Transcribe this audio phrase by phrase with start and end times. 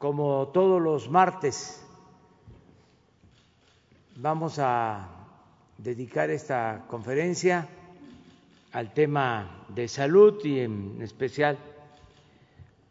[0.00, 1.86] como todos los martes,
[4.16, 5.10] vamos a
[5.76, 7.68] dedicar esta conferencia
[8.72, 11.58] al tema de salud y en especial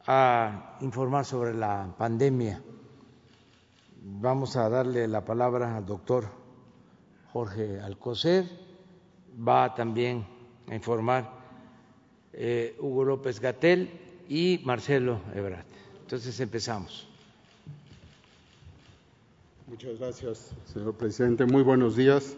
[0.05, 2.61] a informar sobre la pandemia.
[4.03, 6.29] Vamos a darle la palabra al doctor
[7.33, 8.45] Jorge Alcocer,
[9.35, 10.27] va también
[10.69, 11.27] a informar
[12.33, 15.78] eh, Hugo López Gatel y Marcelo Ebrat.
[16.09, 17.07] Entonces empezamos.
[19.67, 21.45] Muchas gracias, señor presidente.
[21.45, 22.35] Muy buenos días.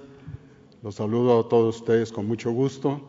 [0.84, 3.00] Los saludo a todos ustedes con mucho gusto.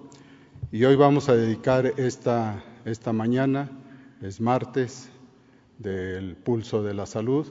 [0.70, 3.72] Y hoy vamos a dedicar esta, esta mañana,
[4.20, 5.08] es martes,
[5.78, 7.48] del pulso de la salud,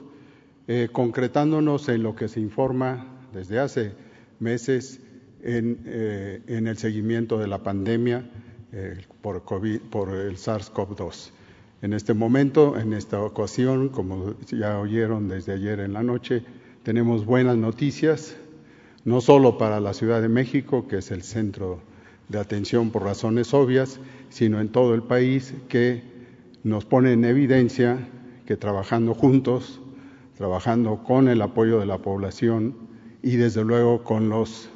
[0.66, 3.92] eh, concretándonos en lo que se informa desde hace
[4.40, 5.00] meses
[5.42, 8.24] en, eh, el seguimiento de la pandemia
[8.72, 11.41] eh, por, COVID, por el SARS-CoV-2.
[11.82, 16.44] En este momento, en esta ocasión, como ya oyeron desde ayer en la noche,
[16.84, 18.36] tenemos buenas noticias,
[19.04, 21.80] no solo para la Ciudad de México, que es el centro
[22.28, 23.98] de atención por razones obvias,
[24.28, 26.04] sino en todo el país, que
[26.62, 27.98] nos pone en evidencia
[28.46, 29.80] que trabajando juntos,
[30.36, 32.76] trabajando con el apoyo de la población
[33.24, 34.70] y desde luego con los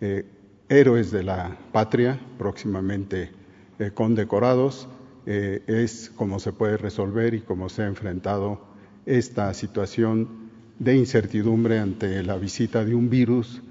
[0.00, 0.26] eh,
[0.68, 3.30] héroes de la patria, próximamente
[3.78, 4.88] eh, condecorados,
[5.26, 8.60] eh, es cómo se puede resolver y cómo se ha enfrentado
[9.06, 13.62] esta situación de incertidumbre ante la visita de un virus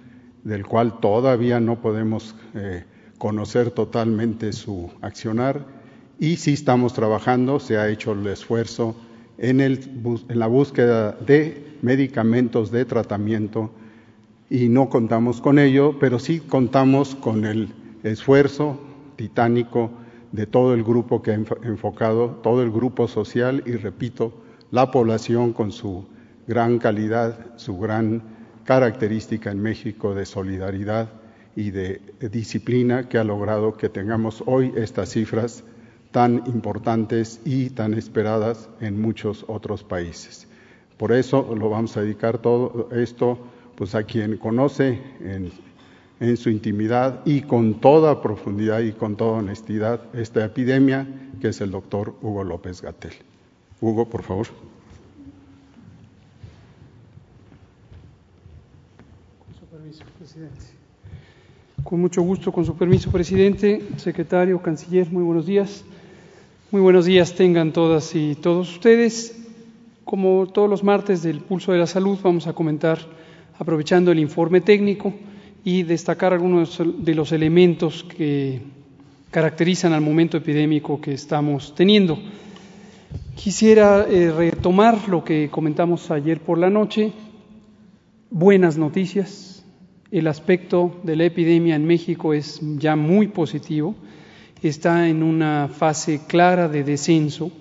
[0.44, 2.84] del cual todavía no podemos eh,
[3.18, 5.66] conocer totalmente su accionar.
[6.20, 8.96] Y sí estamos trabajando, se ha hecho el esfuerzo
[9.38, 9.80] en, el,
[10.30, 13.72] en la búsqueda de medicamentos de tratamiento
[14.50, 17.70] y no contamos con ello, pero sí contamos con el
[18.04, 18.80] esfuerzo
[19.16, 19.92] titánico
[20.34, 24.34] de todo el grupo que ha enfocado, todo el grupo social y, repito,
[24.72, 26.06] la población con su
[26.48, 28.24] gran calidad, su gran
[28.66, 31.10] característica en México de solidaridad
[31.56, 35.64] y de disciplina que ha logrado que tengamos hoy estas cifras
[36.12, 40.48] tan importantes y tan esperadas en muchos otros países.
[40.98, 43.38] Por eso lo vamos a dedicar todo esto
[43.76, 45.52] pues a quien conoce en
[46.24, 51.06] en su intimidad y con toda profundidad y con toda honestidad esta epidemia,
[51.42, 53.12] que es el doctor Hugo López Gatel.
[53.82, 54.48] Hugo, por favor.
[59.46, 60.66] Con su permiso, presidente.
[61.84, 65.84] Con mucho gusto, con su permiso, presidente, secretario, canciller, muy buenos días.
[66.72, 69.44] Muy buenos días tengan todas y todos ustedes.
[70.06, 73.00] Como todos los martes del Pulso de la Salud, vamos a comentar,
[73.60, 75.14] aprovechando el informe técnico,
[75.64, 78.62] y destacar algunos de los elementos que
[79.32, 82.20] caracterizan al momento epidémico que estamos teniendo.
[83.36, 87.12] Quisiera eh, retomar lo que comentamos ayer por la noche.
[88.30, 89.66] Buenas noticias.
[90.12, 93.96] El aspecto de la epidemia en México es ya muy positivo.
[94.62, 97.52] Está en una fase clara de descenso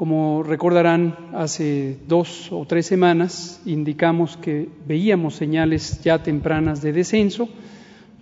[0.00, 7.50] como recordarán, hace dos o tres semanas indicamos que veíamos señales ya tempranas de descenso,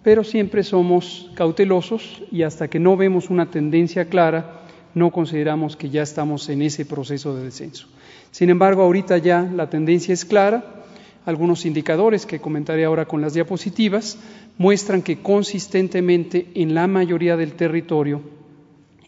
[0.03, 4.63] pero siempre somos cautelosos y hasta que no vemos una tendencia clara,
[4.93, 7.87] no consideramos que ya estamos en ese proceso de descenso.
[8.33, 10.83] Sin embargo, ahorita ya la tendencia es clara.
[11.27, 14.19] Algunos indicadores que comentaré ahora con las diapositivas
[14.57, 18.21] muestran que consistentemente en la mayoría del territorio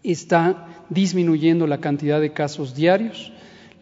[0.04, 3.32] está disminuyendo la cantidad de casos diarios,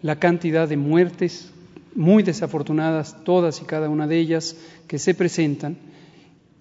[0.02, 1.50] la cantidad de muertes
[1.94, 5.76] muy desafortunadas, todas y cada una de ellas que se presentan,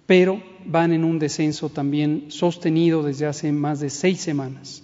[0.06, 4.82] pero van en un descenso también sostenido desde hace más de seis semanas.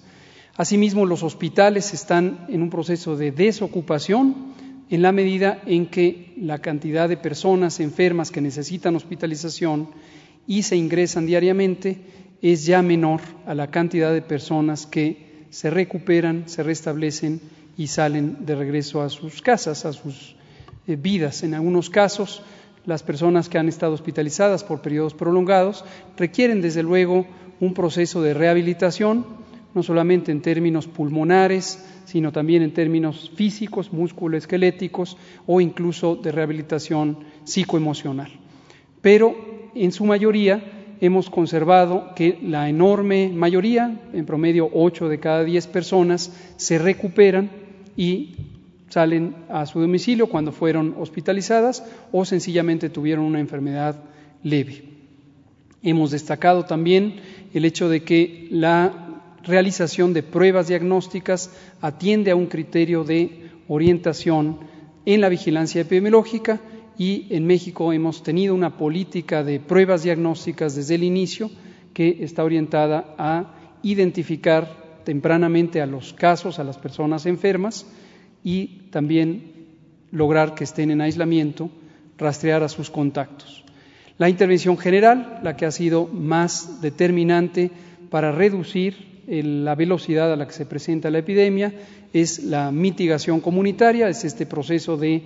[0.56, 4.54] Asimismo, los hospitales están en un proceso de desocupación
[4.90, 9.88] en la medida en que la cantidad de personas enfermas que necesitan hospitalización
[10.46, 11.98] y se ingresan diariamente
[12.42, 15.23] es ya menor a la cantidad de personas que
[15.54, 17.40] se recuperan, se restablecen
[17.76, 20.34] y salen de regreso a sus casas, a sus
[20.88, 21.44] eh, vidas.
[21.44, 22.42] En algunos casos,
[22.86, 25.84] las personas que han estado hospitalizadas por periodos prolongados
[26.16, 27.24] requieren, desde luego,
[27.60, 29.24] un proceso de rehabilitación,
[29.76, 37.18] no solamente en términos pulmonares, sino también en términos físicos, musculoesqueléticos o incluso de rehabilitación
[37.44, 38.32] psicoemocional.
[39.00, 45.44] Pero, en su mayoría, hemos conservado que la enorme mayoría, en promedio 8 de cada
[45.44, 47.50] 10 personas, se recuperan
[47.96, 48.36] y
[48.88, 53.96] salen a su domicilio cuando fueron hospitalizadas o sencillamente tuvieron una enfermedad
[54.42, 54.84] leve.
[55.82, 57.16] Hemos destacado también
[57.52, 59.04] el hecho de que la
[59.44, 61.50] realización de pruebas diagnósticas,
[61.80, 64.58] atiende a un criterio de orientación
[65.06, 66.60] en la vigilancia epidemiológica
[66.98, 71.50] y en México hemos tenido una política de pruebas diagnósticas desde el inicio
[71.92, 77.86] que está orientada a identificar tempranamente a los casos, a las personas enfermas
[78.42, 79.52] y también
[80.10, 81.70] lograr que estén en aislamiento,
[82.18, 83.64] rastrear a sus contactos.
[84.16, 87.70] La intervención general, la que ha sido más determinante
[88.10, 91.72] para reducir la velocidad a la que se presenta la epidemia,
[92.12, 95.22] es la mitigación comunitaria, es este proceso de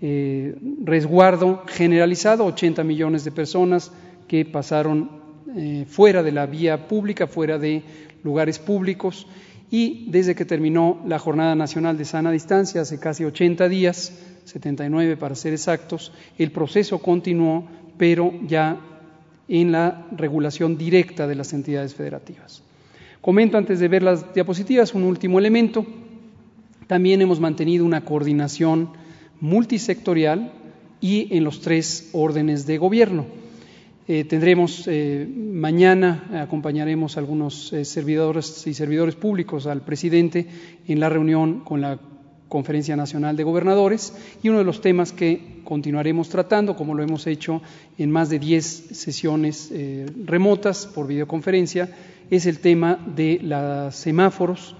[0.00, 0.54] eh,
[0.84, 3.92] resguardo generalizado, 80 millones de personas
[4.28, 5.10] que pasaron
[5.54, 7.82] eh, fuera de la vía pública, fuera de
[8.22, 9.26] lugares públicos,
[9.70, 14.12] y desde que terminó la Jornada Nacional de Sana Distancia, hace casi 80 días,
[14.44, 17.66] 79 para ser exactos, el proceso continuó,
[17.96, 18.78] pero ya
[19.48, 22.62] en la regulación directa de las entidades federativas.
[23.20, 25.84] Comento antes de ver las diapositivas un último elemento.
[26.86, 28.90] También hemos mantenido una coordinación
[29.40, 30.52] multisectorial
[31.00, 33.26] y en los tres órdenes de gobierno.
[34.08, 40.46] Eh, tendremos eh, mañana, acompañaremos a algunos eh, servidores y servidores públicos al presidente
[40.86, 41.98] en la reunión con la
[42.48, 47.26] Conferencia Nacional de Gobernadores y uno de los temas que continuaremos tratando, como lo hemos
[47.26, 47.60] hecho
[47.98, 49.72] en más de 10 sesiones
[50.24, 51.90] remotas por videoconferencia,
[52.30, 54.76] es el tema de los semáforos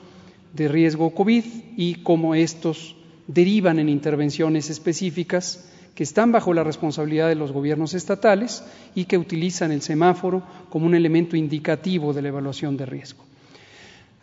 [0.55, 1.45] de riesgo COVID
[1.77, 2.96] y cómo estos
[3.27, 8.63] derivan en intervenciones específicas que están bajo la responsabilidad de los gobiernos estatales
[8.95, 13.25] y que utilizan el semáforo como un elemento indicativo de la evaluación de riesgo.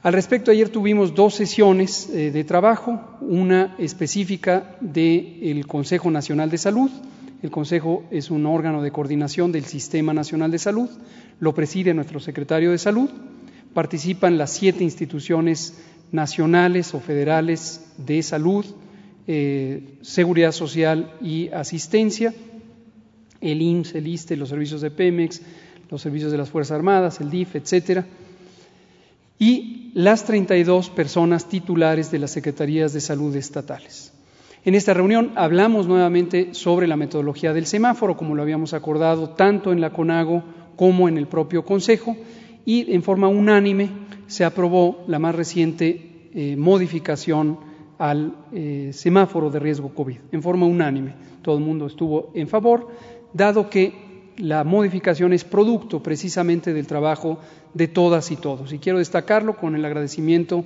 [0.04, 6.58] Al respecto, ayer tuvimos dos sesiones eh, de trabajo, una específica del Consejo Nacional de
[6.58, 6.92] Salud.
[7.42, 10.90] El Consejo es un órgano de coordinación del Sistema Nacional de Salud,
[11.40, 13.10] lo preside nuestro secretario de Salud,
[13.74, 18.66] participan las siete instituciones nacionales o federales de salud,
[19.28, 22.34] eh, seguridad social y asistencia,
[23.42, 25.42] el IMSS, el ISTE, los servicios de Pemex,
[25.90, 28.06] los servicios de las Fuerzas Armadas, el DIF, etcétera,
[29.40, 34.12] y las 32 personas titulares de las Secretarías de Salud estatales.
[34.66, 39.74] En esta reunión hablamos nuevamente sobre la metodología del semáforo, como lo habíamos acordado tanto
[39.74, 40.44] en la CONAGO
[40.76, 42.16] como en el propio Consejo,
[42.66, 43.90] y en forma unánime
[44.28, 50.66] se aprobó la más reciente eh, modificación al eh, semáforo de riesgo COVID, en forma
[50.66, 51.14] unánime.
[51.42, 52.88] Todo el mundo estuvo en favor,
[53.34, 53.94] dado que
[54.38, 57.40] la modificación es producto precisamente del trabajo
[57.74, 58.74] de todas y todos.
[58.74, 60.66] Y quiero destacarlo con el agradecimiento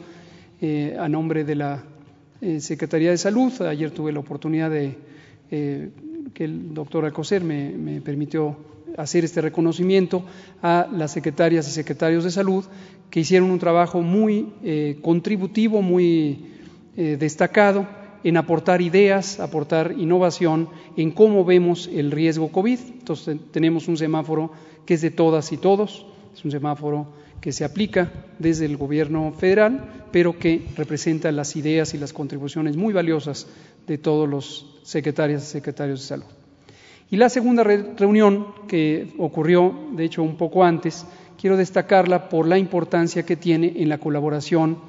[0.62, 1.84] eh, a nombre de la
[2.42, 3.62] eh, Secretaría de Salud.
[3.62, 5.06] Ayer tuve la oportunidad de
[5.50, 8.58] que el doctor Alcocer me, me, permitió
[8.98, 10.26] hacer este reconocimiento
[10.62, 12.66] a las secretarias y secretarios de salud
[13.10, 16.56] que hicieron un trabajo muy contributivo, muy
[16.98, 17.88] eh, destacado
[18.24, 20.68] en aportar ideas, aportar innovación
[20.98, 22.80] en cómo vemos el riesgo COVID.
[23.00, 24.52] Entonces tenemos un semáforo
[24.86, 27.08] que es de todas y todos, es un semáforo
[27.40, 32.76] que se aplica desde el gobierno federal, pero que representa las ideas y las contribuciones
[32.76, 33.48] muy valiosas
[33.86, 36.26] de todos los secretarias y secretarios de salud.
[37.10, 41.06] Y la segunda reunión que ocurrió, de hecho, un poco antes,
[41.40, 44.80] quiero destacarla por la importancia que tiene en la colaboración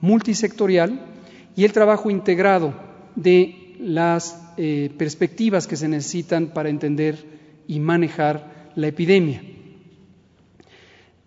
[0.00, 1.15] multisectorial
[1.56, 2.74] y el trabajo integrado
[3.16, 7.18] de las eh, perspectivas que se necesitan para entender
[7.66, 9.42] y manejar la epidemia.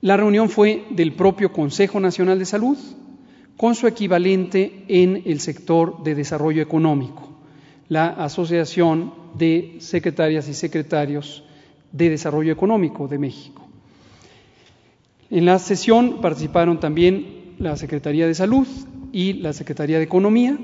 [0.01, 2.77] La reunión fue del propio Consejo Nacional de Salud
[3.58, 7.30] con su equivalente en el sector de desarrollo económico,
[7.89, 11.44] la Asociación de Secretarias y Secretarios
[11.92, 13.68] de Desarrollo Económico de México.
[15.30, 18.68] En la sesión participaron también la Secretaría de Salud,
[19.12, 20.58] y la Secretaría de Economía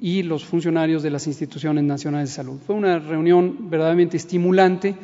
[0.00, 2.58] y los funcionarios de las instituciones nacionales de salud.
[2.64, 4.94] Fue una reunión verdaderamente estimulante,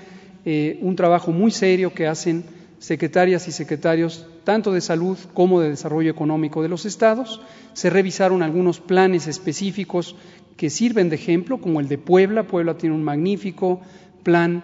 [0.45, 2.45] eh, un trabajo muy serio que hacen
[2.79, 7.41] secretarias y secretarios tanto de salud como de desarrollo económico de los estados.
[7.73, 10.17] Se revisaron algunos planes específicos
[10.57, 12.47] que sirven de ejemplo, como el de Puebla.
[12.47, 13.81] Puebla tiene un magnífico
[14.23, 14.63] plan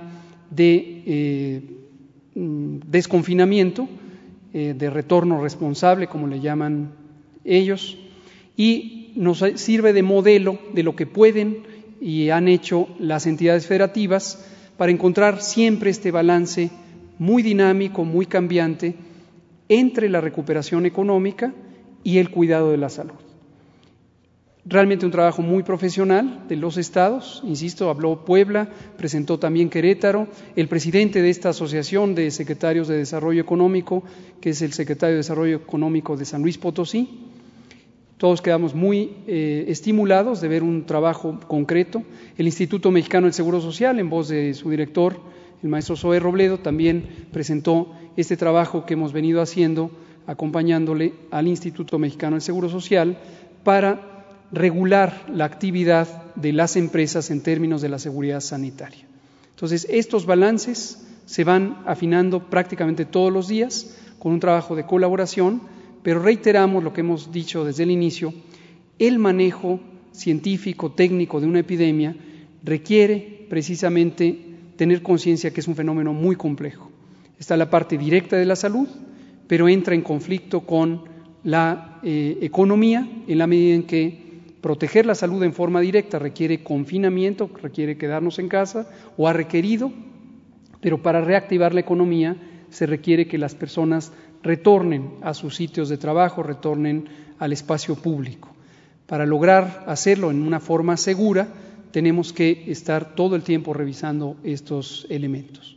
[0.51, 1.63] de eh,
[2.35, 3.89] mm, desconfinamiento,
[4.53, 6.93] eh, de retorno responsable, como le llaman
[7.45, 7.97] ellos
[8.61, 11.63] y nos sirve de modelo de lo que pueden
[11.99, 14.45] y han hecho las entidades federativas
[14.77, 16.69] para encontrar siempre este balance
[17.19, 18.97] muy dinámico, muy cambiante
[19.71, 21.55] entre la recuperación económica
[22.05, 23.15] y el cuidado de la salud.
[24.67, 30.69] Realmente un trabajo muy profesional de los estados, insisto, habló Puebla, presentó también Querétaro, el
[30.69, 34.03] presidente de esta Asociación de Secretarios de Desarrollo Económico,
[34.39, 37.31] que es el secretario de Desarrollo Económico de San Luis Potosí.
[38.21, 42.03] Todos quedamos muy eh, estimulados de ver un trabajo concreto.
[42.37, 45.19] El Instituto Mexicano del Seguro Social, en voz de su director,
[45.63, 49.91] el maestro Zoe Robledo, también presentó este trabajo que hemos venido haciendo
[50.27, 53.17] acompañándole al Instituto Mexicano del Seguro Social
[53.65, 59.07] para regular la actividad de las empresas en términos de la seguridad sanitaria.
[59.55, 65.63] Entonces, estos balances se van afinando prácticamente todos los días con un trabajo de colaboración,
[66.03, 68.33] pero reiteramos lo que hemos dicho desde el inicio,
[68.99, 69.81] el manejo
[70.13, 72.17] científico, técnico de una epidemia
[72.63, 74.39] requiere precisamente
[74.77, 76.91] tener conciencia que es un fenómeno muy complejo.
[77.39, 78.89] Está la parte directa de la salud,
[79.47, 81.05] pero entra en conflicto con
[81.43, 84.31] la eh, economía en la medida en que
[84.61, 89.93] proteger la salud en forma directa requiere confinamiento, requiere quedarnos en casa o ha requerido,
[90.81, 92.37] pero para reactivar la economía
[92.69, 94.13] se requiere que las personas
[94.43, 98.49] retornen a sus sitios de trabajo, retornen al espacio público.
[99.07, 101.49] Para lograr hacerlo en una forma segura,
[101.91, 105.77] tenemos que estar todo el tiempo revisando estos elementos.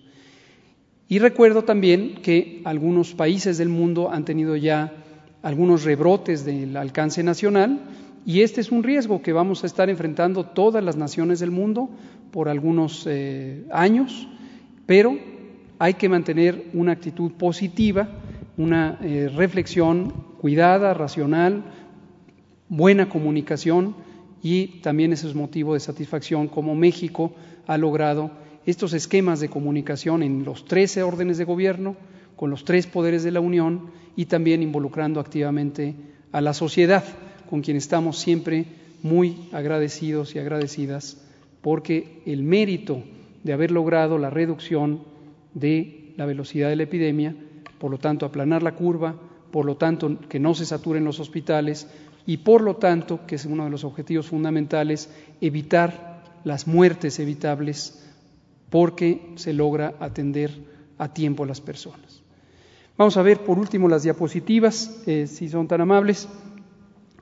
[1.07, 4.93] Y recuerdo también que algunos países del mundo han tenido ya
[5.41, 7.81] algunos rebrotes del alcance nacional,
[8.25, 11.89] y este es un riesgo que vamos a estar enfrentando todas las naciones del mundo
[12.31, 14.27] por algunos eh, años,
[14.85, 15.17] pero
[15.77, 18.07] hay que mantener una actitud positiva,
[18.57, 21.63] una eh, reflexión cuidada, racional,
[22.69, 23.95] buena comunicación
[24.41, 27.33] y también ese es motivo de satisfacción como México
[27.67, 28.31] ha logrado
[28.65, 31.95] estos esquemas de comunicación en los 13 órdenes de gobierno,
[32.35, 35.95] con los tres poderes de la Unión y también involucrando activamente
[36.31, 37.03] a la sociedad
[37.49, 38.65] con quien estamos siempre
[39.01, 41.17] muy agradecidos y agradecidas
[41.61, 43.03] porque el mérito
[43.43, 45.03] de haber logrado la reducción
[45.53, 47.35] de la velocidad de la epidemia,
[47.83, 49.13] por lo tanto aplanar la curva,
[49.51, 51.85] por lo tanto que no se saturen los hospitales
[52.25, 55.09] y por lo tanto, que es uno de los objetivos fundamentales,
[55.41, 58.01] evitar las muertes evitables
[58.69, 60.49] porque se logra atender
[60.97, 62.23] a tiempo a las personas.
[62.97, 66.29] Vamos a ver por último las diapositivas, eh, si son tan amables.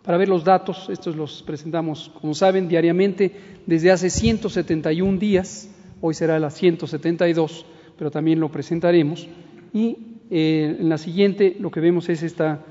[0.03, 6.13] Para ver los datos, estos los presentamos, como saben, diariamente desde hace 171 días, hoy
[6.13, 7.65] será la 172,
[7.97, 9.27] pero también lo presentaremos.
[9.73, 12.61] Y eh, en la siguiente lo que vemos es esta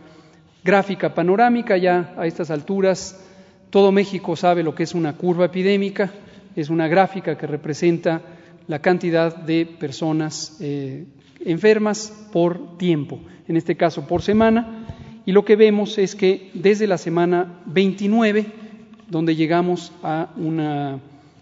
[0.65, 3.23] gráfica panorámica, ya a estas alturas.
[3.69, 6.11] Todo México sabe lo que es una curva epidémica,
[6.57, 8.23] es una gráfica que representa
[8.67, 11.05] la cantidad de personas eh,
[11.45, 14.87] enfermas por tiempo, en este caso por semana.
[15.27, 18.47] Y lo que vemos es que desde la semana 29,
[19.11, 20.99] donde llegamos a una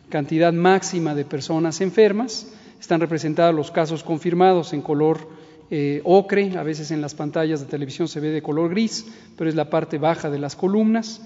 [0.09, 5.39] cantidad máxima de personas enfermas, están representados los casos confirmados en color
[5.71, 9.07] eh, ocre, a veces en las pantallas de televisión se ve de color gris,
[9.37, 11.23] pero es la parte baja de las columnas.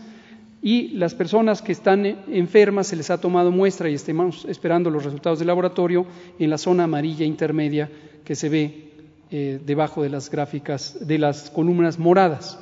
[0.64, 5.04] Y las personas que están enfermas se les ha tomado muestra y estamos esperando los
[5.04, 6.06] resultados del laboratorio
[6.38, 7.90] en la zona amarilla intermedia
[8.24, 8.90] que se ve
[9.30, 12.58] eh, debajo de las gráficas, de las columnas moradas.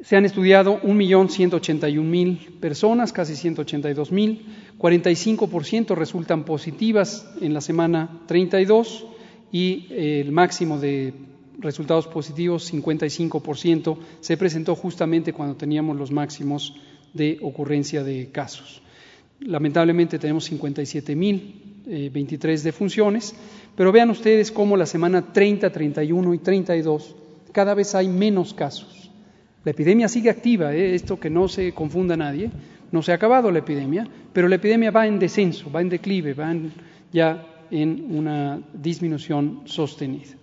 [0.00, 4.40] Se han estudiado 1.181.000 personas, casi 182.000,
[4.78, 9.06] 45% resultan positivas en la semana 32
[9.52, 11.14] y eh, el máximo de
[11.58, 16.74] resultados positivos, 55%, se presentó justamente cuando teníamos los máximos
[17.14, 18.82] de ocurrencia de casos.
[19.40, 23.34] Lamentablemente tenemos 57.023 eh, defunciones,
[23.74, 27.16] pero vean ustedes cómo la semana 30, 31 y 32
[27.52, 29.10] cada vez hay menos casos.
[29.64, 30.94] La epidemia sigue activa, ¿eh?
[30.94, 32.50] esto que no se confunda nadie,
[32.92, 36.34] no se ha acabado la epidemia, pero la epidemia va en descenso, va en declive,
[36.34, 36.54] va
[37.12, 40.34] ya en una disminución sostenida.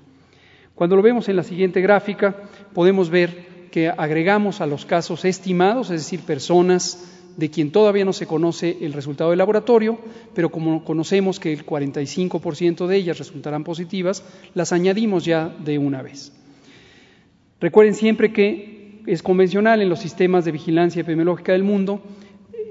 [0.76, 2.36] Cuando lo vemos en la siguiente gráfica,
[2.74, 8.14] podemos ver que agregamos a los casos estimados, es decir, personas de quien todavía no
[8.14, 10.00] se conoce el resultado del laboratorio,
[10.36, 16.02] pero como conocemos que el 45% de ellas resultarán positivas, las añadimos ya de una
[16.02, 16.32] vez.
[17.60, 22.02] Recuerden siempre que es convencional en los sistemas de vigilancia epidemiológica del mundo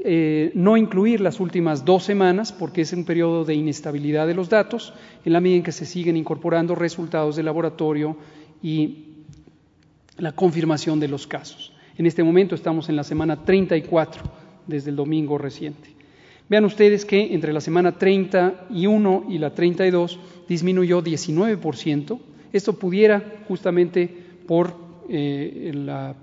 [0.05, 4.49] eh, no incluir las últimas dos semanas porque es un periodo de inestabilidad de los
[4.49, 4.95] datos
[5.25, 8.17] en la medida en que se siguen incorporando resultados del laboratorio
[8.63, 9.07] y
[10.19, 11.73] la confirmación de los casos.
[11.97, 14.23] En este momento estamos en la semana 34
[14.67, 15.91] desde el domingo reciente.
[16.49, 20.19] Vean ustedes que entre la semana 31 y la 32
[20.49, 22.19] disminuyó 19%.
[22.53, 24.09] Esto pudiera, justamente
[24.47, 24.75] por
[25.09, 26.15] eh, la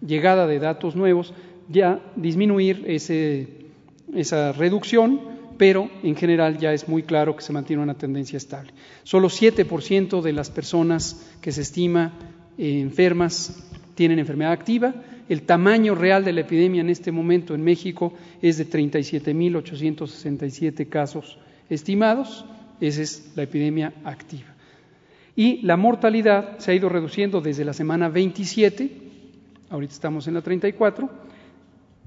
[0.00, 1.34] llegada de datos nuevos,
[1.68, 5.20] ya disminuir esa reducción,
[5.58, 8.72] pero en general ya es muy claro que se mantiene una tendencia estable.
[9.02, 12.12] Solo 7% de las personas que se estima
[12.56, 14.94] eh, enfermas tienen enfermedad activa.
[15.28, 21.38] El tamaño real de la epidemia en este momento en México es de 37.867 casos
[21.68, 22.46] estimados.
[22.80, 24.54] Esa es la epidemia activa.
[25.34, 28.90] Y la mortalidad se ha ido reduciendo desde la semana 27,
[29.70, 31.27] ahorita estamos en la 34,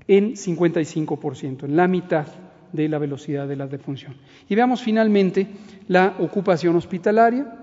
[0.08, 2.27] en 55%, en la mitad
[2.72, 4.15] de la velocidad de la defunción.
[4.50, 5.48] Y veamos finalmente
[5.88, 7.58] la ocupación hospitalaria.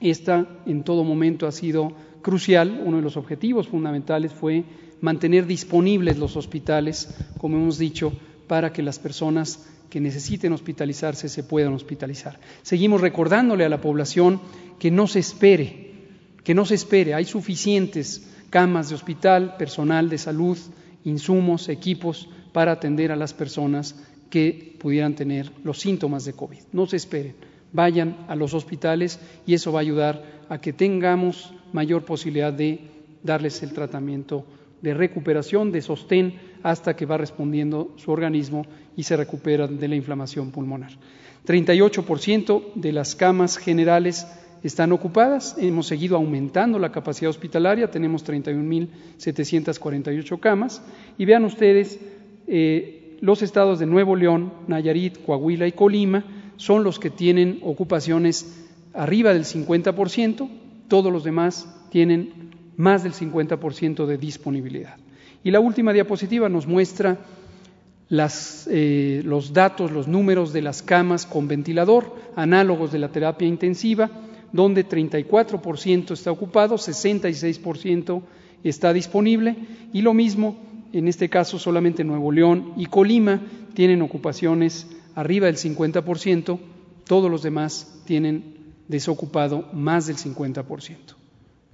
[0.00, 1.92] Esta en todo momento ha sido
[2.22, 2.82] crucial.
[2.84, 4.64] Uno de los objetivos fundamentales fue
[5.00, 8.12] mantener disponibles los hospitales, como hemos dicho,
[8.48, 12.40] para que las personas que necesiten hospitalizarse se puedan hospitalizar.
[12.62, 14.40] Seguimos recordándole a la población
[14.78, 15.92] que no se espere,
[16.42, 17.14] que no se espere.
[17.14, 20.58] Hay suficientes camas de hospital, personal de salud,
[21.04, 23.94] insumos, equipos para atender a las personas
[24.30, 26.58] que pudieran tener los síntomas de COVID.
[26.72, 27.36] No se esperen,
[27.72, 32.80] vayan a los hospitales y eso va a ayudar a que tengamos mayor posibilidad de
[33.22, 34.44] darles el tratamiento
[34.80, 39.96] de recuperación, de sostén, hasta que va respondiendo su organismo y se recupera de la
[39.96, 40.92] inflamación pulmonar.
[41.46, 44.26] 38% de las camas generales
[44.64, 50.80] están ocupadas, hemos seguido aumentando la capacidad hospitalaria, tenemos 31.748 camas.
[51.18, 52.00] Y vean ustedes,
[52.46, 56.24] eh, los estados de Nuevo León, Nayarit, Coahuila y Colima
[56.56, 60.48] son los que tienen ocupaciones arriba del 50%,
[60.88, 64.96] todos los demás tienen más del 50% de disponibilidad.
[65.42, 67.18] Y la última diapositiva nos muestra
[68.10, 74.10] eh, los datos, los números de las camas con ventilador, análogos de la terapia intensiva,
[74.54, 78.22] donde 34% está ocupado, 66%
[78.62, 79.56] está disponible,
[79.92, 80.56] y lo mismo,
[80.92, 83.42] en este caso solamente Nuevo León y Colima
[83.74, 86.60] tienen ocupaciones arriba del 50%,
[87.04, 88.54] todos los demás tienen
[88.86, 90.98] desocupado más del 50%.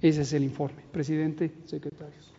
[0.01, 0.81] Ese es el informe.
[0.91, 2.31] Presidente, secretarios.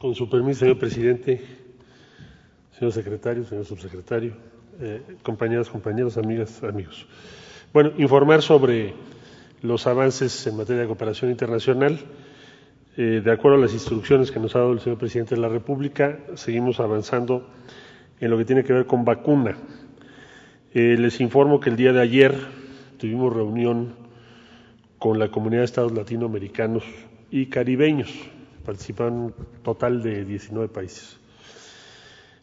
[0.00, 1.59] Con su permiso, señor presidente,
[2.80, 4.32] señor secretario, señor subsecretario,
[4.80, 7.06] eh, compañeras, compañeros, amigas, amigos.
[7.74, 8.94] Bueno, informar sobre
[9.60, 11.98] los avances en materia de cooperación internacional.
[12.96, 15.50] Eh, de acuerdo a las instrucciones que nos ha dado el señor presidente de la
[15.50, 17.46] República, seguimos avanzando
[18.18, 19.58] en lo que tiene que ver con vacuna.
[20.72, 22.34] Eh, les informo que el día de ayer
[22.96, 23.94] tuvimos reunión
[24.98, 26.84] con la comunidad de estados latinoamericanos
[27.30, 28.10] y caribeños
[28.64, 31.19] participan un total de 19 países.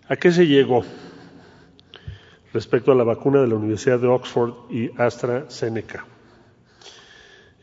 [0.10, 0.86] ¿A qué se llegó
[2.54, 6.06] respecto a la vacuna de la Universidad de Oxford y AstraZeneca?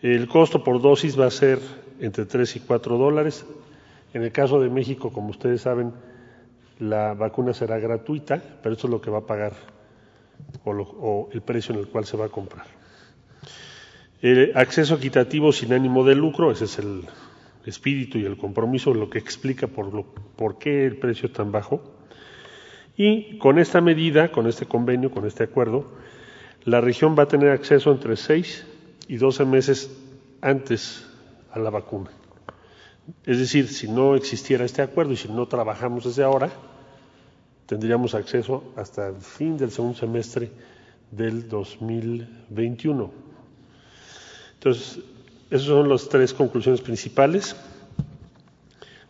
[0.02, 1.58] El costo por dosis va a ser
[2.00, 3.46] entre 3 y 4 dólares.
[4.12, 5.94] En el caso de México, como ustedes saben,
[6.78, 9.54] la vacuna será gratuita, pero eso es lo que va a pagar
[10.64, 12.66] o, o el precio en el cual se va a comprar.
[14.20, 17.04] El acceso equitativo sin ánimo de lucro, ese es el
[17.64, 20.04] espíritu y el compromiso, lo que explica por, lo,
[20.36, 21.93] por qué el precio es tan bajo.
[22.96, 25.86] Y con esta medida, con este convenio, con este acuerdo,
[26.64, 28.66] la región va a tener acceso entre 6
[29.08, 29.90] y 12 meses
[30.40, 31.06] antes
[31.50, 32.10] a la vacuna.
[33.26, 36.50] Es decir, si no existiera este acuerdo y si no trabajamos desde ahora,
[37.66, 40.50] tendríamos acceso hasta el fin del segundo semestre
[41.10, 43.10] del 2021.
[44.54, 45.00] Entonces,
[45.50, 47.56] esas son las tres conclusiones principales.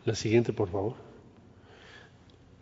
[0.05, 1.04] La siguiente, por favor.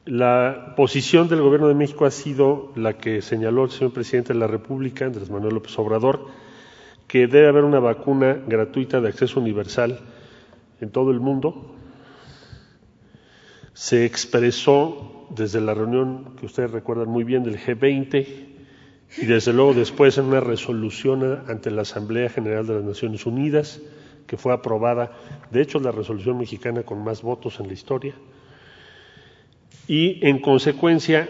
[0.04, 4.38] La posición del Gobierno de México ha sido la que señaló el señor presidente de
[4.40, 6.26] la República, Andrés Manuel López Obrador,
[7.06, 10.00] que debe haber una vacuna gratuita de acceso universal
[10.80, 11.76] en todo el mundo.
[13.74, 18.26] Se expresó desde la reunión que ustedes recuerdan muy bien del G20
[19.18, 23.80] y desde luego después en una resolución ante la Asamblea General de las Naciones Unidas,
[24.26, 25.12] que fue aprobada,
[25.52, 28.14] de hecho la resolución mexicana con más votos en la historia,
[29.92, 31.28] y en consecuencia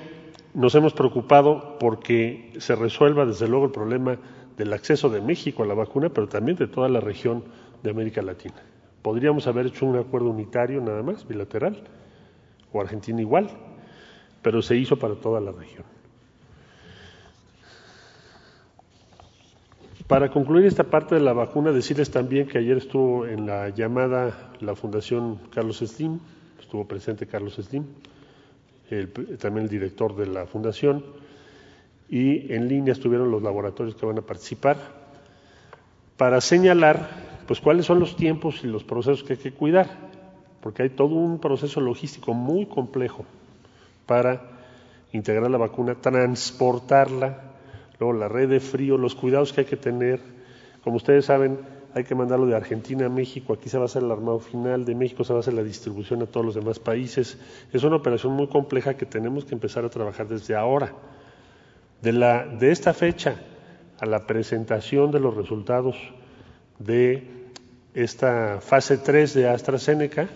[0.54, 4.18] nos hemos preocupado porque se resuelva desde luego el problema
[4.56, 7.42] del acceso de México a la vacuna, pero también de toda la región
[7.82, 8.54] de América Latina.
[9.02, 11.82] Podríamos haber hecho un acuerdo unitario nada más, bilateral,
[12.72, 13.50] o Argentina igual,
[14.42, 15.82] pero se hizo para toda la región.
[20.06, 24.52] Para concluir esta parte de la vacuna, decirles también que ayer estuvo en la llamada
[24.60, 26.20] la Fundación Carlos Slim,
[26.60, 27.86] estuvo presente Carlos Slim,
[29.38, 31.04] también el director de la fundación,
[32.08, 34.76] y en línea estuvieron los laboratorios que van a participar
[36.16, 37.08] para señalar
[37.46, 39.88] pues cuáles son los tiempos y los procesos que hay que cuidar,
[40.60, 43.24] porque hay todo un proceso logístico muy complejo
[44.06, 44.42] para
[45.12, 47.38] integrar la vacuna, transportarla,
[47.98, 50.20] luego la red de frío, los cuidados que hay que tener.
[50.84, 51.58] Como ustedes saben,
[51.94, 54.84] hay que mandarlo de Argentina a México, aquí se va a hacer el armado final,
[54.84, 57.38] de México se va a hacer la distribución a todos los demás países.
[57.72, 60.92] Es una operación muy compleja que tenemos que empezar a trabajar desde ahora.
[62.00, 63.36] De, la, de esta fecha
[64.00, 65.96] a la presentación de los resultados
[66.78, 67.28] de
[67.94, 70.28] esta fase 3 de AstraZeneca,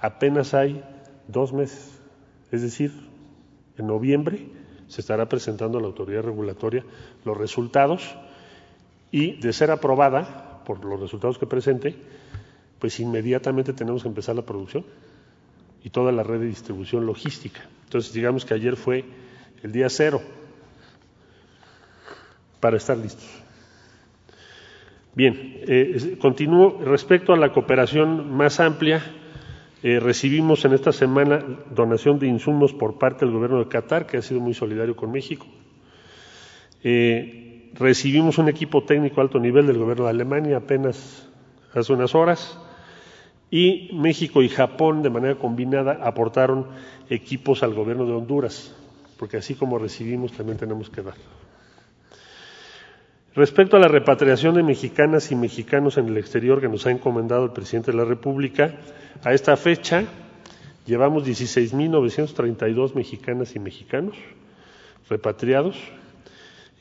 [0.00, 0.82] apenas hay
[1.26, 1.90] dos meses.
[2.50, 2.92] Es decir,
[3.76, 4.46] en noviembre
[4.86, 6.84] se estará presentando a la autoridad regulatoria
[7.24, 8.14] los resultados
[9.10, 11.94] y, de ser aprobada, por los resultados que presente,
[12.78, 14.84] pues inmediatamente tenemos que empezar la producción
[15.84, 17.60] y toda la red de distribución logística.
[17.84, 19.04] Entonces, digamos que ayer fue
[19.62, 20.20] el día cero
[22.60, 23.28] para estar listos.
[25.14, 26.80] Bien, eh, continúo.
[26.84, 29.02] Respecto a la cooperación más amplia,
[29.82, 31.44] eh, recibimos en esta semana
[31.74, 35.10] donación de insumos por parte del gobierno de Qatar, que ha sido muy solidario con
[35.10, 35.46] México.
[36.84, 37.41] Eh,
[37.74, 41.28] recibimos un equipo técnico alto nivel del gobierno de Alemania apenas
[41.74, 42.58] hace unas horas
[43.50, 46.68] y México y Japón de manera combinada aportaron
[47.10, 48.74] equipos al gobierno de Honduras,
[49.18, 51.14] porque así como recibimos también tenemos que dar.
[53.34, 57.44] Respecto a la repatriación de mexicanas y mexicanos en el exterior que nos ha encomendado
[57.44, 58.74] el presidente de la República,
[59.24, 60.04] a esta fecha
[60.86, 64.16] llevamos 16.932 mexicanas y mexicanos
[65.08, 65.76] repatriados,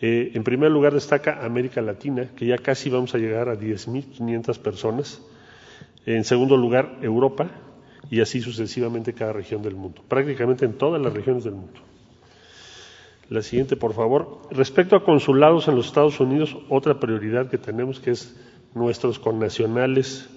[0.02, 4.58] eh, en primer lugar destaca América Latina, que ya casi vamos a llegar a 10.500
[4.58, 5.22] personas.
[6.08, 7.52] En segundo lugar, Europa
[8.10, 11.80] y así sucesivamente cada región del mundo, prácticamente en todas las regiones del mundo.
[13.30, 14.42] La siguiente, por favor.
[14.50, 18.36] Respecto a consulados en los Estados Unidos, otra prioridad que tenemos que es
[18.74, 20.30] nuestros connacionales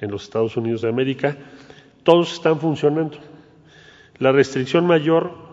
[0.00, 1.36] en los Estados Unidos de América,
[2.04, 3.18] todos están funcionando.
[4.18, 5.47] La restricción mayor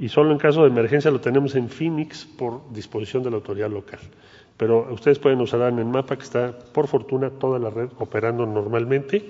[0.00, 3.68] y solo en caso de emergencia lo tenemos en Phoenix por disposición de la autoridad
[3.68, 4.00] local.
[4.56, 8.46] Pero ustedes pueden usar en el mapa que está, por fortuna, toda la red operando
[8.46, 9.22] normalmente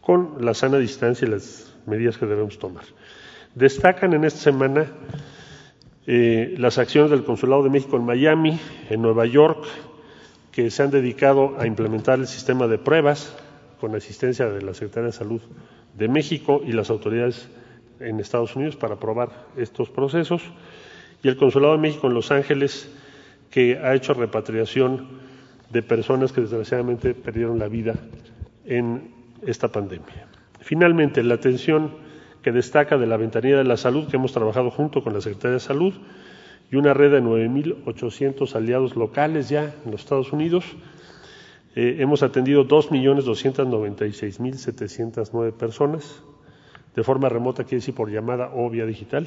[0.00, 2.82] con la sana distancia y las medidas que debemos tomar.
[3.54, 4.86] Destacan en esta semana
[6.08, 8.58] eh, las acciones del Consulado de México en Miami,
[8.90, 9.64] en Nueva York,
[10.50, 13.36] que se han dedicado a implementar el sistema de pruebas
[13.80, 15.40] con asistencia de la Secretaría de Salud
[15.96, 17.48] de México y las autoridades
[18.02, 20.42] en Estados Unidos para aprobar estos procesos
[21.22, 22.90] y el Consulado de México en Los Ángeles
[23.50, 25.06] que ha hecho repatriación
[25.70, 27.94] de personas que desgraciadamente perdieron la vida
[28.64, 29.10] en
[29.46, 30.26] esta pandemia.
[30.60, 31.92] Finalmente, la atención
[32.42, 35.54] que destaca de la ventanilla de la salud que hemos trabajado junto con la Secretaría
[35.54, 35.94] de Salud
[36.70, 40.64] y una red de 9.800 aliados locales ya en los Estados Unidos.
[41.74, 46.22] Eh, hemos atendido 2.296.709 personas,
[46.94, 49.26] de forma remota, quiere decir por llamada o vía digital,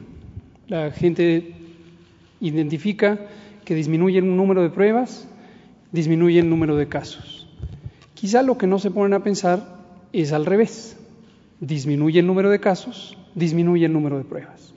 [0.67, 1.53] La gente
[2.41, 3.19] identifica
[3.63, 5.27] que disminuye el número de pruebas,
[5.91, 7.47] disminuye el número de casos.
[8.13, 10.97] Quizá lo que no se ponen a pensar es al revés.
[11.59, 14.73] Disminuye el número de casos, disminuye el número de pruebas.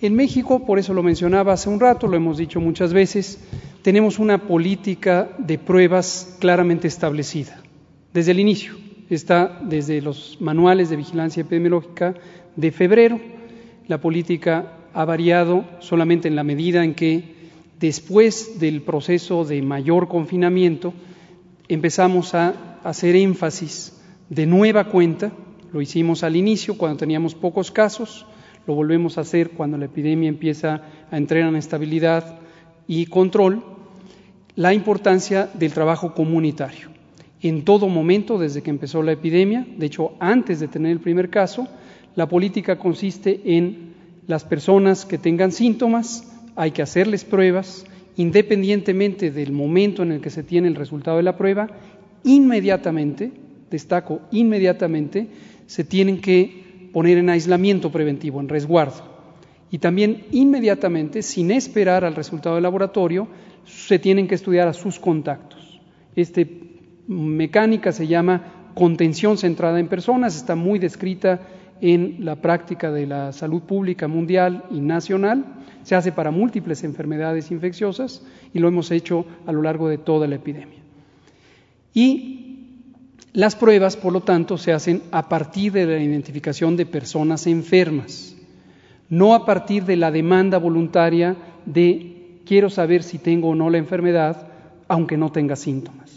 [0.00, 3.40] En México, por eso lo mencionaba hace un rato, lo hemos dicho muchas veces,
[3.82, 7.62] tenemos una política de pruebas claramente establecida
[8.12, 8.85] desde el inicio.
[9.10, 12.14] Está desde los manuales de vigilancia epidemiológica
[12.56, 13.20] de febrero.
[13.88, 17.36] La política ha variado solamente en la medida en que
[17.78, 20.94] después del proceso de mayor confinamiento
[21.68, 23.92] empezamos a hacer énfasis
[24.28, 25.32] de nueva cuenta,
[25.72, 28.26] lo hicimos al inicio cuando teníamos pocos casos,
[28.66, 32.38] lo volvemos a hacer cuando la epidemia empieza a entrar en estabilidad
[32.88, 33.62] y control,
[34.54, 36.95] la importancia del trabajo comunitario.
[37.42, 41.28] En todo momento, desde que empezó la epidemia, de hecho antes de tener el primer
[41.28, 41.68] caso,
[42.14, 43.94] la política consiste en
[44.26, 47.84] las personas que tengan síntomas, hay que hacerles pruebas,
[48.16, 51.68] independientemente del momento en el que se tiene el resultado de la prueba,
[52.24, 53.30] inmediatamente,
[53.70, 55.28] destaco, inmediatamente
[55.66, 59.16] se tienen que poner en aislamiento preventivo, en resguardo.
[59.70, 63.28] Y también inmediatamente, sin esperar al resultado del laboratorio,
[63.66, 65.80] se tienen que estudiar a sus contactos.
[66.14, 66.40] Esta
[67.08, 71.40] mecánica se llama contención centrada en personas, está muy descrita
[71.80, 75.44] en la práctica de la salud pública mundial y nacional,
[75.82, 80.26] se hace para múltiples enfermedades infecciosas y lo hemos hecho a lo largo de toda
[80.26, 80.80] la epidemia.
[81.94, 82.46] Y
[83.32, 88.34] las pruebas, por lo tanto, se hacen a partir de la identificación de personas enfermas,
[89.08, 93.78] no a partir de la demanda voluntaria de quiero saber si tengo o no la
[93.78, 94.48] enfermedad,
[94.88, 96.15] aunque no tenga síntomas.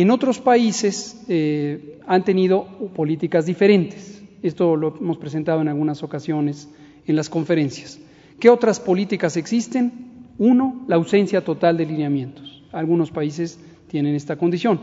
[0.00, 2.64] En otros países eh, han tenido
[2.96, 4.22] políticas diferentes.
[4.42, 6.70] Esto lo hemos presentado en algunas ocasiones
[7.06, 8.00] en las conferencias.
[8.38, 9.92] ¿Qué otras políticas existen?
[10.38, 12.62] Uno, la ausencia total de lineamientos.
[12.72, 14.80] Algunos países tienen esta condición.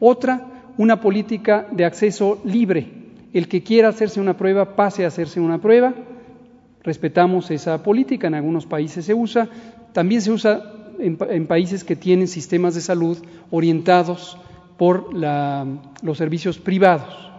[0.00, 2.86] Otra, una política de acceso libre.
[3.34, 5.92] El que quiera hacerse una prueba, pase a hacerse una prueba.
[6.82, 9.50] Respetamos esa política, en algunos países se usa.
[9.92, 13.18] También se usa en, países que tienen sistemas de salud
[13.50, 14.38] orientados
[14.76, 17.30] por los servicios privados.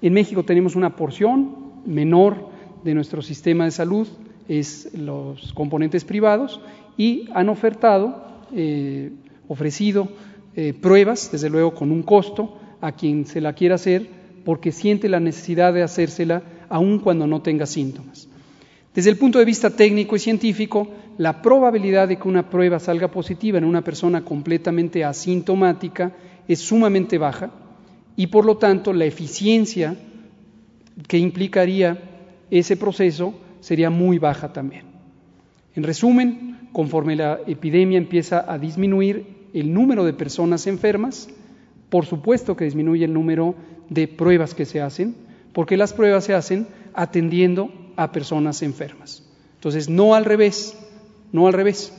[0.00, 2.48] En México tenemos una porción menor
[2.84, 4.06] de nuestro sistema de salud,
[4.48, 6.60] es los componentes privados,
[6.96, 9.12] y han ofertado, eh,
[9.48, 10.08] ofrecido
[10.54, 15.08] eh, pruebas, desde luego con un costo, a quien se la quiera hacer porque siente
[15.08, 18.28] la necesidad de hacérsela aun cuando no tenga síntomas.
[18.94, 23.08] Desde el punto de vista técnico y científico, la probabilidad de que una prueba salga
[23.08, 26.12] positiva en una persona completamente asintomática
[26.48, 27.50] es sumamente baja
[28.16, 29.96] y por lo tanto la eficiencia
[31.06, 32.02] que implicaría
[32.50, 34.86] ese proceso sería muy baja también.
[35.74, 41.28] En resumen, conforme la epidemia empieza a disminuir, el número de personas enfermas,
[41.88, 43.54] por supuesto que disminuye el número
[43.88, 45.14] de pruebas que se hacen,
[45.52, 49.24] porque las pruebas se hacen atendiendo a personas enfermas.
[49.54, 50.76] Entonces, no al revés,
[51.32, 51.92] no al revés,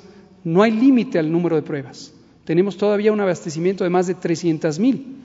[0.43, 2.13] no hay límite al número de pruebas.
[2.49, 5.17] Tenemos todavía un abastecimiento de más de 300 mil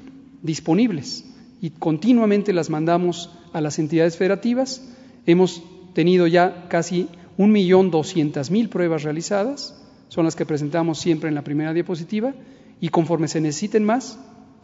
[0.42, 1.24] disponibles
[1.62, 4.86] y continuamente las mandamos a las entidades federativas.
[5.24, 5.62] Hemos
[5.94, 7.08] tenido ya casi
[7.38, 9.74] un millón doscientas mil pruebas realizadas
[10.08, 12.34] son las que presentamos siempre en la primera diapositiva
[12.78, 14.18] y conforme se necesiten más,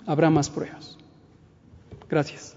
[0.04, 0.98] habrá más pruebas.
[2.10, 2.56] Gracias.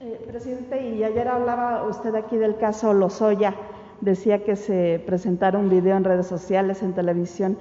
[0.00, 3.54] Eh, presidente, y ayer hablaba usted aquí del caso Lozoya,
[4.00, 7.58] decía que se presentara un video en redes sociales, en televisión.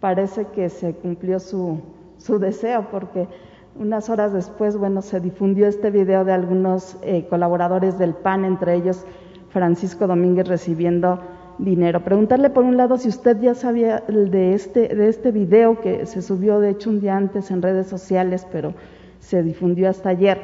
[0.00, 1.80] Parece que se cumplió su,
[2.18, 3.28] su deseo porque
[3.74, 8.74] unas horas después, bueno, se difundió este video de algunos eh, colaboradores del PAN, entre
[8.74, 9.04] ellos
[9.48, 11.20] Francisco Domínguez recibiendo
[11.58, 12.02] dinero.
[12.04, 16.22] Preguntarle por un lado si usted ya sabía de este, de este video que se
[16.22, 18.74] subió de hecho un día antes en redes sociales, pero
[19.20, 20.38] se difundió hasta ayer.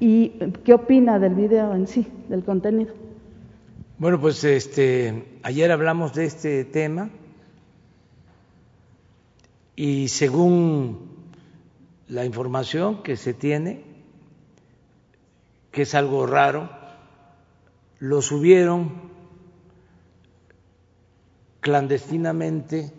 [0.00, 0.30] ¿Y
[0.64, 2.92] qué opina del video en sí, del contenido?
[4.02, 7.08] Bueno, pues este, ayer hablamos de este tema
[9.76, 11.08] y según
[12.08, 13.84] la información que se tiene,
[15.70, 16.68] que es algo raro,
[18.00, 18.90] lo subieron
[21.60, 22.92] clandestinamente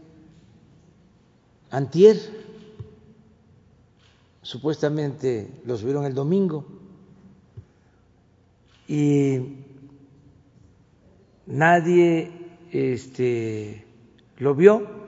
[1.70, 2.16] antier,
[4.42, 6.66] supuestamente lo subieron el domingo.
[8.88, 9.63] Y
[11.46, 12.32] nadie
[12.72, 13.86] este,
[14.38, 15.04] lo vio.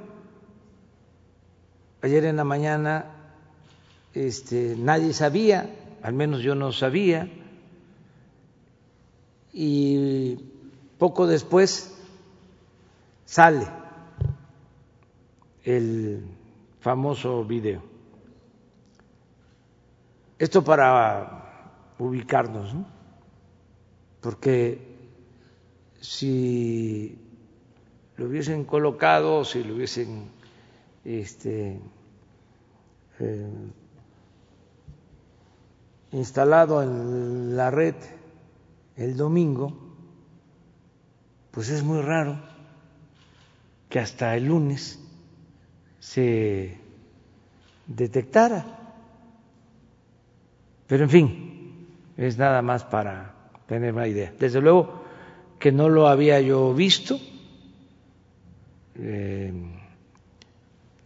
[2.02, 3.06] Ayer en la mañana
[4.13, 5.69] este, nadie sabía,
[6.04, 7.30] al menos yo no sabía,
[9.52, 10.38] y
[10.98, 11.98] poco después
[13.26, 13.65] sale
[15.63, 16.24] el
[16.82, 17.82] famoso video.
[20.38, 22.95] Esto para ubicarnos, ¿no?
[24.26, 24.94] porque
[26.06, 27.18] si
[28.18, 30.30] lo hubiesen colocado, si lo hubiesen
[31.04, 31.80] este,
[33.20, 33.72] eh,
[36.12, 37.96] instalado en la red
[38.96, 39.74] el domingo,
[41.52, 42.39] pues es muy raro
[43.89, 45.00] que hasta el lunes
[46.00, 46.78] se
[47.88, 48.65] detectara.
[50.88, 53.34] Pero en fin, es nada más para
[53.65, 54.32] tener una idea.
[54.39, 55.05] Desde luego
[55.65, 57.19] que no lo había yo visto,
[58.99, 59.51] eh,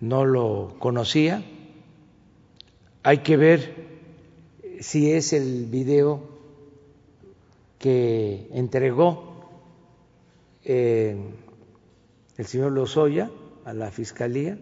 [0.01, 1.41] no lo conocía.
[3.01, 3.73] Hay que ver
[4.81, 6.27] si es el video
[7.77, 9.49] que entregó
[10.65, 11.15] eh,
[12.35, 13.31] el señor Lozoya
[13.63, 14.57] a la Fiscalía,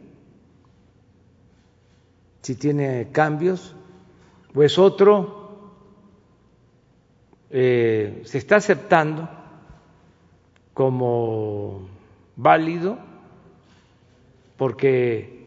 [2.44, 3.76] si tiene cambios,
[4.54, 5.72] pues otro
[7.50, 9.37] eh, se está aceptando
[10.78, 11.90] como
[12.36, 13.00] válido
[14.58, 15.44] porque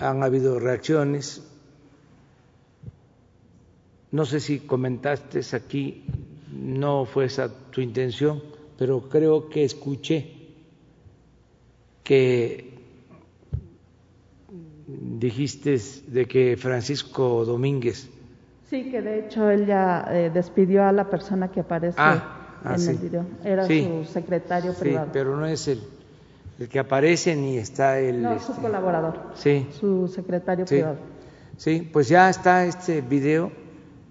[0.00, 1.46] han habido reacciones.
[4.10, 6.06] No sé si comentaste aquí,
[6.50, 8.42] no fue esa tu intención,
[8.78, 10.32] pero creo que escuché
[12.02, 12.78] que
[14.86, 18.08] dijiste de que Francisco Domínguez.
[18.70, 22.76] Sí, que de hecho él ya eh, despidió a la persona que aparece ah, ah,
[22.76, 23.26] en el video.
[23.44, 25.10] Era su secretario sí, privado.
[25.12, 25.82] pero no es el,
[26.58, 28.22] el que aparece ni está el...
[28.22, 29.20] No, su este, colaborador.
[29.34, 29.66] Sí.
[29.78, 30.96] Su secretario privado.
[31.56, 33.50] Sí, pues ya está este video.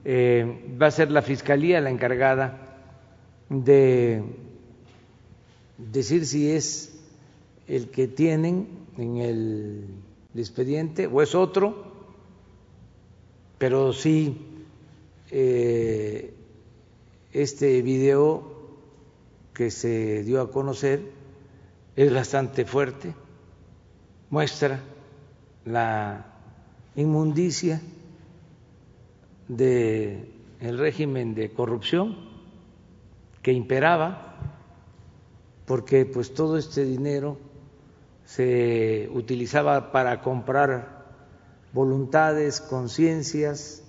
[0.05, 2.77] Eh, va a ser la fiscalía la encargada
[3.49, 4.23] de
[5.77, 6.97] decir si es
[7.67, 9.85] el que tienen en el
[10.35, 11.91] expediente o es otro,
[13.57, 14.37] pero sí
[15.31, 16.33] eh,
[17.41, 18.51] este video
[19.53, 21.11] que se dio a conocer
[21.95, 23.13] es bastante fuerte,
[24.31, 24.81] muestra
[25.63, 26.25] la
[26.95, 27.79] inmundicia
[29.47, 32.17] del el régimen de corrupción
[33.43, 34.35] que imperaba,
[35.67, 37.37] porque pues todo este dinero
[38.25, 41.05] se utilizaba para comprar
[41.71, 43.83] voluntades, conciencias,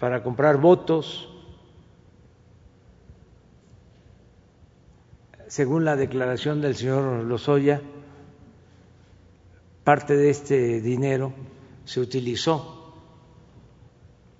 [0.00, 1.28] para comprar votos.
[5.46, 7.82] Según la declaración del señor Lozoya,
[9.84, 11.32] parte de este dinero
[11.84, 12.94] se utilizó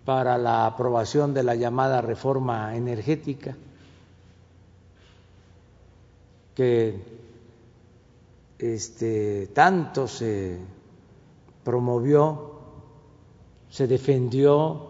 [0.06, 3.56] para la aprobación de la llamada reforma energética
[6.54, 7.00] que
[8.58, 10.58] este, tanto se
[11.64, 12.60] promovió,
[13.68, 14.89] se defendió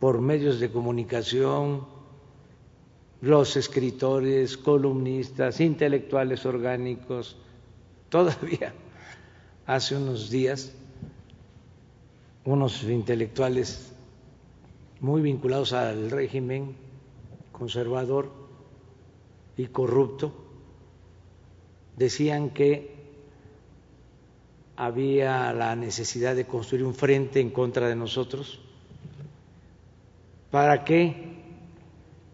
[0.00, 1.86] por medios de comunicación,
[3.20, 7.36] los escritores, columnistas, intelectuales orgánicos,
[8.08, 8.72] todavía
[9.66, 10.72] hace unos días
[12.44, 13.92] unos intelectuales
[15.00, 16.74] muy vinculados al régimen
[17.52, 18.30] conservador
[19.58, 20.32] y corrupto
[21.96, 22.98] decían que
[24.76, 28.60] había la necesidad de construir un frente en contra de nosotros
[30.50, 31.42] para que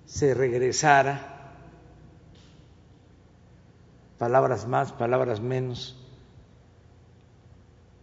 [0.06, 1.52] se regresara,
[4.18, 5.96] palabras más, palabras menos,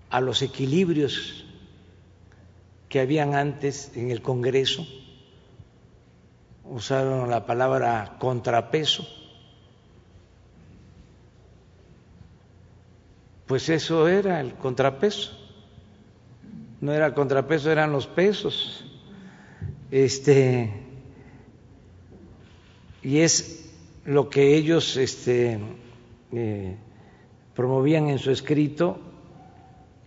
[0.09, 1.45] a los equilibrios
[2.89, 4.85] que habían antes en el Congreso,
[6.65, 9.05] usaron la palabra contrapeso
[13.53, 15.31] pues eso era el contrapeso.
[16.81, 18.83] No era contrapeso, eran los pesos.
[19.95, 20.73] Este
[23.03, 23.69] y es
[24.05, 25.59] lo que ellos este,
[26.31, 26.75] eh,
[27.53, 28.97] promovían en su escrito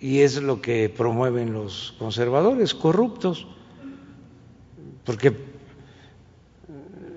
[0.01, 3.47] y es lo que promueven los conservadores corruptos,
[5.05, 5.37] porque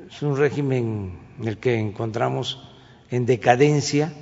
[0.07, 2.69] es un régimen en el que encontramos
[3.09, 4.13] en decadencia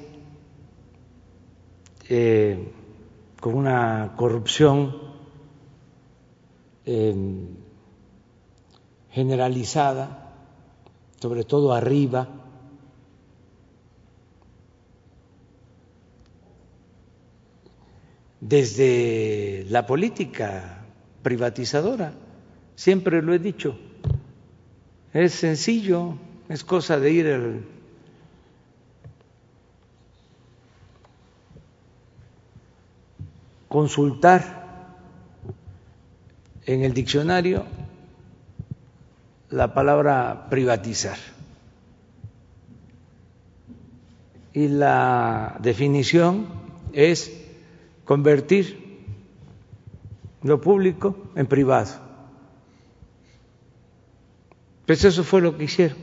[2.07, 2.71] eh,
[3.41, 4.95] con una corrupción
[6.85, 7.13] eh,
[9.17, 10.31] generalizada,
[11.19, 12.27] sobre todo arriba,
[18.39, 20.85] desde la política
[21.23, 22.13] privatizadora.
[22.75, 23.75] Siempre lo he dicho,
[25.11, 26.13] es sencillo,
[26.47, 27.65] es cosa de ir al
[33.67, 34.85] consultar
[36.67, 37.65] en el diccionario
[39.49, 41.17] la palabra privatizar.
[44.53, 46.47] Y la definición
[46.93, 47.31] es
[48.05, 48.87] convertir
[50.43, 51.91] lo público en privado.
[54.85, 55.97] Pues eso fue lo que hicieron.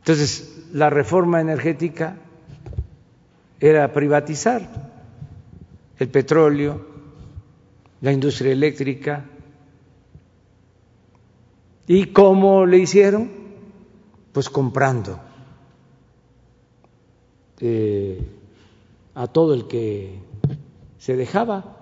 [0.00, 2.16] Entonces, la reforma energética
[3.60, 4.90] era privatizar
[5.98, 6.86] el petróleo,
[8.00, 9.24] la industria eléctrica.
[11.92, 13.28] ¿Y cómo le hicieron?
[14.30, 15.18] Pues comprando
[17.58, 18.24] eh,
[19.16, 20.20] a todo el que
[20.98, 21.78] se dejaba.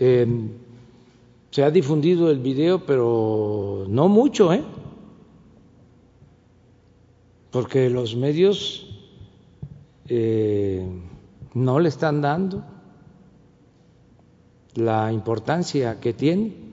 [0.00, 0.48] Em,
[1.52, 4.64] se ha difundido el video, pero no mucho, ¿eh?
[7.52, 8.90] Porque los medios
[10.08, 10.84] eh,
[11.54, 12.64] no le están dando
[14.74, 16.69] la importancia que tiene.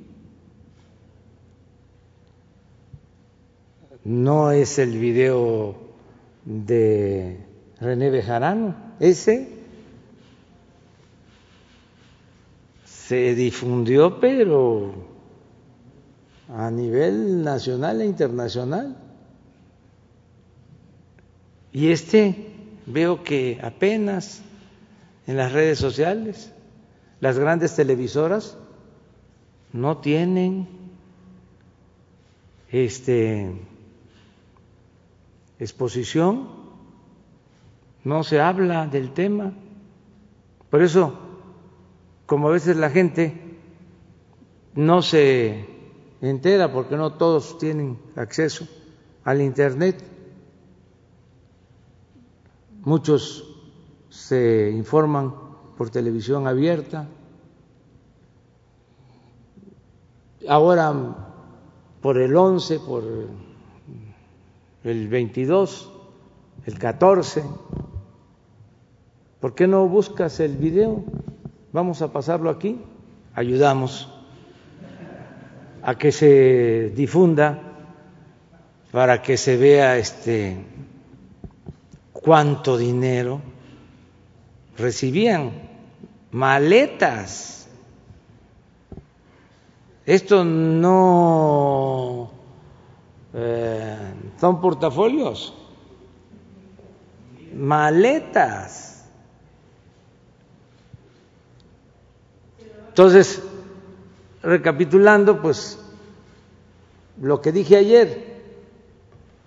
[4.07, 5.75] No es el video
[6.45, 7.45] de
[7.81, 9.49] René Bejarano, ese
[12.85, 14.93] se difundió, pero
[16.47, 18.95] a nivel nacional e internacional.
[21.73, 22.53] Y este
[22.85, 24.41] veo que apenas
[25.27, 26.53] en las redes sociales
[27.19, 28.57] las grandes televisoras
[29.73, 30.65] no tienen
[32.71, 33.51] este
[35.59, 36.47] exposición,
[38.03, 39.53] no se habla del tema.
[40.69, 41.13] Por eso,
[42.25, 43.59] como a veces la gente
[44.75, 45.65] no se
[46.21, 48.67] entera porque no todos tienen acceso
[49.23, 50.03] al internet,
[52.81, 53.43] muchos
[54.09, 55.33] se informan
[55.77, 57.07] por televisión abierta,
[60.47, 60.93] ahora
[62.01, 63.03] por el 11, por
[64.89, 65.91] el 22,
[66.65, 67.43] el 14.
[69.39, 71.03] ¿Por qué no buscas el video?
[71.71, 72.81] Vamos a pasarlo aquí.
[73.33, 74.09] Ayudamos
[75.83, 77.61] a que se difunda
[78.91, 80.57] para que se vea este
[82.13, 83.41] cuánto dinero
[84.77, 85.51] recibían
[86.31, 87.67] maletas.
[90.05, 92.36] Esto no
[93.33, 95.53] eh, son portafolios,
[97.53, 99.09] maletas.
[102.89, 103.43] Entonces,
[104.41, 105.79] recapitulando, pues
[107.21, 108.41] lo que dije ayer,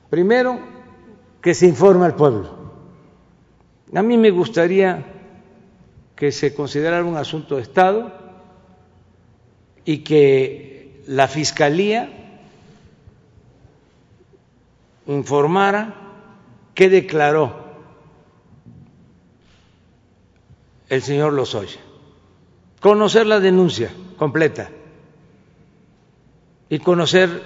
[0.08, 0.58] primero,
[1.40, 2.60] que se informe al pueblo.
[3.94, 5.04] A mí me gustaría
[6.14, 8.12] que se considerara un asunto de Estado
[9.84, 12.19] y que la Fiscalía
[15.14, 15.94] informara
[16.74, 17.68] qué declaró.
[20.88, 21.78] El señor Lozoya,
[22.80, 24.70] conocer la denuncia completa.
[26.68, 27.42] Y conocer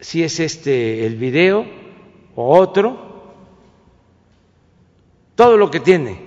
[0.00, 1.66] si es este el video
[2.36, 3.32] o otro,
[5.34, 6.20] todo lo que tiene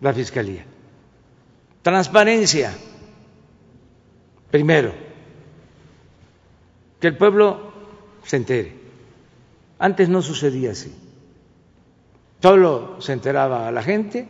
[0.00, 0.64] la Fiscalía.
[1.82, 2.76] Transparencia,
[4.50, 5.11] primero
[7.02, 7.72] que el pueblo
[8.22, 8.72] se entere.
[9.80, 10.94] Antes no sucedía así.
[12.40, 14.28] Solo se enteraba a la gente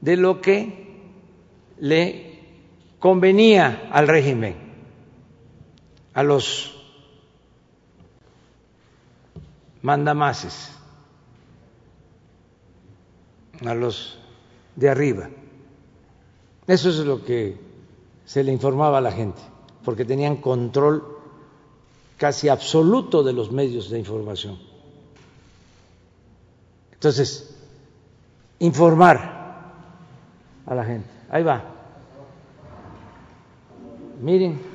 [0.00, 1.02] de lo que
[1.80, 2.40] le
[2.98, 4.56] convenía al régimen,
[6.14, 6.82] a los
[9.82, 10.72] mandamases,
[13.66, 14.18] a los
[14.76, 15.28] de arriba.
[16.66, 17.60] Eso es lo que
[18.24, 19.42] se le informaba a la gente,
[19.84, 21.17] porque tenían control
[22.18, 24.58] casi absoluto de los medios de información.
[26.92, 27.56] Entonces,
[28.58, 29.72] informar
[30.66, 31.08] a la gente.
[31.30, 31.64] Ahí va.
[34.20, 34.67] Miren.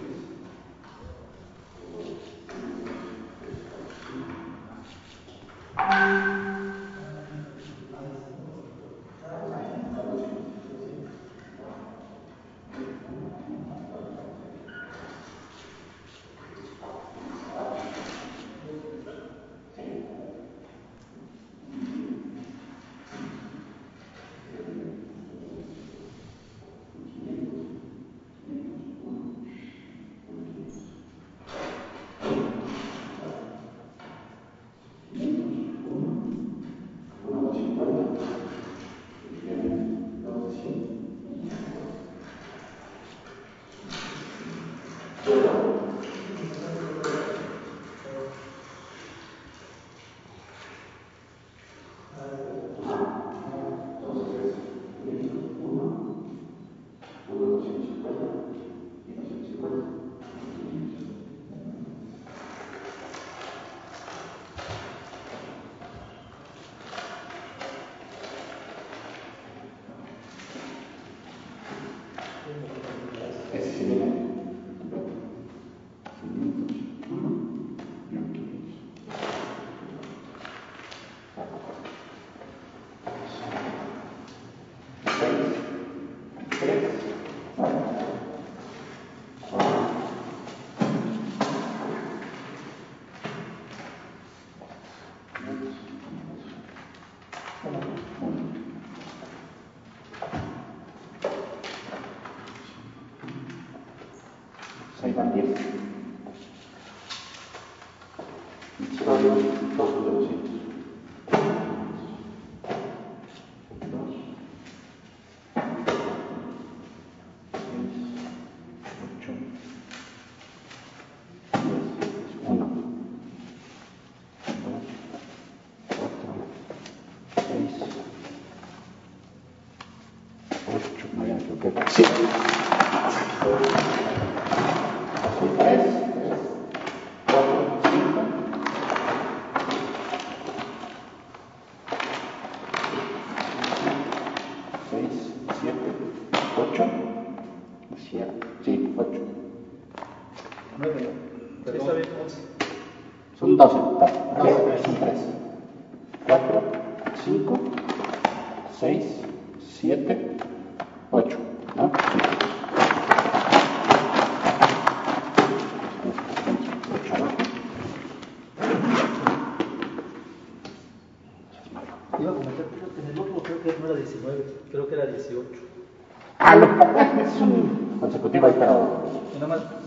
[176.43, 178.75] A lo ah, es un consecutivo ahí para,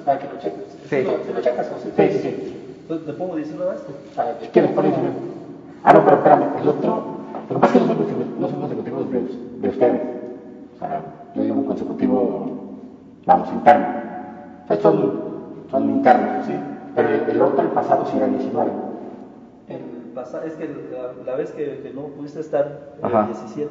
[0.06, 0.78] para que lo cheques.
[0.88, 1.02] Sí.
[1.02, 1.92] ¿Lo, lo checas o sí?
[1.94, 2.56] Sí, sí, sí.
[2.88, 3.92] ¿Le pongo 19 a este?
[4.16, 5.14] Ah, quieres, ponle 19.
[5.84, 7.16] Ah, no, pero espérame, el otro.
[7.50, 10.00] Lo que pasa es que no son, no son consecutivos de ustedes.
[10.76, 11.02] O sea,
[11.34, 12.46] yo digo un consecutivo,
[13.26, 13.86] vamos, interno.
[14.64, 16.54] O sea, son, internos, sí.
[16.94, 18.70] Pero el, otro, el pasado, sí era 19.
[19.68, 19.80] El
[20.14, 20.70] pasado, es que
[21.26, 23.68] la, vez que, que, no pudiste estar, era 17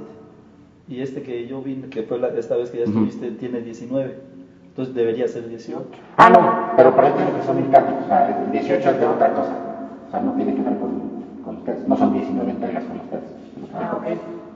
[0.87, 4.35] y este que yo vi, que fue la, esta vez que ya estuviste, tiene 19.
[4.67, 5.83] Entonces debería ser 18.
[6.17, 8.03] Ah, no, pero para tiene que son internos.
[8.03, 9.53] O sea, el 18 es de otra cosa.
[10.07, 11.87] O sea, no tiene que ver con, con ustedes.
[11.87, 13.23] No son 19 entregas con ustedes.
[13.73, 14.05] Ah, ok.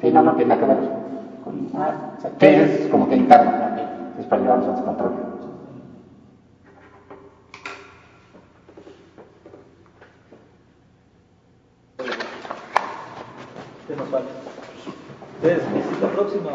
[0.01, 0.89] Sí, no, no tiene nada que ver
[1.43, 1.67] con.
[1.81, 3.87] Ah, o sea, es como que interno también.
[4.19, 5.11] Es para llevarlos a control.
[13.87, 14.29] ¿Qué nos falta?
[15.41, 16.51] ¿Ustedes visita próxima?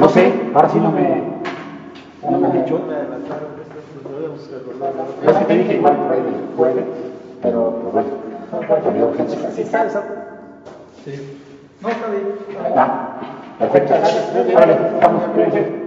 [0.00, 1.22] No sé, ahora sí no me,
[2.30, 2.80] no me dicho.
[5.26, 6.84] Es que te dije igual por ahí el jueves,
[7.42, 9.50] pero pues bueno, había urgencia.
[9.54, 9.88] Sí, está,
[11.04, 11.38] Sí.
[11.80, 12.22] No, está bien.
[12.76, 13.20] Ah,
[13.58, 13.94] perfecto.
[14.56, 15.84] Órale, vamos, cuídense.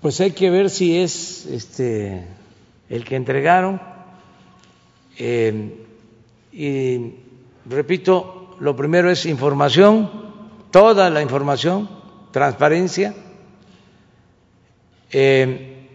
[0.00, 2.26] Pues hay que ver si es este
[2.88, 3.80] el que entregaron.
[5.18, 5.84] Eh,
[6.52, 7.14] y
[7.66, 10.10] repito, lo primero es información,
[10.70, 11.88] toda la información,
[12.30, 13.14] transparencia.
[15.12, 15.88] Eh,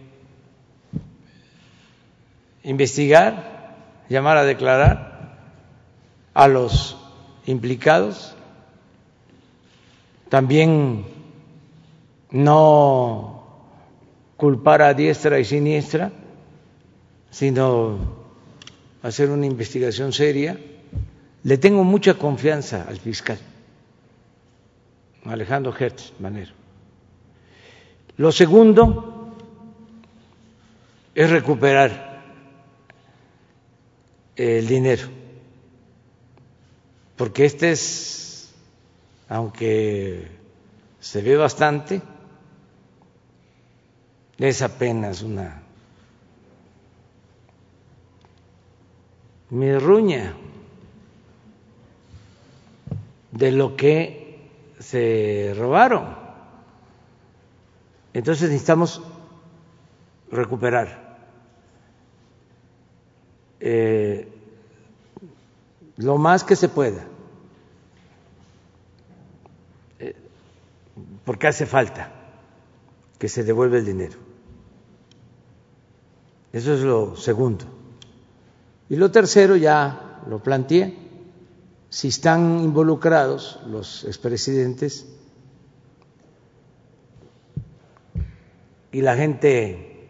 [2.64, 3.76] investigar,
[4.08, 5.38] llamar a declarar
[6.34, 6.98] a los
[7.46, 8.34] implicados,
[10.28, 11.06] también
[12.32, 13.46] no
[14.36, 16.10] culpar a diestra y siniestra,
[17.30, 17.98] sino
[19.02, 20.58] hacer una investigación seria.
[21.46, 23.38] Le tengo mucha confianza al fiscal,
[25.26, 26.52] Alejandro Hertz Manero.
[28.16, 29.32] Lo segundo
[31.14, 32.24] es recuperar
[34.34, 35.06] el dinero,
[37.14, 38.52] porque este es,
[39.28, 40.26] aunque
[40.98, 42.02] se ve bastante,
[44.36, 45.62] es apenas una
[49.50, 50.34] mi ruña
[53.36, 54.40] de lo que
[54.78, 56.16] se robaron.
[58.12, 59.02] Entonces necesitamos
[60.30, 61.18] recuperar
[63.60, 64.28] eh,
[65.96, 67.04] lo más que se pueda,
[69.98, 70.14] eh,
[71.24, 72.12] porque hace falta
[73.18, 74.18] que se devuelva el dinero.
[76.52, 77.64] Eso es lo segundo.
[78.88, 81.05] Y lo tercero, ya lo planteé,
[81.90, 85.06] si están involucrados los expresidentes
[88.92, 90.08] y la gente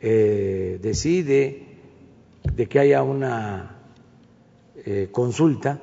[0.00, 1.78] eh, decide
[2.42, 3.76] de que haya una
[4.84, 5.80] eh, consulta,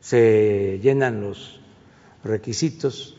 [0.00, 1.60] se llenan los
[2.22, 3.16] requisitos,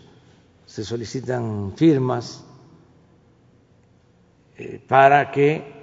[0.66, 2.46] se solicitan firmas
[4.58, 5.74] eh, para que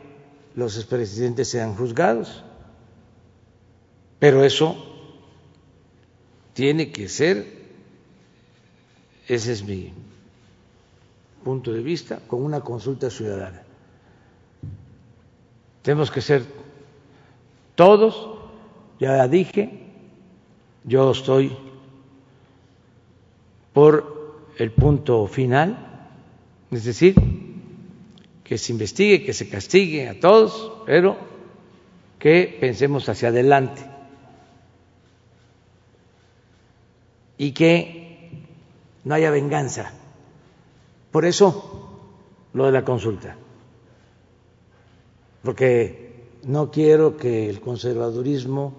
[0.55, 2.45] los expresidentes sean juzgados.
[4.23, 4.77] Pero eso
[6.55, 7.45] tiene que ser,
[9.27, 9.93] ese es mi
[11.43, 13.64] punto de vista, con una consulta ciudadana.
[15.83, 16.45] Tenemos que ser
[17.75, 18.39] todos,
[19.01, 19.89] ya dije,
[20.85, 21.57] yo estoy
[23.73, 26.09] por el punto final,
[26.70, 27.16] es decir,
[28.45, 31.16] que se investigue, que se castigue a todos, pero
[32.20, 33.91] que pensemos hacia adelante
[37.43, 38.30] y que
[39.03, 39.90] no haya venganza.
[41.11, 41.90] Por eso
[42.53, 43.34] lo de la consulta,
[45.43, 48.72] porque no quiero que el conservadurismo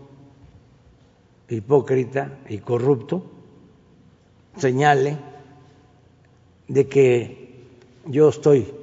[1.50, 3.26] hipócrita y corrupto
[4.56, 5.18] señale
[6.70, 7.66] de que
[8.06, 8.74] yo estoy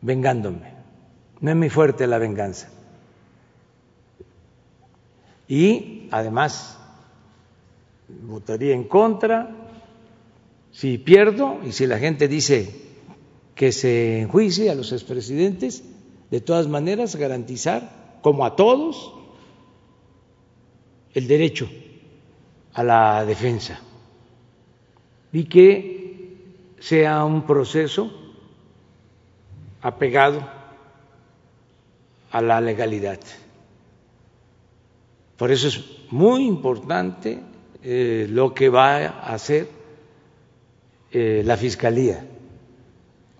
[0.00, 0.72] vengándome.
[1.42, 2.70] No es muy fuerte la venganza.
[5.46, 6.78] Y además
[8.22, 9.50] votaría en contra
[10.72, 12.82] si pierdo y si la gente dice
[13.54, 15.84] que se enjuicie a los expresidentes,
[16.30, 19.12] de todas maneras garantizar, como a todos,
[21.12, 21.68] el derecho
[22.72, 23.80] a la defensa
[25.32, 26.36] y que
[26.80, 28.10] sea un proceso
[29.82, 30.40] apegado
[32.30, 33.20] a la legalidad.
[35.36, 37.42] Por eso es muy importante
[37.82, 39.68] eh, lo que va a hacer
[41.10, 42.24] eh, la Fiscalía.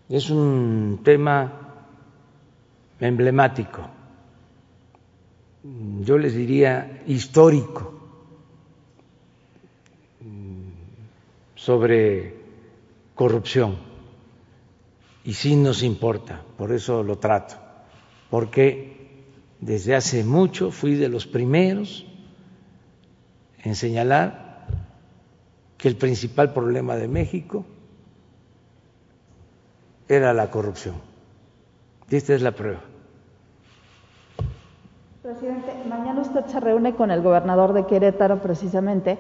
[0.09, 1.53] Es un tema
[3.01, 3.89] emblemático,
[6.01, 7.93] yo les diría histórico,
[11.55, 12.35] sobre
[13.15, 13.77] corrupción.
[15.25, 17.55] Y sí nos importa, por eso lo trato,
[18.29, 19.23] porque
[19.61, 22.05] desde hace mucho fui de los primeros
[23.63, 24.67] en señalar
[25.79, 27.65] que el principal problema de México
[30.09, 30.95] era la corrupción.
[32.11, 32.81] Y esta es la prueba.
[35.23, 39.19] Presidente, mañana usted se reúne con el gobernador de Querétaro, precisamente,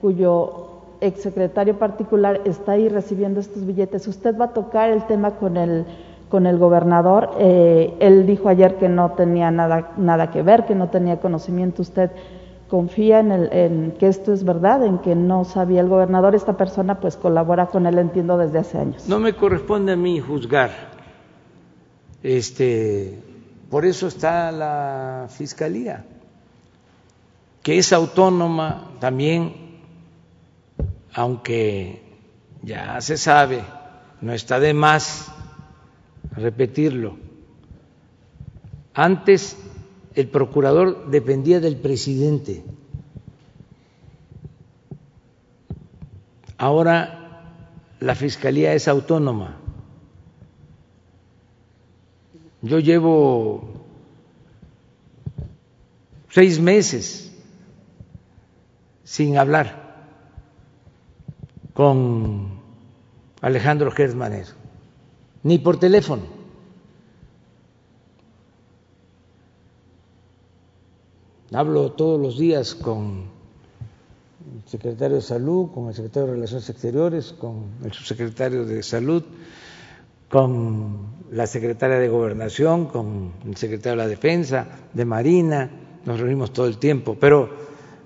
[0.00, 0.68] cuyo
[1.00, 4.06] exsecretario particular está ahí recibiendo estos billetes.
[4.06, 5.86] ¿Usted va a tocar el tema con el,
[6.28, 7.30] con el gobernador?
[7.38, 11.82] Eh, él dijo ayer que no tenía nada, nada que ver, que no tenía conocimiento.
[11.82, 12.10] ¿Usted
[12.68, 16.34] confía en, el, en que esto es verdad, en que no sabía el gobernador?
[16.34, 19.08] Esta persona pues colabora con él, entiendo, desde hace años.
[19.08, 20.70] No me corresponde a mí juzgar.
[22.22, 23.18] Este,
[23.70, 26.04] por eso está la Fiscalía,
[27.62, 29.68] que es autónoma también
[31.18, 32.00] aunque
[32.62, 33.64] ya se sabe,
[34.20, 35.32] no está de más
[36.30, 37.16] repetirlo.
[38.94, 39.56] Antes
[40.18, 42.64] el procurador dependía del presidente.
[46.56, 47.54] Ahora
[48.00, 49.58] la fiscalía es autónoma.
[52.62, 53.62] Yo llevo
[56.30, 57.32] seis meses
[59.04, 60.08] sin hablar
[61.74, 62.58] con
[63.40, 64.50] Alejandro Gersmanero,
[65.44, 66.37] ni por teléfono.
[71.50, 73.22] Hablo todos los días con
[74.54, 79.22] el secretario de Salud, con el secretario de Relaciones Exteriores, con el subsecretario de Salud,
[80.28, 85.70] con la secretaria de Gobernación, con el secretario de la Defensa, de Marina,
[86.04, 87.48] nos reunimos todo el tiempo, pero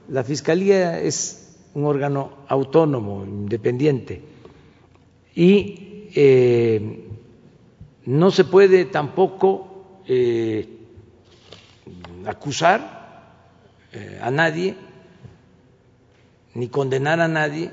[0.09, 4.23] la Fiscalía es un órgano autónomo, independiente,
[5.35, 7.09] y eh,
[8.07, 10.79] no se puede tampoco eh,
[12.25, 13.02] acusar
[13.93, 14.77] eh, a nadie
[16.55, 17.71] ni condenar a nadie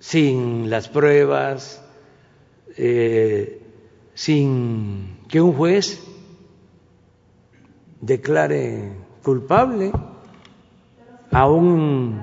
[0.00, 1.80] sin las pruebas,
[4.14, 6.02] sin que un juez
[8.00, 9.92] declare culpable
[11.30, 12.20] a un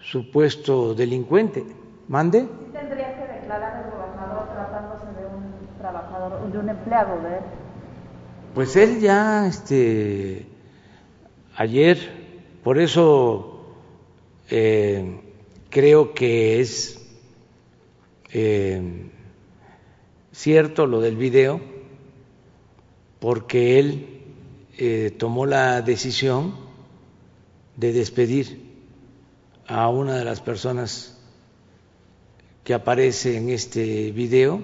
[0.00, 1.64] supuesto delincuente.
[2.08, 2.46] ¿Mande?
[2.72, 7.44] tendría que declarar el gobernador tratándose de un trabajador, de un empleado de él.
[8.54, 10.44] Pues él ya, este,
[11.56, 11.98] ayer,
[12.62, 13.64] por eso
[14.50, 15.20] eh,
[15.70, 17.00] creo que es
[18.30, 19.08] eh,
[20.32, 21.62] cierto lo del video,
[23.20, 24.20] porque él
[24.76, 26.54] eh, tomó la decisión
[27.78, 28.70] de despedir
[29.66, 31.18] a una de las personas
[32.64, 34.60] que aparece en este video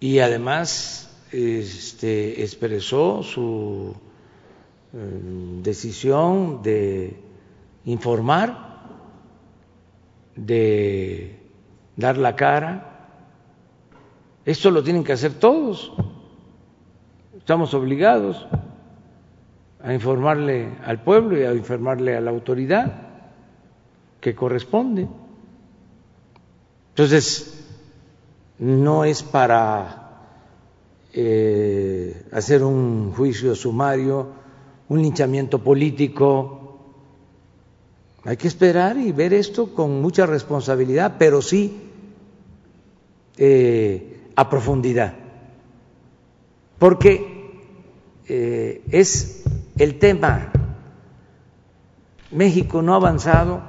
[0.00, 3.94] y además este, expresó su
[4.92, 5.20] eh,
[5.62, 7.16] decisión de
[7.86, 8.82] informar,
[10.36, 11.38] de
[11.96, 13.08] dar la cara.
[14.44, 15.92] Esto lo tienen que hacer todos.
[17.38, 18.46] Estamos obligados
[19.82, 23.08] a informarle al pueblo y a informarle a la autoridad
[24.20, 25.08] que corresponde.
[26.90, 27.66] Entonces,
[28.58, 30.01] no es para
[31.14, 34.28] eh, hacer un juicio sumario,
[34.88, 36.58] un linchamiento político.
[38.24, 41.90] Hay que esperar y ver esto con mucha responsabilidad, pero sí
[43.36, 45.14] eh, a profundidad,
[46.78, 47.60] porque
[48.28, 49.42] eh, es
[49.76, 50.52] el tema.
[52.30, 53.62] México no ha avanzado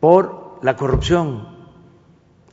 [0.00, 1.53] por la corrupción.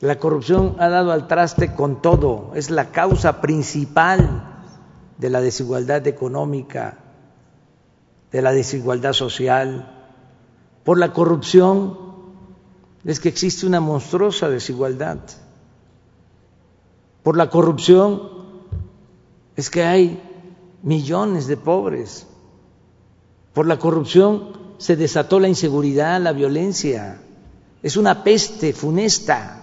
[0.02, 4.64] La corrupción ha dado al traste con todo, es la causa principal
[5.16, 6.98] de la desigualdad económica,
[8.32, 10.10] de la desigualdad social.
[10.82, 11.96] Por la corrupción
[13.04, 15.18] es que existe una monstruosa desigualdad.
[17.22, 18.22] Por la corrupción
[19.54, 20.20] es que hay
[20.82, 22.26] millones de pobres.
[23.54, 27.22] Por la corrupción se desató la inseguridad, la violencia.
[27.84, 29.60] Es una peste funesta.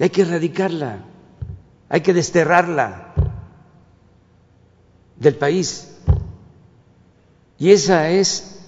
[0.00, 1.04] Hay que erradicarla,
[1.90, 3.12] hay que desterrarla
[5.16, 5.94] del país.
[7.58, 8.58] Y esa es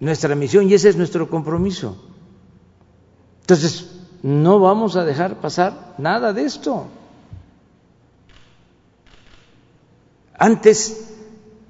[0.00, 1.96] nuestra misión y ese es nuestro compromiso.
[3.42, 3.88] Entonces,
[4.22, 6.88] no vamos a dejar pasar nada de esto.
[10.36, 11.14] Antes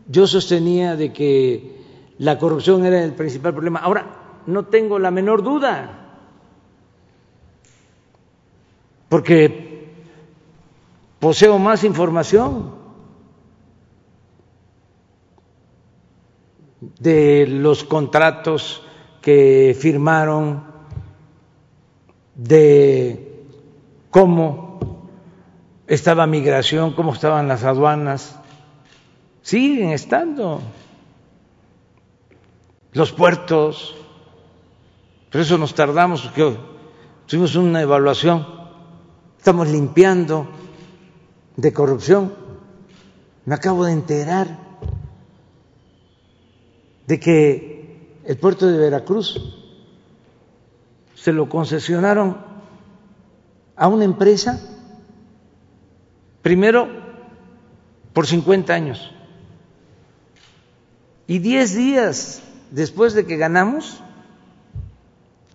[0.09, 1.84] yo sostenía de que
[2.18, 3.80] la corrupción era el principal problema.
[3.80, 6.07] Ahora no tengo la menor duda.
[9.09, 9.94] Porque
[11.18, 12.74] poseo más información
[17.00, 18.82] de los contratos
[19.20, 20.64] que firmaron,
[22.34, 23.44] de
[24.11, 25.09] cómo
[25.86, 28.38] estaba migración, cómo estaban las aduanas,
[29.42, 30.61] siguen estando
[32.92, 33.96] los puertos,
[35.30, 36.56] por eso nos tardamos, porque
[37.26, 38.57] tuvimos una evaluación,
[39.39, 40.49] estamos limpiando
[41.57, 42.34] de corrupción,
[43.47, 44.59] me acabo de enterar
[47.07, 49.41] de que el puerto de Veracruz
[51.14, 52.36] se lo concesionaron
[53.74, 54.61] a una empresa,
[56.43, 56.89] primero
[58.12, 59.11] por 50 años,
[61.26, 64.01] y 10 días después de que ganamos,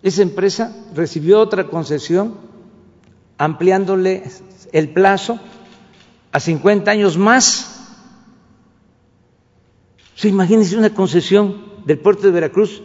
[0.02, 2.53] esa empresa recibió otra concesión
[3.38, 4.24] ampliándole
[4.72, 5.38] el plazo
[6.32, 7.74] a 50 años más
[10.14, 12.82] ¿Se imagínense una concesión del puerto de Veracruz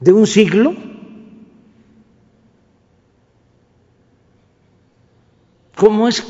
[0.00, 0.74] de un siglo?
[5.76, 6.24] ¿Cómo es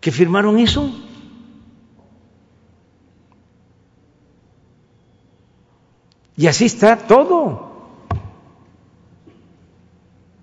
[0.00, 0.88] que firmaron eso?
[6.36, 7.69] Y así está todo.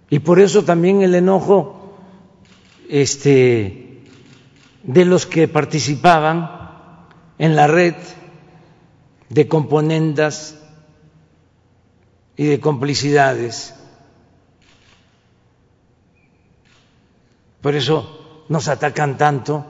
[0.10, 1.94] Y por eso también el enojo
[2.90, 4.02] este,
[4.84, 6.50] de los que participaban
[7.38, 7.96] en la red
[9.30, 10.58] de componendas
[12.38, 13.74] y de complicidades.
[17.62, 19.66] Por eso nos atacan tanto.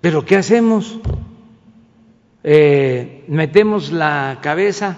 [0.00, 0.98] Pero ¿qué hacemos?
[2.42, 4.96] Eh, metemos la cabeza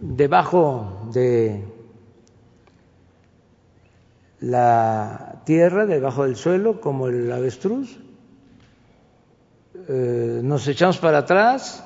[0.00, 1.64] debajo de
[4.40, 7.98] la tierra debajo del suelo como el avestruz,
[9.88, 11.84] eh, nos echamos para atrás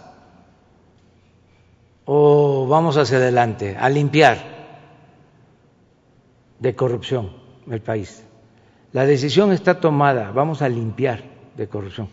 [2.04, 4.38] o vamos hacia adelante a limpiar
[6.58, 7.30] de corrupción
[7.70, 8.24] el país.
[8.92, 11.22] La decisión está tomada, vamos a limpiar
[11.56, 12.08] de corrupción.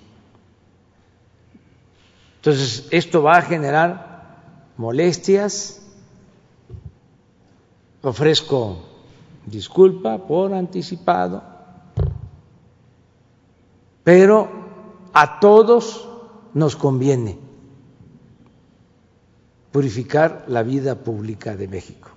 [2.38, 4.38] Entonces, esto va a generar
[4.78, 5.78] molestias.
[8.02, 8.78] Ofrezco
[9.45, 11.43] disculpa por anticipado,
[14.04, 14.47] pero
[15.14, 16.08] a todos
[16.54, 17.38] nos conviene
[19.72, 22.10] purificar la vida pública de México,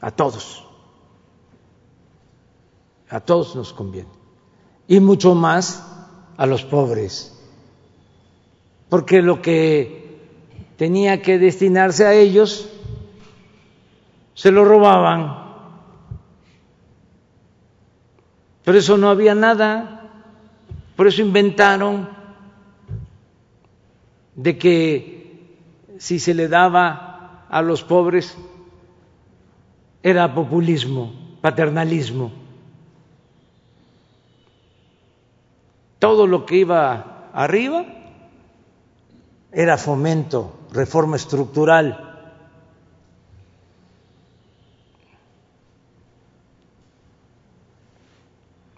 [0.00, 0.64] a todos,
[3.08, 4.10] a todos nos conviene.
[4.88, 5.82] y mucho más
[6.36, 7.32] a los pobres,
[8.88, 10.20] porque lo que
[10.76, 12.68] tenía que destinarse a ellos
[14.36, 15.44] se lo robaban.
[18.64, 20.10] Por eso no había nada,
[20.94, 22.08] por eso inventaron
[24.34, 25.56] de que
[25.98, 28.36] si se le daba a los pobres
[30.02, 32.30] era populismo, paternalismo.
[35.98, 37.86] Todo lo que iba arriba
[39.50, 42.05] era fomento, reforma estructural.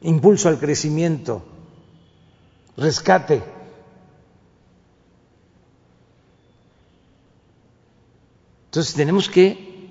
[0.03, 1.43] Impulso al crecimiento,
[2.77, 3.43] rescate.
[8.67, 9.89] Entonces tenemos que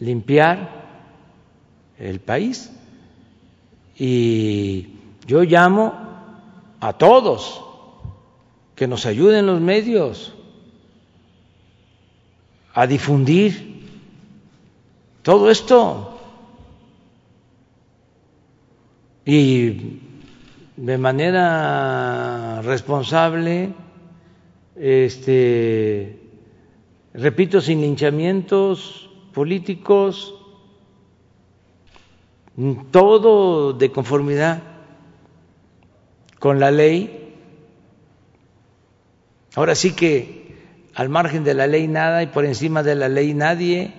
[0.00, 0.80] limpiar
[1.98, 2.70] el país
[3.98, 4.94] y
[5.26, 5.92] yo llamo
[6.80, 7.62] a todos
[8.74, 10.32] que nos ayuden los medios
[12.72, 13.88] a difundir
[15.22, 16.19] todo esto
[19.36, 20.00] y
[20.76, 23.72] de manera responsable,
[24.76, 26.18] este,
[27.14, 30.34] repito, sin linchamientos políticos,
[32.90, 34.62] todo de conformidad
[36.38, 37.34] con la ley.
[39.54, 40.56] Ahora sí que
[40.94, 43.92] al margen de la ley nada y por encima de la ley nadie.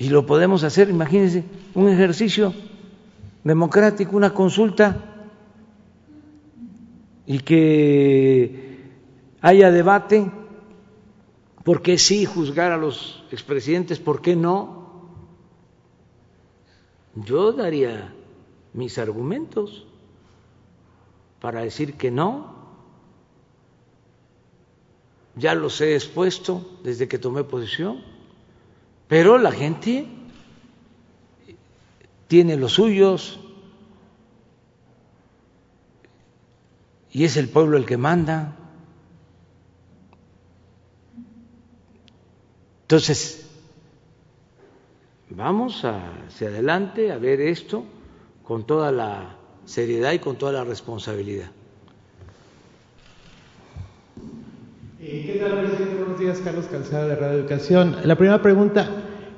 [0.00, 1.44] Y lo podemos hacer, imagínense,
[1.74, 2.54] un ejercicio
[3.44, 4.96] democrático, una consulta
[7.26, 8.80] y que
[9.42, 10.30] haya debate,
[11.64, 13.98] ¿por qué sí juzgar a los expresidentes?
[13.98, 15.10] ¿Por qué no?
[17.14, 18.14] Yo daría
[18.72, 19.86] mis argumentos
[21.42, 22.54] para decir que no.
[25.36, 28.09] Ya los he expuesto desde que tomé posición.
[29.10, 30.06] Pero la gente
[32.28, 33.40] tiene los suyos
[37.10, 38.56] y es el pueblo el que manda.
[42.82, 43.48] Entonces,
[45.28, 47.84] vamos hacia adelante a ver esto
[48.44, 51.50] con toda la seriedad y con toda la responsabilidad.
[55.00, 55.94] ¿Qué tal, presidente?
[55.96, 57.96] Buenos días, Carlos Calzada de Radio Educación.
[58.04, 58.86] La primera pregunta,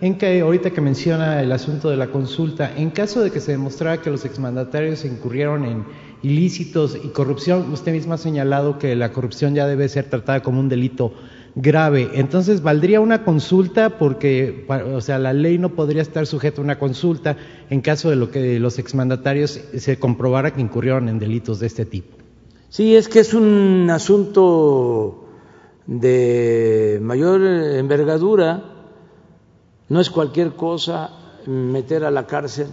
[0.01, 3.53] en que ahorita que menciona el asunto de la consulta, en caso de que se
[3.53, 5.85] demostrara que los exmandatarios incurrieron en
[6.21, 10.59] ilícitos y corrupción, usted misma ha señalado que la corrupción ya debe ser tratada como
[10.59, 11.15] un delito
[11.55, 12.11] grave.
[12.15, 13.99] Entonces, ¿valdría una consulta?
[13.99, 17.37] Porque, o sea, la ley no podría estar sujeta a una consulta
[17.71, 21.85] en caso de lo que los exmandatarios se comprobara que incurrieron en delitos de este
[21.85, 22.17] tipo.
[22.69, 25.22] Sí, es que es un asunto
[25.87, 28.63] de mayor envergadura,
[29.89, 31.11] no es cualquier cosa
[31.47, 32.69] meter a la cárcel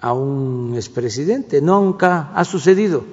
[0.00, 3.04] a un expresidente, nunca ha sucedido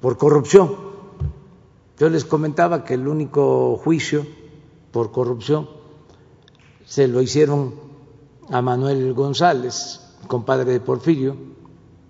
[0.00, 0.74] por corrupción.
[1.98, 4.26] Yo les comentaba que el único juicio
[4.90, 5.68] por corrupción
[6.84, 7.74] se lo hicieron
[8.50, 11.36] a Manuel González, compadre de Porfirio,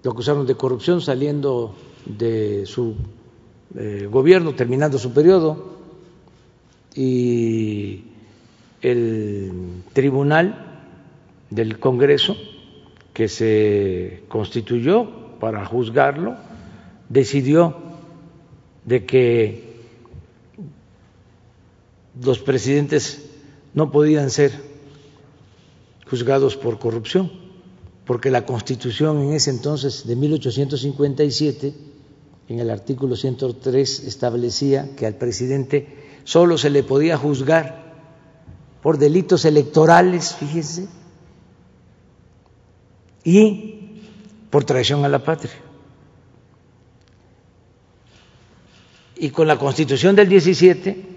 [0.02, 1.74] lo acusaron de corrupción saliendo
[2.06, 2.94] de su
[3.74, 5.78] eh, gobierno terminando su periodo
[6.94, 8.04] y
[8.82, 10.82] el tribunal
[11.50, 12.36] del Congreso
[13.14, 16.36] que se constituyó para juzgarlo
[17.08, 17.76] decidió
[18.84, 19.72] de que
[22.22, 23.30] los presidentes
[23.74, 24.52] no podían ser
[26.10, 27.32] juzgados por corrupción,
[28.04, 31.91] porque la Constitución en ese entonces de 1857
[32.52, 37.94] en el artículo 103 establecía que al presidente solo se le podía juzgar
[38.82, 40.86] por delitos electorales, fíjense,
[43.24, 44.02] y
[44.50, 45.52] por traición a la patria.
[49.16, 51.16] Y con la constitución del 17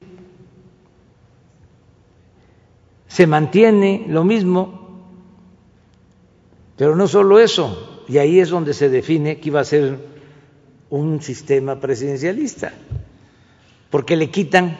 [3.07, 5.03] se mantiene lo mismo,
[6.77, 10.14] pero no solo eso, y ahí es donde se define que iba a ser
[10.89, 12.73] un sistema presidencialista,
[13.89, 14.77] porque le quitan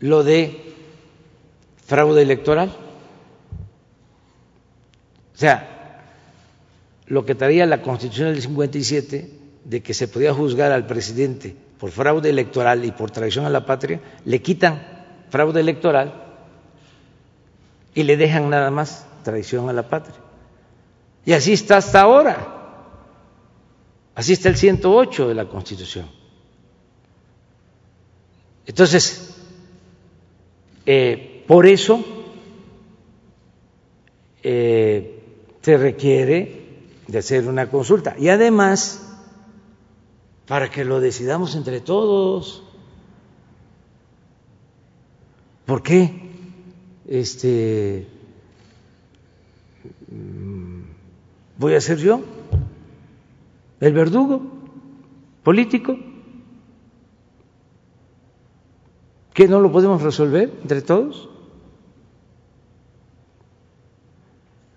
[0.00, 0.74] lo de
[1.86, 2.70] fraude electoral.
[5.34, 6.02] O sea,
[7.06, 9.30] lo que traía la Constitución del 57
[9.64, 13.66] de que se podía juzgar al presidente por fraude electoral y por traición a la
[13.66, 14.82] patria, le quitan
[15.30, 16.22] fraude electoral
[17.94, 20.16] y le dejan nada más traición a la patria.
[21.24, 22.53] Y así está hasta ahora.
[24.14, 26.08] Así está el 108 de la Constitución.
[28.66, 29.34] Entonces,
[30.86, 32.04] eh, por eso
[34.42, 35.22] eh,
[35.60, 36.64] se requiere
[37.06, 38.14] de hacer una consulta.
[38.18, 39.04] Y además,
[40.46, 42.62] para que lo decidamos entre todos.
[45.66, 46.30] ¿Por qué?
[47.08, 48.06] Este
[50.10, 50.82] mm,
[51.58, 52.20] voy a ser yo
[53.80, 54.42] el verdugo
[55.42, 55.96] político
[59.32, 61.28] que no lo podemos resolver entre todos.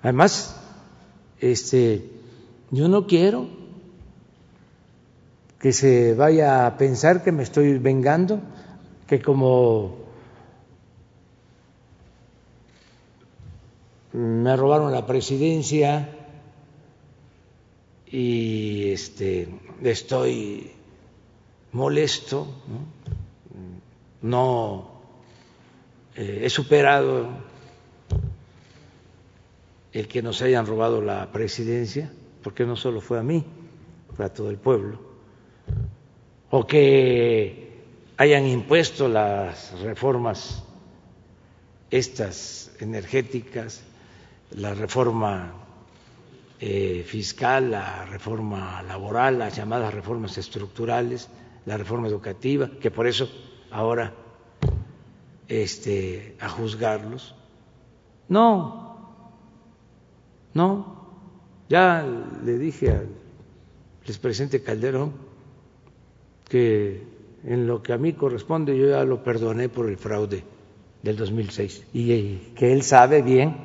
[0.02, 0.60] Además,
[1.40, 2.10] este
[2.72, 3.48] yo no quiero
[5.60, 8.42] que se vaya a pensar que me estoy vengando,
[9.08, 9.98] que como
[14.14, 16.17] me robaron la presidencia
[18.12, 19.48] y este
[19.84, 20.72] estoy
[21.72, 22.48] molesto,
[24.22, 24.90] no,
[26.16, 27.30] eh, he superado
[29.94, 32.12] el que nos hayan robado la presidencia,
[32.44, 33.44] porque no solo fue a mí,
[34.16, 35.00] fue a todo el pueblo.
[36.50, 37.84] O que
[38.18, 40.64] hayan impuesto las reformas
[41.90, 43.84] estas energéticas,
[44.52, 45.67] la reforma
[46.60, 51.30] eh, fiscal, la reforma laboral, las llamadas reformas estructurales,
[51.66, 53.30] la reforma educativa, que por eso
[53.72, 54.14] ahora
[55.48, 57.36] este, a juzgarlos.
[58.30, 59.14] No,
[60.54, 61.08] no,
[61.70, 62.06] ya
[62.44, 63.10] le dije al
[64.06, 65.14] expresidente Calderón
[66.50, 67.04] que
[67.44, 70.44] en lo que a mí corresponde yo ya lo perdoné por el fraude
[71.04, 73.56] del 2006 y que él sabe bien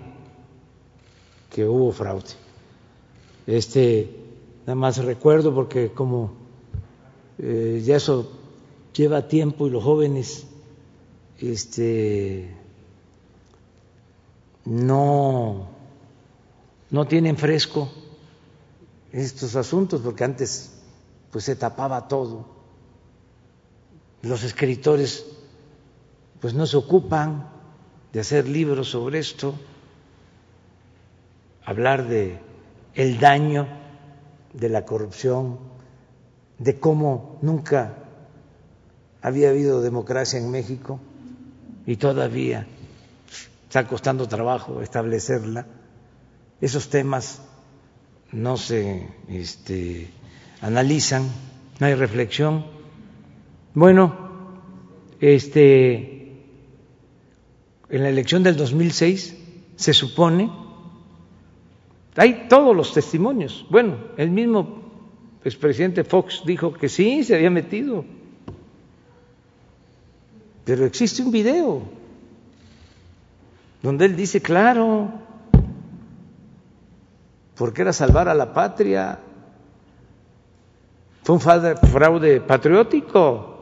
[1.50, 2.41] que hubo fraude.
[3.46, 4.08] Este,
[4.60, 6.32] nada más recuerdo porque como
[7.38, 8.30] eh, ya eso
[8.94, 10.46] lleva tiempo y los jóvenes
[11.38, 12.54] este,
[14.64, 15.68] no,
[16.90, 17.90] no tienen fresco
[19.10, 20.72] estos asuntos porque antes
[21.30, 22.46] pues se tapaba todo.
[24.22, 25.26] Los escritores
[26.40, 27.48] pues no se ocupan
[28.12, 29.54] de hacer libros sobre esto,
[31.64, 32.38] hablar de
[32.94, 33.66] el daño
[34.52, 35.58] de la corrupción,
[36.58, 37.94] de cómo nunca
[39.20, 41.00] había habido democracia en México
[41.86, 42.66] y todavía
[43.64, 45.66] está costando trabajo establecerla.
[46.60, 47.40] Esos temas
[48.30, 50.10] no se este,
[50.60, 51.28] analizan,
[51.80, 52.82] no hay reflexión
[53.74, 54.14] bueno,
[55.18, 56.44] este,
[57.88, 59.36] en la elección del 2006
[59.76, 60.50] se supone,
[62.16, 63.66] hay todos los testimonios.
[63.70, 64.82] Bueno, el mismo
[65.44, 68.04] expresidente Fox dijo que sí, se había metido.
[70.64, 71.82] Pero existe un video
[73.82, 75.10] donde él dice, claro,
[77.56, 79.18] porque era salvar a la patria.
[81.22, 83.52] Fue un fraude patriótico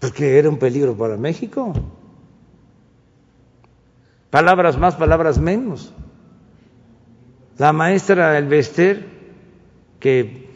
[0.00, 1.72] porque era un peligro para México.
[4.36, 5.94] Palabras más, palabras menos.
[7.56, 9.06] La maestra Elvester,
[9.98, 10.50] que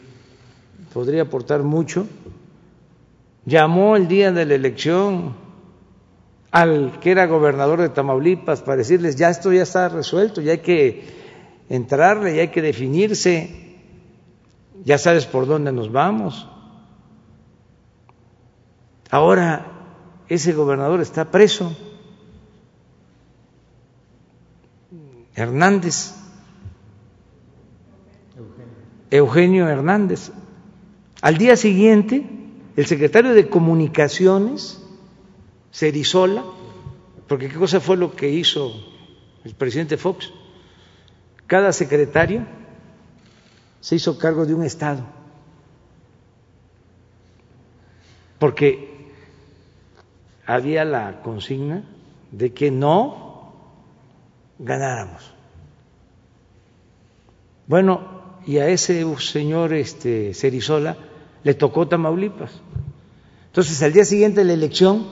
[0.93, 2.05] podría aportar mucho,
[3.43, 5.33] llamó el día de la elección
[6.51, 10.59] al que era gobernador de Tamaulipas para decirles, ya esto ya está resuelto, ya hay
[10.59, 11.03] que
[11.67, 13.79] entrarle, ya hay que definirse,
[14.85, 16.47] ya sabes por dónde nos vamos.
[19.09, 19.65] Ahora
[20.29, 21.75] ese gobernador está preso.
[25.35, 26.13] Hernández.
[29.09, 30.31] Eugenio Hernández.
[31.21, 32.25] Al día siguiente,
[32.75, 34.81] el secretario de Comunicaciones,
[35.71, 36.43] Cerizola,
[37.27, 38.73] porque qué cosa fue lo que hizo
[39.43, 40.31] el presidente Fox,
[41.47, 42.45] cada secretario
[43.81, 45.03] se hizo cargo de un estado,
[48.39, 49.11] porque
[50.45, 51.83] había la consigna
[52.31, 53.30] de que no
[54.61, 55.33] ganáramos.
[57.67, 60.97] Bueno, y a ese señor este Cerizola
[61.43, 62.51] le tocó Tamaulipas.
[63.47, 65.05] Entonces, al día siguiente de la elección,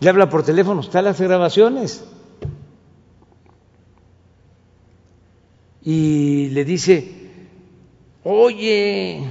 [0.00, 2.04] le habla por teléfono, están las grabaciones.
[5.82, 7.12] Y le dice,
[8.22, 9.24] oye,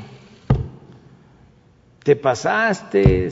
[2.03, 3.31] te pasaste,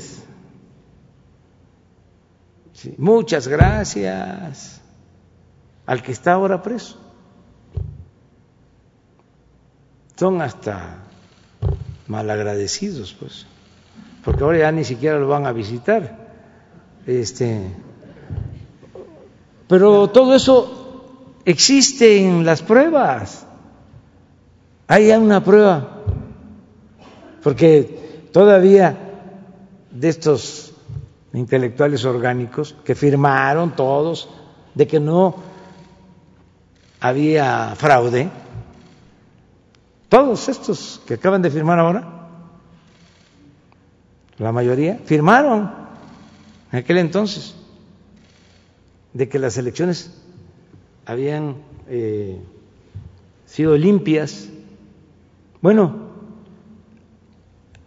[2.98, 4.79] muchas gracias
[5.90, 7.00] al que está ahora preso.
[10.16, 10.98] Son hasta
[12.06, 13.48] malagradecidos, pues,
[14.24, 16.30] porque ahora ya ni siquiera lo van a visitar.
[17.08, 17.74] Este,
[19.68, 23.48] pero todo eso existe en las pruebas.
[24.88, 26.04] Hay una prueba,
[27.42, 28.96] porque todavía
[29.90, 30.72] de estos
[31.34, 34.30] intelectuales orgánicos que firmaron todos
[34.76, 35.49] de que no
[37.00, 38.30] había fraude,
[40.10, 42.08] todos estos que acaban de firmar ahora,
[44.38, 45.72] la mayoría, firmaron
[46.72, 47.56] en aquel entonces
[49.14, 50.22] de que las elecciones
[51.06, 52.40] habían eh,
[53.46, 54.50] sido limpias.
[55.62, 56.10] Bueno,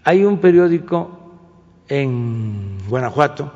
[0.05, 1.19] hay un periódico
[1.89, 3.53] en Guanajuato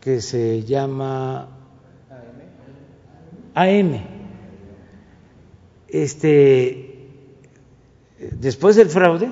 [0.00, 1.48] que se llama
[3.58, 4.00] AM.
[5.88, 7.08] Este,
[8.18, 9.30] después del fraude,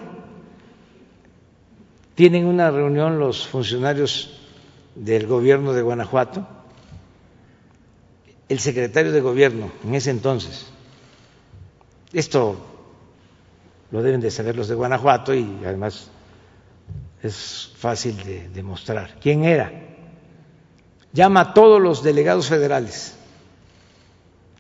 [2.15, 4.41] tienen una reunión los funcionarios
[4.95, 6.47] del gobierno de Guanajuato,
[8.49, 10.67] el secretario de gobierno en ese entonces.
[12.13, 12.57] Esto
[13.91, 16.11] lo deben de saber los de Guanajuato y además
[17.23, 19.19] es fácil de demostrar.
[19.21, 19.73] ¿Quién era?
[21.13, 23.17] Llama a todos los delegados federales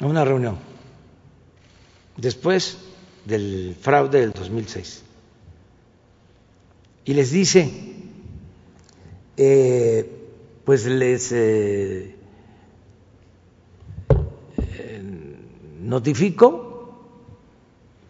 [0.01, 0.59] a una reunión.
[2.17, 2.79] Después
[3.25, 5.03] del fraude del 2006
[7.07, 7.71] y les dice,
[9.37, 10.11] eh,
[10.65, 12.17] pues les eh,
[14.67, 15.03] eh,
[15.81, 16.67] notifico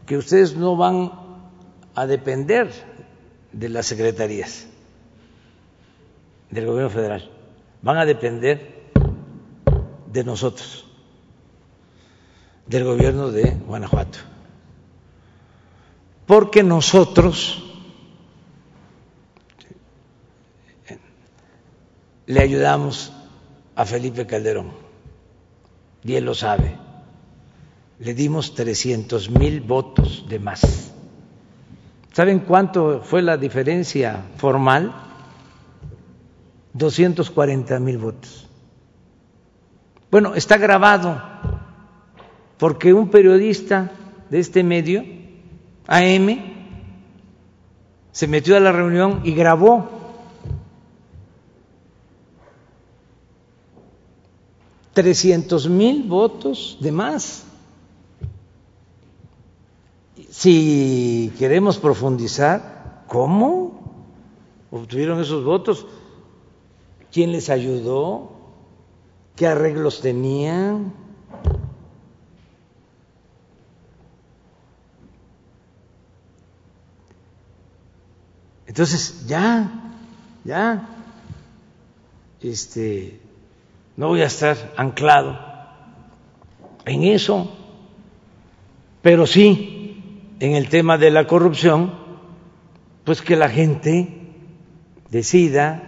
[0.06, 1.12] que ustedes no van
[1.94, 2.70] a depender
[3.52, 4.66] de las secretarías
[6.50, 7.30] del gobierno federal,
[7.82, 8.86] van a depender
[10.10, 10.85] de nosotros,
[12.66, 14.18] del gobierno de Guanajuato,
[16.26, 17.62] porque nosotros
[22.26, 23.12] le ayudamos
[23.76, 24.72] a Felipe Calderón,
[26.02, 26.76] y él lo sabe.
[27.98, 30.92] Le dimos 300 mil votos de más.
[32.12, 34.92] ¿Saben cuánto fue la diferencia formal?
[36.74, 38.46] 240 mil votos.
[40.10, 41.22] Bueno, está grabado
[42.58, 43.92] porque un periodista
[44.30, 45.04] de este medio,
[45.86, 46.54] AM,
[48.12, 49.90] se metió a la reunión y grabó
[54.94, 57.44] trescientos mil votos de más.
[60.30, 63.78] Si queremos profundizar, ¿cómo
[64.70, 65.86] obtuvieron esos votos?
[67.12, 68.32] ¿Quién les ayudó?
[69.36, 70.94] ¿Qué arreglos tenían?
[78.76, 79.72] Entonces, ya,
[80.44, 80.86] ya,
[82.42, 83.18] este,
[83.96, 85.38] no voy a estar anclado
[86.84, 87.56] en eso,
[89.00, 91.94] pero sí en el tema de la corrupción,
[93.04, 94.12] pues que la gente
[95.10, 95.82] decida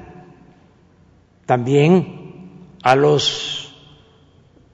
[1.44, 3.76] también a los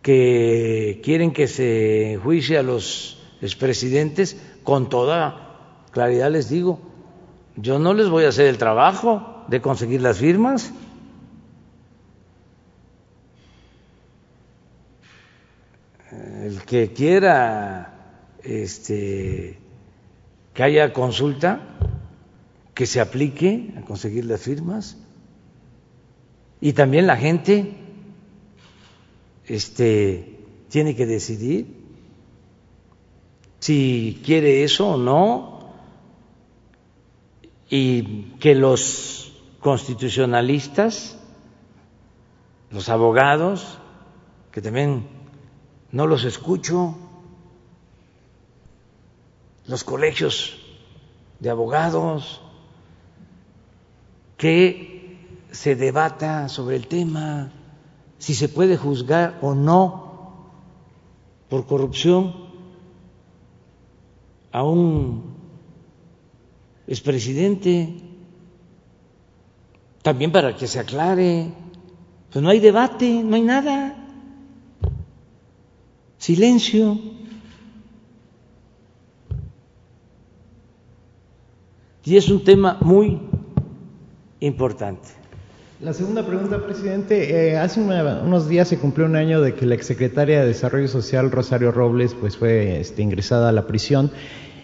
[0.02, 6.93] que quieren que se juicie a los expresidentes, con toda claridad les digo,
[7.56, 10.72] yo no les voy a hacer el trabajo de conseguir las firmas,
[16.42, 17.94] el que quiera
[18.42, 19.58] este,
[20.52, 21.60] que haya consulta,
[22.74, 24.98] que se aplique a conseguir las firmas.
[26.60, 27.74] Y también la gente
[29.46, 31.84] este, tiene que decidir
[33.60, 35.53] si quiere eso o no
[37.76, 41.18] y que los constitucionalistas,
[42.70, 43.78] los abogados,
[44.52, 45.08] que también
[45.90, 46.94] no los escucho.
[49.66, 50.56] Los colegios
[51.40, 52.40] de abogados,
[54.36, 55.18] que
[55.50, 57.50] se debata sobre el tema,
[58.18, 60.52] si se puede juzgar o no
[61.48, 62.36] por corrupción
[64.52, 65.33] a un
[66.86, 67.94] expresidente,
[70.02, 71.48] también para que se aclare,
[72.30, 74.04] pues no hay debate, no hay nada
[76.24, 76.98] silencio.
[82.02, 83.20] Y es un tema muy
[84.40, 85.08] importante.
[85.80, 87.50] La segunda pregunta, presidente.
[87.50, 91.30] Eh, hace unos días se cumplió un año de que la exsecretaria de Desarrollo Social,
[91.30, 94.10] Rosario Robles, pues fue este, ingresada a la prisión.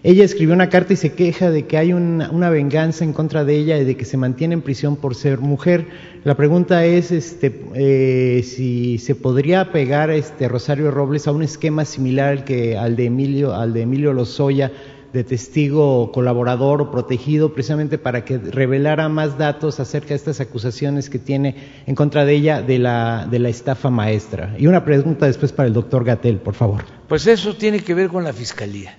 [0.03, 3.57] Ella escribió una carta y se queja de que hay una, venganza en contra de
[3.57, 5.89] ella y de que se mantiene en prisión por ser mujer.
[6.25, 11.85] La pregunta es este, eh, si se podría pegar este Rosario Robles a un esquema
[11.85, 14.73] similar al, que, al, de Emilio, al de Emilio Lozoya
[15.13, 21.11] de testigo colaborador o protegido precisamente para que revelara más datos acerca de estas acusaciones
[21.11, 21.57] que tiene
[21.87, 24.55] en contra de ella de la, de la estafa maestra.
[24.57, 26.85] Y una pregunta después para el doctor Gatel, por favor.
[27.07, 28.97] Pues eso tiene que ver con la fiscalía.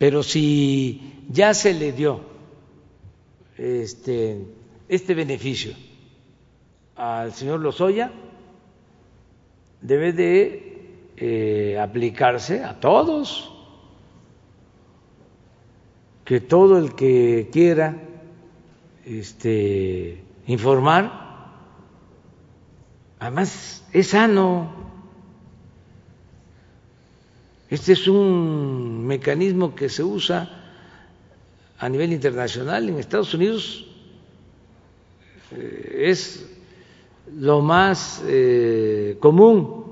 [0.00, 2.22] Pero si ya se le dio
[3.58, 4.46] este,
[4.88, 5.74] este beneficio
[6.96, 8.10] al señor Lozoya,
[9.82, 13.52] debe de eh, aplicarse a todos
[16.24, 17.94] que todo el que quiera
[19.04, 21.12] este, informar,
[23.18, 24.79] además es sano.
[27.70, 30.50] Este es un mecanismo que se usa
[31.78, 32.88] a nivel internacional.
[32.88, 33.86] En Estados Unidos
[35.52, 36.46] eh, es
[37.32, 39.84] lo más eh, común.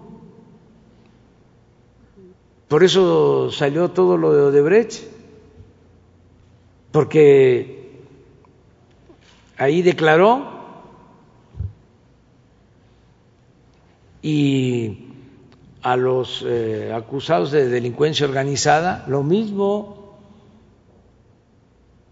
[2.67, 5.05] Por eso salió todo lo de Odebrecht
[6.91, 8.03] porque
[9.57, 10.59] ahí declaró
[14.21, 15.08] y
[15.83, 20.19] a los eh, acusados de delincuencia organizada lo mismo.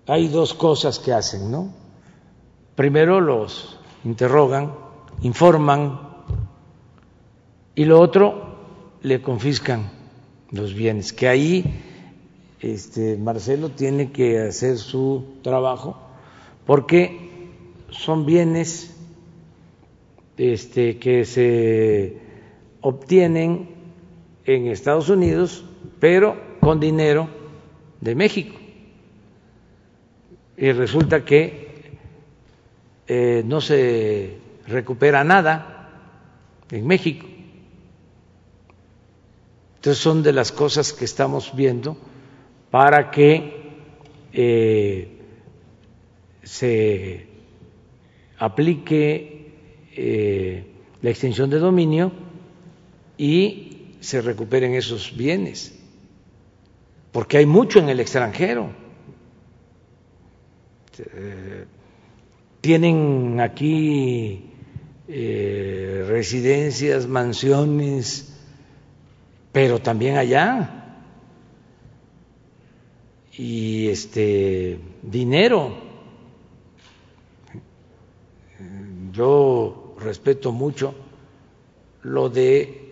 [0.06, 1.72] Hay dos cosas que hacen, ¿no?
[2.76, 4.72] Primero los interrogan,
[5.22, 6.00] informan
[7.74, 8.56] y lo otro
[9.02, 9.90] le confiscan
[10.50, 11.82] los bienes, que ahí
[12.60, 15.96] este, Marcelo tiene que hacer su trabajo
[16.64, 17.50] porque
[17.90, 18.94] son bienes
[20.36, 22.25] este, que se
[22.88, 23.68] obtienen
[24.44, 25.64] en Estados Unidos,
[25.98, 27.28] pero con dinero
[28.00, 28.56] de México.
[30.56, 31.98] Y resulta que
[33.08, 34.36] eh, no se
[34.68, 35.90] recupera nada
[36.70, 37.26] en México.
[39.74, 41.96] Entonces son de las cosas que estamos viendo
[42.70, 43.52] para que
[44.32, 45.08] eh,
[46.44, 47.26] se
[48.38, 49.50] aplique
[49.96, 50.64] eh,
[51.02, 52.25] la extensión de dominio
[53.18, 55.74] y se recuperen esos bienes,
[57.12, 58.70] porque hay mucho en el extranjero.
[60.98, 61.64] Eh,
[62.60, 64.42] tienen aquí
[65.08, 68.36] residencias, mansiones,
[69.52, 70.76] pero también allá
[73.38, 75.72] y este dinero.
[79.12, 80.94] Yo respeto mucho
[82.02, 82.85] lo de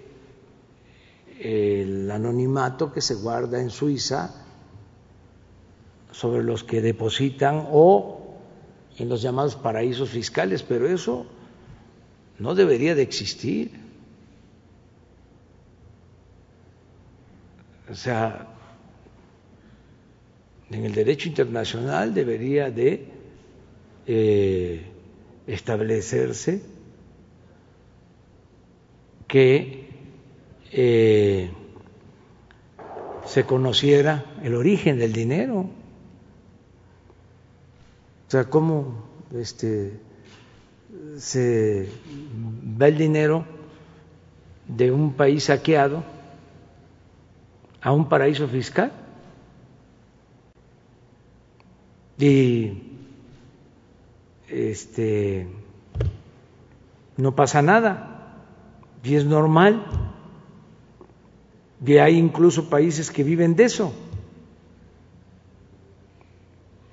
[1.45, 4.35] el anonimato que se guarda en Suiza
[6.11, 8.39] sobre los que depositan o
[8.97, 11.27] en los llamados paraísos fiscales, pero eso
[12.39, 13.73] no debería de existir.
[17.91, 18.49] O sea,
[20.71, 23.07] en el derecho internacional debería de
[24.07, 24.87] eh,
[25.47, 26.63] establecerse
[29.29, 29.84] que
[30.77, 31.51] eh,
[33.25, 35.61] se conociera el origen del dinero.
[38.27, 39.93] O sea, cómo este,
[41.17, 41.89] se
[42.81, 43.47] va el dinero
[44.67, 46.03] de un país saqueado
[47.81, 48.93] a un paraíso fiscal.
[52.19, 52.73] y
[54.49, 55.47] este
[57.17, 58.39] no pasa nada
[59.03, 59.85] y es normal
[61.85, 63.93] y hay incluso países que viven de eso.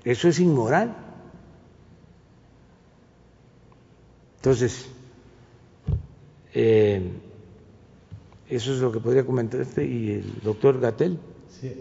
[0.04, 0.96] Eso es inmoral.
[4.36, 4.88] Entonces
[6.54, 7.00] eh,
[8.48, 11.18] eso es lo que podría comentarte y el doctor Gatel.
[11.60, 11.72] Sí.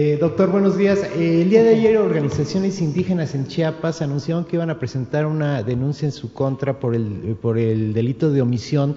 [0.00, 1.00] Eh, doctor, buenos días.
[1.16, 5.64] Eh, el día de ayer organizaciones indígenas en Chiapas anunciaron que iban a presentar una
[5.64, 8.94] denuncia en su contra por el, por el delito de omisión,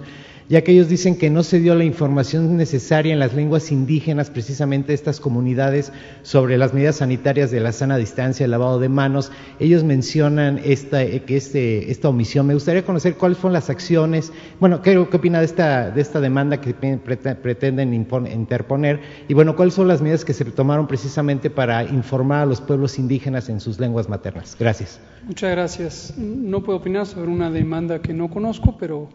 [0.52, 4.28] ya que ellos dicen que no se dio la información necesaria en las lenguas indígenas,
[4.28, 9.32] precisamente estas comunidades, sobre las medidas sanitarias de la sana distancia, el lavado de manos.
[9.60, 12.46] Ellos mencionan esta, eh, que este, esta omisión.
[12.46, 14.30] Me gustaría conocer cuáles fueron las acciones,
[14.60, 19.00] bueno, ¿qué, qué opina de esta, de esta demanda que pretenden interponer?
[19.28, 22.98] Y bueno, ¿cuáles son las medidas que se tomaron precisamente para informar a los pueblos
[22.98, 24.54] indígenas en sus lenguas maternas?
[24.60, 25.00] Gracias.
[25.24, 26.14] Muchas gracias.
[26.18, 29.08] No puedo opinar sobre una demanda que no conozco, pero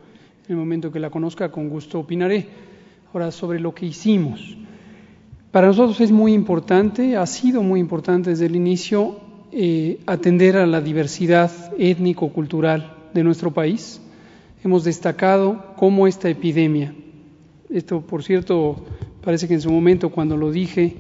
[0.48, 2.48] en el momento que la conozca, con gusto opinaré.
[3.14, 4.58] Ahora, sobre lo que hicimos.
[5.52, 9.20] Para nosotros es muy importante, ha sido muy importante desde el inicio,
[9.52, 14.00] eh, atender a la diversidad étnico-cultural de nuestro país.
[14.64, 16.94] Hemos destacado cómo esta epidemia,
[17.70, 18.86] esto por cierto,
[19.24, 20.96] parece que en su momento cuando lo dije,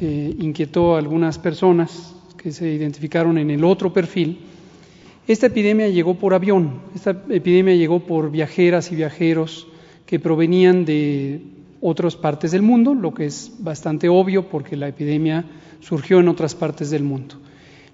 [0.00, 4.38] eh, inquietó a algunas personas que se identificaron en el otro perfil,
[5.32, 9.66] esta epidemia llegó por avión, esta epidemia llegó por viajeras y viajeros
[10.06, 11.42] que provenían de
[11.80, 15.44] otras partes del mundo, lo que es bastante obvio porque la epidemia
[15.80, 17.36] surgió en otras partes del mundo.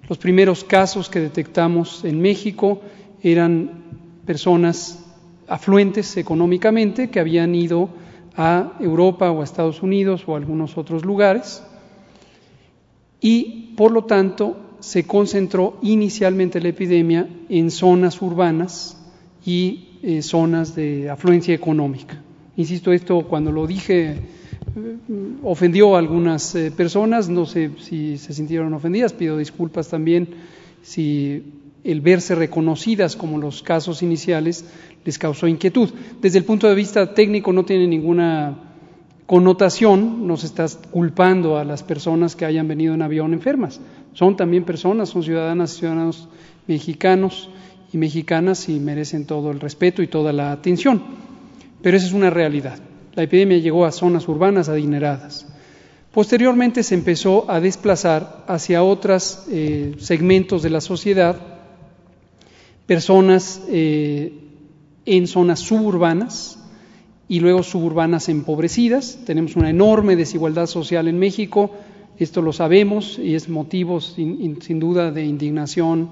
[0.07, 2.81] Los primeros casos que detectamos en México
[3.21, 3.83] eran
[4.25, 5.05] personas
[5.47, 7.89] afluentes económicamente que habían ido
[8.35, 11.63] a Europa o a Estados Unidos o a algunos otros lugares
[13.19, 18.97] y por lo tanto se concentró inicialmente la epidemia en zonas urbanas
[19.45, 22.21] y eh, zonas de afluencia económica.
[22.55, 24.17] Insisto, esto cuando lo dije eh,
[25.43, 30.27] ofendió a algunas eh, personas, no sé si se sintieron ofendidas, pido disculpas también
[30.81, 31.43] si
[31.83, 34.65] el verse reconocidas como los casos iniciales
[35.05, 35.89] les causó inquietud.
[36.21, 38.68] Desde el punto de vista técnico no tiene ninguna
[39.29, 43.79] connotación, no se está culpando a las personas que hayan venido en avión enfermas.
[44.13, 46.27] Son también personas, son ciudadanas y ciudadanos
[46.65, 47.47] mexicanos
[47.93, 51.03] y mexicanas y merecen todo el respeto y toda la atención.
[51.83, 52.79] Pero esa es una realidad.
[53.13, 55.45] La epidemia llegó a zonas urbanas adineradas.
[56.11, 61.39] Posteriormente se empezó a desplazar hacia otros eh, segmentos de la sociedad,
[62.87, 64.33] personas eh,
[65.05, 66.58] en zonas suburbanas
[67.29, 69.19] y luego suburbanas empobrecidas.
[69.25, 71.71] Tenemos una enorme desigualdad social en México
[72.19, 76.09] esto lo sabemos y es motivo sin, duda de indignación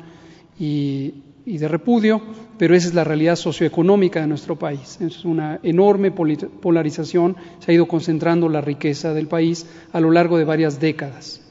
[0.58, 1.14] y,
[1.46, 2.22] de repudio,
[2.58, 5.00] pero esa es la realidad socioeconómica de nuestro país.
[5.02, 10.38] Es una enorme polarización, se ha ido concentrando la riqueza del país a lo largo
[10.38, 11.42] de varias décadas.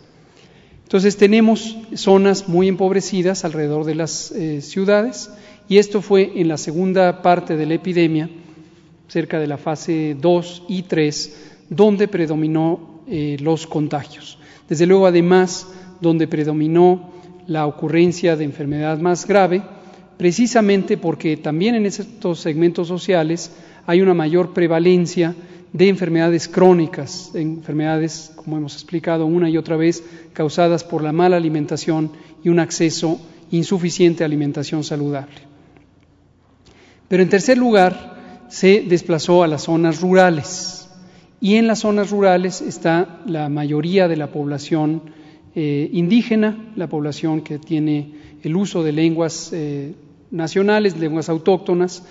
[0.85, 5.31] Entonces tenemos zonas muy empobrecidas alrededor de las eh, ciudades
[5.69, 8.31] y esto fue en la segunda parte de la epidemia,
[9.09, 14.39] cerca de la fase 2 y 3, donde predominó eh, los contagios.
[14.69, 15.69] Desde luego, además,
[16.01, 17.11] donde predominó
[17.47, 19.63] la ocurrencia de enfermedad más grave,
[20.17, 23.53] precisamente porque también en estos segmentos sociales
[23.87, 25.35] hay una mayor prevalencia
[25.73, 30.03] de enfermedades crónicas, enfermedades, como hemos explicado una y otra vez,
[30.33, 32.13] causadas por la mala alimentación
[32.43, 33.21] y un acceso
[33.51, 35.37] insuficiente a alimentación saludable.
[37.09, 38.16] Pero en tercer lugar,
[38.49, 40.89] se desplazó a las zonas rurales
[41.41, 45.03] y en las zonas rurales está la mayoría de la población
[45.55, 48.13] eh, indígena, la población que tiene
[48.43, 49.95] el uso de lenguas eh,
[50.31, 52.05] nacionales, lenguas autóctonas,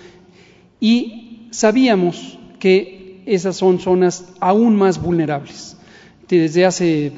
[0.80, 5.76] y sabíamos que esas son zonas aún más vulnerables.
[6.28, 7.12] Desde hace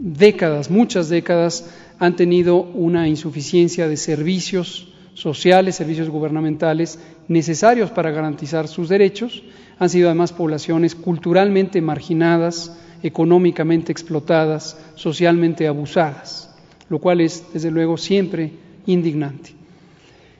[0.00, 8.68] décadas, muchas décadas, han tenido una insuficiencia de servicios sociales, servicios gubernamentales necesarios para garantizar
[8.68, 9.42] sus derechos
[9.78, 16.54] han sido además poblaciones culturalmente marginadas, económicamente explotadas, socialmente abusadas,
[16.88, 18.52] lo cual es, desde luego, siempre
[18.86, 19.50] indignante.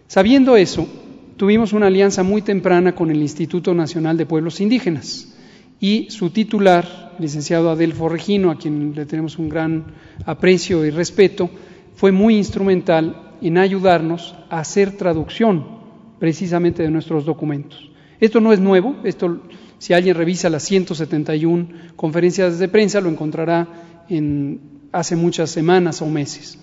[0.07, 0.87] Sabiendo eso,
[1.37, 5.35] tuvimos una alianza muy temprana con el Instituto Nacional de Pueblos Indígenas
[5.81, 9.85] y su titular, licenciado Adelfo Regino, a quien le tenemos un gran
[10.25, 11.51] aprecio y respeto,
[11.95, 15.67] fue muy instrumental en ayudarnos a hacer traducción
[16.19, 17.91] precisamente de nuestros documentos.
[18.19, 19.43] Esto no es nuevo, esto
[19.79, 23.69] si alguien revisa las 171 conferencias de prensa lo encontrará
[24.09, 24.61] en
[24.93, 26.59] hace muchas semanas o meses.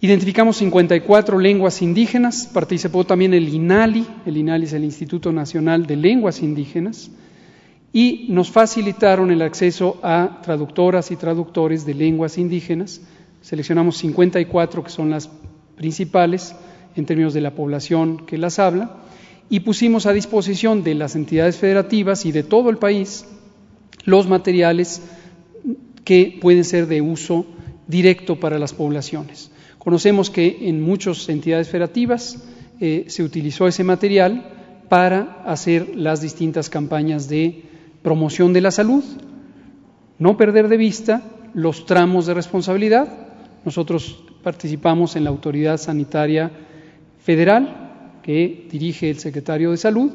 [0.00, 5.96] Identificamos 54 lenguas indígenas, participó también el INALI, el INALI es el Instituto Nacional de
[5.96, 7.10] Lenguas Indígenas,
[7.92, 13.02] y nos facilitaron el acceso a traductoras y traductores de lenguas indígenas.
[13.42, 15.30] Seleccionamos 54 que son las
[15.76, 16.54] principales
[16.96, 18.96] en términos de la población que las habla
[19.48, 23.26] y pusimos a disposición de las entidades federativas y de todo el país
[24.04, 25.02] los materiales
[26.04, 27.46] que pueden ser de uso
[27.86, 29.50] directo para las poblaciones.
[29.78, 32.38] Conocemos que en muchas entidades federativas
[32.80, 37.62] eh, se utilizó ese material para hacer las distintas campañas de
[38.02, 39.04] promoción de la salud.
[40.18, 41.22] No perder de vista
[41.54, 43.29] los tramos de responsabilidad.
[43.64, 46.50] Nosotros participamos en la Autoridad Sanitaria
[47.22, 50.12] Federal, que dirige el secretario de Salud,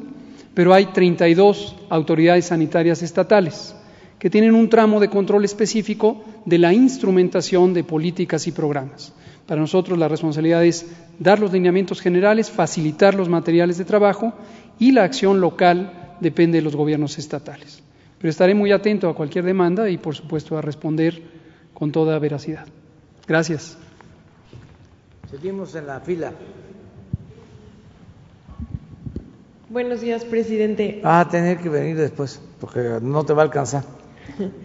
[0.54, 3.76] pero hay 32 autoridades sanitarias estatales
[4.18, 9.12] que tienen un tramo de control específico de la instrumentación de políticas y programas.
[9.46, 10.86] Para nosotros la responsabilidad es
[11.18, 14.32] dar los lineamientos generales, facilitar los materiales de trabajo
[14.78, 17.82] y la acción local depende de los gobiernos estatales.
[18.18, 21.22] Pero estaré muy atento a cualquier demanda y, por supuesto, a responder
[21.74, 22.66] con toda veracidad.
[23.26, 23.76] Gracias.
[25.30, 26.32] Seguimos en la fila.
[29.68, 31.00] Buenos días, presidente.
[31.04, 33.82] Va a tener que venir después, porque no te va a alcanzar.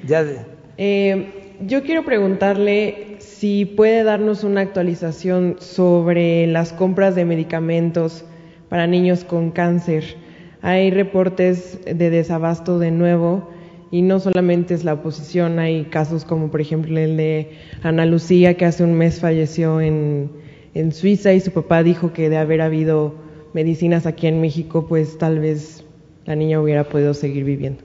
[0.06, 0.24] Ya
[0.78, 8.24] eh, yo quiero preguntarle si puede darnos una actualización sobre las compras de medicamentos
[8.70, 10.18] para niños con cáncer.
[10.62, 13.50] Hay reportes de desabasto de nuevo
[13.92, 18.56] y no solamente es la oposición, hay casos como por ejemplo el de Ana Lucía
[18.56, 20.32] que hace un mes falleció en,
[20.74, 23.14] en Suiza y su papá dijo que de haber habido
[23.54, 25.84] medicinas aquí en México pues tal vez
[26.26, 27.82] la niña hubiera podido seguir viviendo.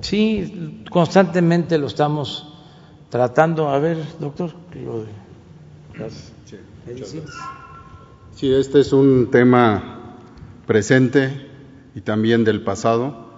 [0.00, 2.52] Sí, constantemente lo estamos
[3.10, 3.68] tratando.
[3.68, 5.08] A ver, doctor, lo de
[8.34, 10.16] Sí, este es un tema
[10.66, 11.30] presente
[11.94, 13.29] y también del pasado.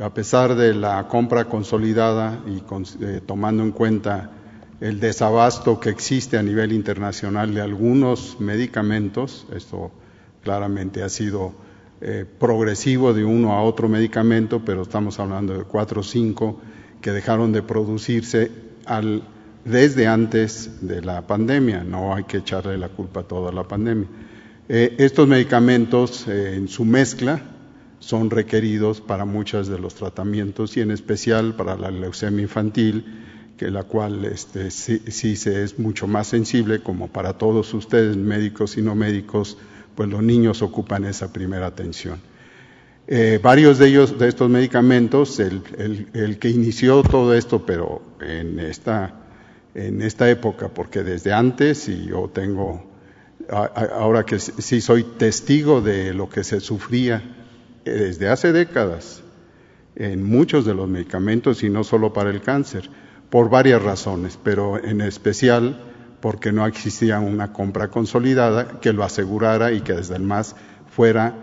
[0.00, 2.62] A pesar de la compra consolidada y
[3.04, 4.30] eh, tomando en cuenta
[4.80, 9.90] el desabasto que existe a nivel internacional de algunos medicamentos, esto
[10.44, 11.52] claramente ha sido
[12.00, 16.60] eh, progresivo de uno a otro medicamento, pero estamos hablando de cuatro o cinco
[17.00, 18.52] que dejaron de producirse
[18.86, 19.24] al,
[19.64, 21.82] desde antes de la pandemia.
[21.82, 24.06] No hay que echarle la culpa a toda la pandemia.
[24.68, 27.42] Eh, estos medicamentos en su mezcla
[28.08, 33.04] son requeridos para muchos de los tratamientos y en especial para la leucemia infantil,
[33.58, 38.78] que la cual este, sí, se es mucho más sensible, como para todos ustedes, médicos
[38.78, 39.58] y no médicos,
[39.94, 42.18] pues los niños ocupan esa primera atención.
[43.08, 49.16] Eh, varios de ellos, de estos medicamentos, el, que inició todo esto, pero en esta,
[49.74, 52.90] en esta época, porque desde antes, y yo tengo,
[53.50, 57.34] ahora que sí soy testigo de lo que se sufría
[57.84, 59.22] desde hace décadas
[59.96, 62.88] en muchos de los medicamentos y no solo para el cáncer,
[63.30, 65.84] por varias razones, pero en especial
[66.20, 70.56] porque no existía una compra consolidada que lo asegurara y que desde el MAS
[70.90, 71.34] fuera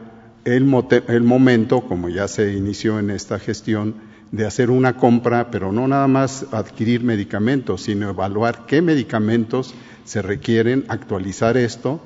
[0.43, 0.71] el,
[1.07, 3.95] el, momento, como ya se inició en esta gestión,
[4.31, 10.21] de hacer una compra, pero no nada más adquirir medicamentos, sino evaluar qué medicamentos se
[10.21, 12.01] requieren, actualizar esto,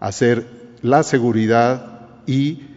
[0.00, 0.46] hacer
[0.82, 2.73] la seguridad y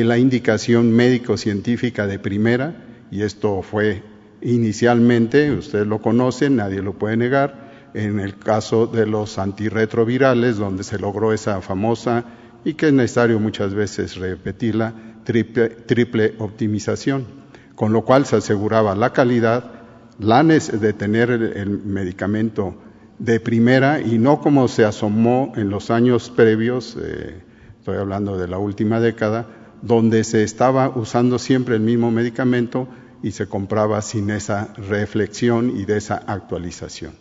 [0.00, 2.74] la indicación médico-científica de primera,
[3.10, 4.02] y esto fue
[4.40, 10.82] inicialmente, ustedes lo conocen, nadie lo puede negar, en el caso de los antirretrovirales, donde
[10.82, 12.24] se logró esa famosa
[12.64, 14.94] y que es necesario muchas veces repetirla,
[15.24, 17.26] triple, triple optimización,
[17.74, 19.72] con lo cual se aseguraba la calidad,
[20.18, 22.76] la de tener el, medicamento
[23.18, 27.42] de primera y no como se asomó en los años previos, eh,
[27.78, 29.46] estoy hablando de la última década,
[29.82, 32.88] donde se estaba usando siempre el mismo medicamento
[33.22, 37.12] y se compraba sin esa reflexión y de esa actualización.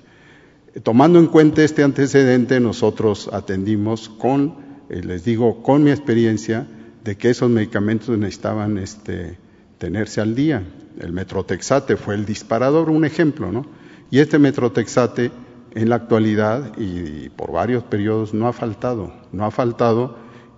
[0.84, 4.56] Tomando en cuenta este antecedente, nosotros atendimos con,
[4.90, 6.66] eh, les digo, con mi experiencia,
[7.04, 9.38] de que esos medicamentos necesitaban este,
[9.78, 10.64] tenerse al día.
[11.00, 13.66] El metrotexate fue el disparador, un ejemplo, ¿no?
[14.12, 15.32] Y este metrotexate
[15.74, 20.18] en la actualidad y, por varios periodos no ha faltado, no ha faltado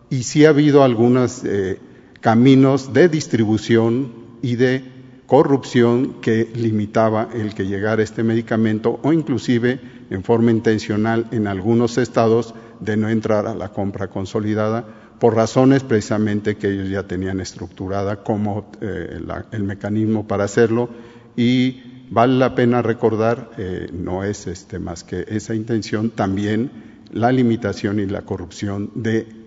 [0.10, 1.80] y sí ha habido algunos eh,
[2.24, 4.82] caminos de distribución y de
[5.28, 11.98] corrupción que limitaba el que llegara este medicamento o inclusive en forma intencional en algunos
[11.98, 14.86] estados de no entrar a la compra consolidada
[15.20, 19.20] por razones precisamente que ellos ya tenían estructurada como eh,
[19.52, 20.90] el mecanismo para hacerlo.
[21.36, 26.72] Y vale la pena recordar, eh, no es este, más que esa intención, también
[27.12, 29.43] la limitación y la corrupción de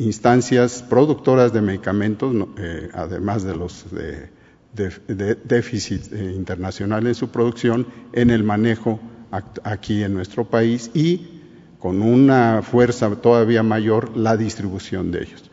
[0.00, 4.30] instancias productoras de medicamentos, eh, además de los de,
[4.72, 9.00] de déficit internacional en su producción, en el manejo
[9.62, 11.40] aquí en nuestro país y
[11.78, 15.50] con una fuerza todavía mayor la distribución de ellos.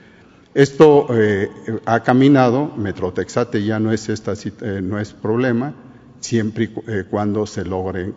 [0.54, 1.50] Esto eh,
[1.86, 5.74] ha caminado, Metrotexate ya no es, esta, eh, no es problema,
[6.20, 8.14] siempre y eh, cuando se logre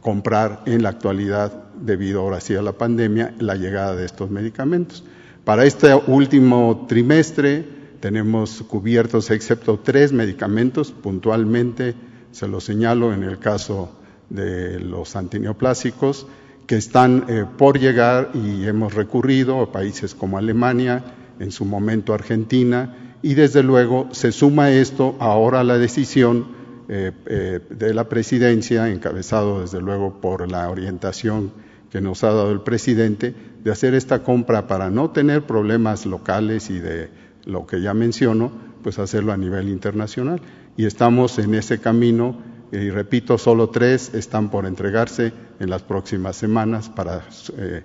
[0.00, 5.04] comprar en la actualidad, debido ahora sí a la pandemia, la llegada de estos medicamentos.
[5.44, 7.64] Para este último trimestre
[8.00, 11.94] tenemos cubiertos, excepto tres medicamentos, puntualmente
[12.32, 13.90] se lo señalo en el caso
[14.30, 16.26] de los antineoplásicos,
[16.66, 21.04] que están eh, por llegar y hemos recurrido a países como Alemania,
[21.38, 26.46] en su momento Argentina, y desde luego se suma esto ahora a la decisión
[26.88, 31.52] eh, eh, de la presidencia, encabezado desde luego por la orientación
[31.90, 36.68] que nos ha dado el presidente, de hacer esta compra para no tener problemas locales
[36.70, 37.08] y de
[37.44, 38.52] lo que ya menciono,
[38.82, 40.42] pues hacerlo a nivel internacional.
[40.76, 42.36] Y estamos en ese camino
[42.72, 47.22] y repito, solo tres están por entregarse en las próximas semanas para
[47.56, 47.84] eh,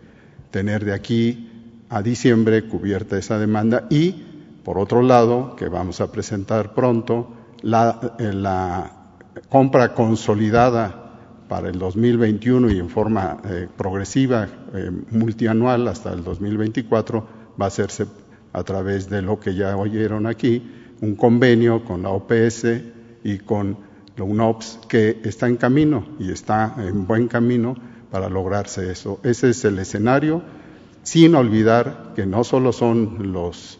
[0.49, 1.49] tener de aquí
[1.89, 4.25] a diciembre cubierta esa demanda y,
[4.63, 7.31] por otro lado, que vamos a presentar pronto,
[7.61, 8.91] la, eh, la
[9.49, 11.05] compra consolidada
[11.47, 14.47] para el 2021 y en forma eh, progresiva,
[15.11, 17.27] multianual hasta el 2024,
[17.59, 18.05] va a hacerse
[18.53, 20.63] a través de lo que ya oyeron aquí,
[21.01, 22.65] un convenio con la OPS
[23.23, 23.77] y con
[24.15, 27.75] la UNOPS, que está en camino y está en buen camino
[28.11, 29.19] para lograrse eso.
[29.23, 30.41] Ese es el escenario,
[31.03, 33.79] sin olvidar que no solo son los,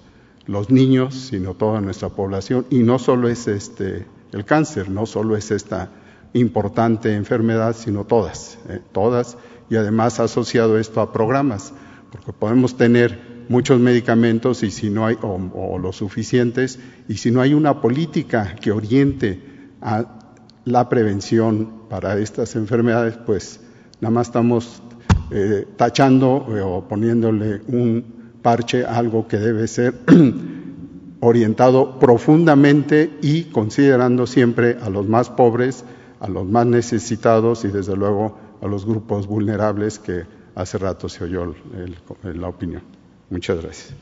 [0.50, 5.38] los niños, sino toda nuestra población, y no solo es este, el cáncer, no solo
[5.38, 5.92] es esta
[6.34, 9.38] importante enfermedad, sino todas, eh, todas,
[9.70, 11.72] y además asociado esto a programas,
[12.12, 17.42] porque podemos tener muchos medicamentos y si no hay, o, los suficientes, y si no
[17.42, 19.40] hay una política que oriente
[19.82, 20.18] a
[20.66, 23.60] la prevención para estas enfermedades, pues
[24.02, 24.82] nada más estamos
[25.30, 29.94] eh, tachando eh, o poniéndole un parche algo que debe ser
[31.20, 35.84] orientado profundamente y considerando siempre a los más pobres,
[36.20, 40.24] a los más necesitados y desde luego a los grupos vulnerables que
[40.56, 41.53] hace rato se oyó
[42.24, 42.82] la opinión.
[43.30, 43.94] Muchas gracias.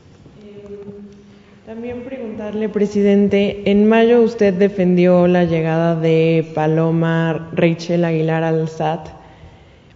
[1.66, 9.08] También preguntarle, presidente, en mayo usted defendió la llegada de Paloma Rachel Aguilar al SAT,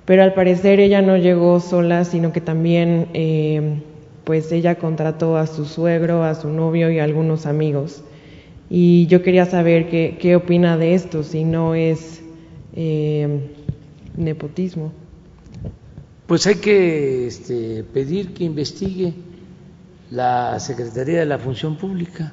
[0.04, 3.80] pero al parecer ella no llegó sola, sino que también eh,
[4.24, 8.02] pues ella contrató a su suegro, a su novio y a algunos amigos.
[8.70, 12.22] Y yo quería saber qué, qué opina de esto, si no es
[12.74, 13.50] eh,
[14.16, 14.92] nepotismo.
[16.26, 19.12] Pues hay que este, pedir que investigue
[20.10, 22.32] la Secretaría de la Función Pública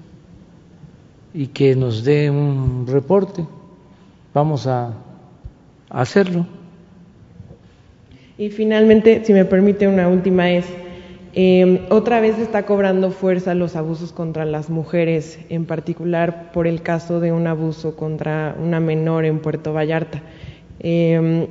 [1.33, 3.45] y que nos dé un reporte.
[4.33, 4.93] Vamos a
[5.89, 6.45] hacerlo.
[8.37, 10.65] Y finalmente, si me permite una última es,
[11.33, 16.81] eh, otra vez está cobrando fuerza los abusos contra las mujeres, en particular por el
[16.81, 20.21] caso de un abuso contra una menor en Puerto Vallarta.
[20.79, 21.47] Eh,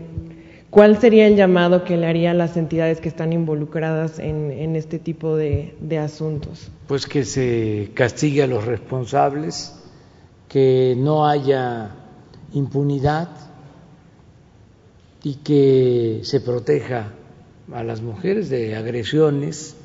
[0.71, 4.99] ¿Cuál sería el llamado que le haría a las entidades que están involucradas en, este
[4.99, 6.71] tipo de, asuntos?
[6.87, 9.75] Pues que se castigue a los responsables,
[10.47, 11.95] que no haya
[12.53, 13.31] impunidad
[15.23, 17.15] y que se proteja
[17.73, 19.77] a las mujeres de agresiones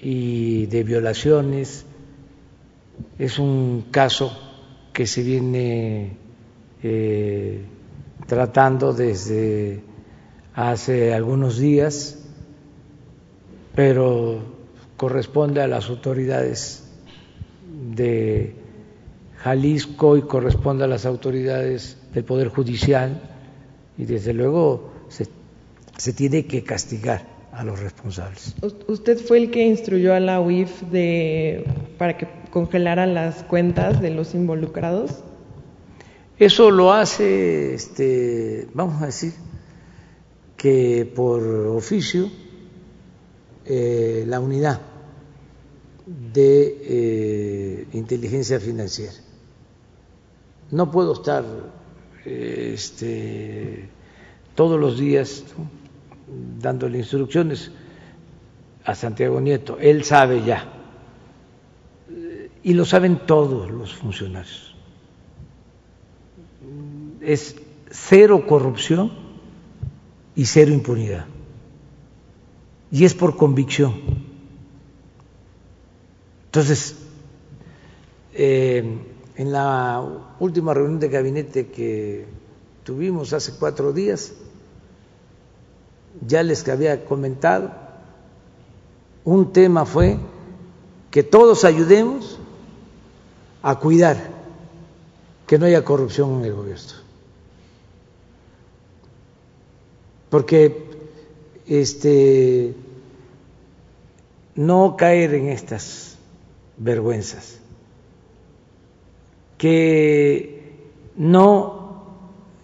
[0.00, 1.86] y de violaciones.
[3.18, 4.36] Es un caso
[4.92, 6.16] que se viene
[6.82, 7.60] eh,
[8.26, 9.82] tratando desde
[10.54, 12.18] hace algunos días,
[13.74, 14.40] pero
[14.96, 16.84] corresponde a las autoridades
[17.94, 18.54] de
[19.38, 23.20] Jalisco y corresponde a las autoridades del Poder Judicial
[23.98, 25.26] y desde luego se,
[25.96, 28.54] se tiene que castigar a los responsables.
[28.88, 31.64] ¿Usted fue el que instruyó a la UIF de,
[31.98, 35.22] para que congelara las cuentas de los involucrados?
[36.38, 39.34] Eso lo hace, este, vamos a decir,
[40.56, 42.28] que por oficio
[43.66, 44.80] eh, la unidad
[46.06, 49.12] de eh, inteligencia financiera.
[50.70, 51.44] No puedo estar
[52.24, 53.88] este,
[54.54, 55.44] todos los días
[56.58, 57.70] dándole instrucciones
[58.84, 59.78] a Santiago Nieto.
[59.78, 60.66] Él sabe ya.
[62.62, 64.74] Y lo saben todos los funcionarios
[67.24, 67.56] es
[67.90, 69.12] cero corrupción
[70.34, 71.26] y cero impunidad.
[72.90, 73.94] Y es por convicción.
[76.46, 76.96] Entonces,
[78.34, 78.98] eh,
[79.36, 80.04] en la
[80.38, 82.26] última reunión de gabinete que
[82.84, 84.34] tuvimos hace cuatro días,
[86.26, 87.72] ya les había comentado,
[89.24, 90.18] un tema fue
[91.10, 92.38] que todos ayudemos
[93.62, 94.16] a cuidar
[95.46, 97.04] que no haya corrupción en el gobierno.
[100.34, 100.82] porque
[101.68, 102.74] este,
[104.56, 106.18] no caer en estas
[106.76, 107.60] vergüenzas,
[109.56, 110.72] que
[111.14, 112.02] no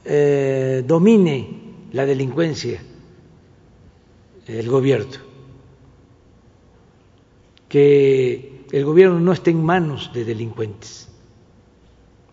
[0.04, 1.60] eh, domine
[1.92, 2.82] la delincuencia
[4.58, 5.18] el gobierno,
[7.68, 11.08] que el gobierno no esté en manos de delincuentes,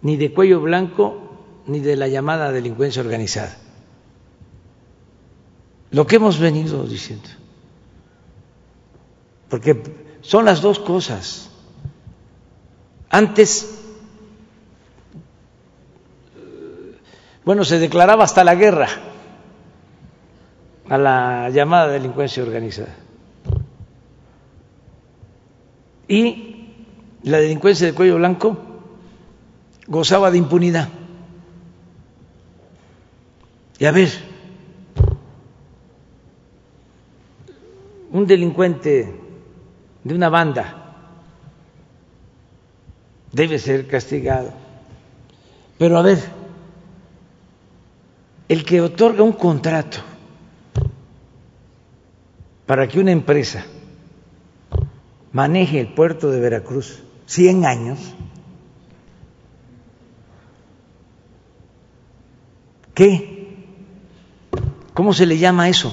[0.01, 3.57] ni de cuello blanco, ni de la llamada delincuencia organizada.
[5.91, 7.29] Lo que hemos venido diciendo
[9.49, 9.81] porque
[10.21, 11.49] son las dos cosas.
[13.09, 13.79] Antes,
[17.45, 18.89] bueno, se declaraba hasta la guerra
[20.89, 22.95] a la llamada delincuencia organizada.
[26.07, 26.67] Y
[27.23, 28.57] la delincuencia de cuello blanco
[29.87, 30.87] gozaba de impunidad.
[33.79, 34.09] Y a ver,
[38.11, 39.19] un delincuente
[40.03, 40.87] de una banda
[43.31, 44.51] debe ser castigado.
[45.77, 46.17] Pero a ver,
[48.47, 49.97] el que otorga un contrato
[52.67, 53.65] para que una empresa
[55.31, 58.13] maneje el puerto de Veracruz 100 años,
[62.93, 63.55] ¿qué?
[64.93, 65.89] ¿Cómo se le llama eso?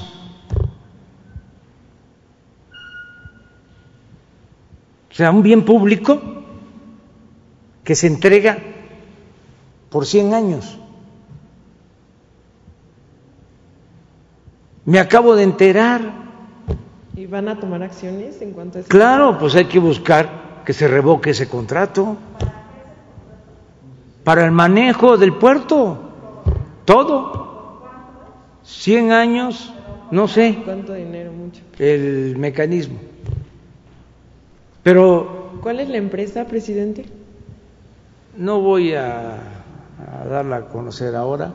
[5.10, 6.20] O sea, un bien público
[7.84, 8.58] que se entrega
[9.90, 10.76] por 100 años.
[14.84, 16.23] Me acabo de enterar.
[17.16, 18.88] ¿Y van a tomar acciones en cuanto a eso?
[18.88, 22.16] Claro, pues hay que buscar que se revoque ese contrato.
[24.24, 25.98] Para el manejo del puerto,
[26.84, 27.44] todo.
[28.64, 29.72] 100 años,
[30.10, 30.58] no sé.
[30.64, 31.30] ¿Cuánto dinero?
[31.32, 31.60] Mucho.
[31.78, 32.98] El mecanismo.
[34.82, 37.04] Pero ¿cuál es la empresa, presidente?
[38.36, 39.38] No voy a,
[40.28, 41.52] darla a conocer ahora,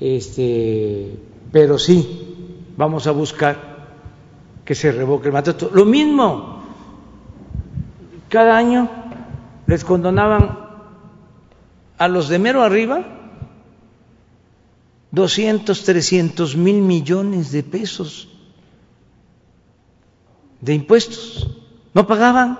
[0.00, 1.14] este,
[1.52, 3.77] pero sí vamos a buscar
[4.68, 5.70] que se revoque el mandato.
[5.72, 6.62] Lo mismo,
[8.28, 8.86] cada año
[9.66, 10.58] les condonaban
[11.96, 13.02] a los de mero arriba
[15.10, 18.28] 200, 300 mil millones de pesos
[20.60, 21.48] de impuestos.
[21.94, 22.58] No pagaban.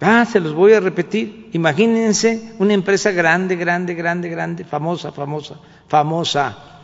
[0.00, 1.50] Ah, se los voy a repetir.
[1.54, 5.56] Imagínense una empresa grande, grande, grande, grande, famosa, famosa,
[5.88, 6.81] famosa.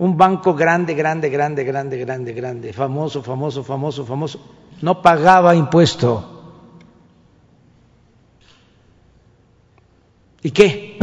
[0.00, 4.40] Un banco grande, grande, grande, grande, grande, grande, famoso, famoso, famoso, famoso.
[4.80, 6.54] No pagaba impuesto.
[10.42, 10.96] ¿Y qué?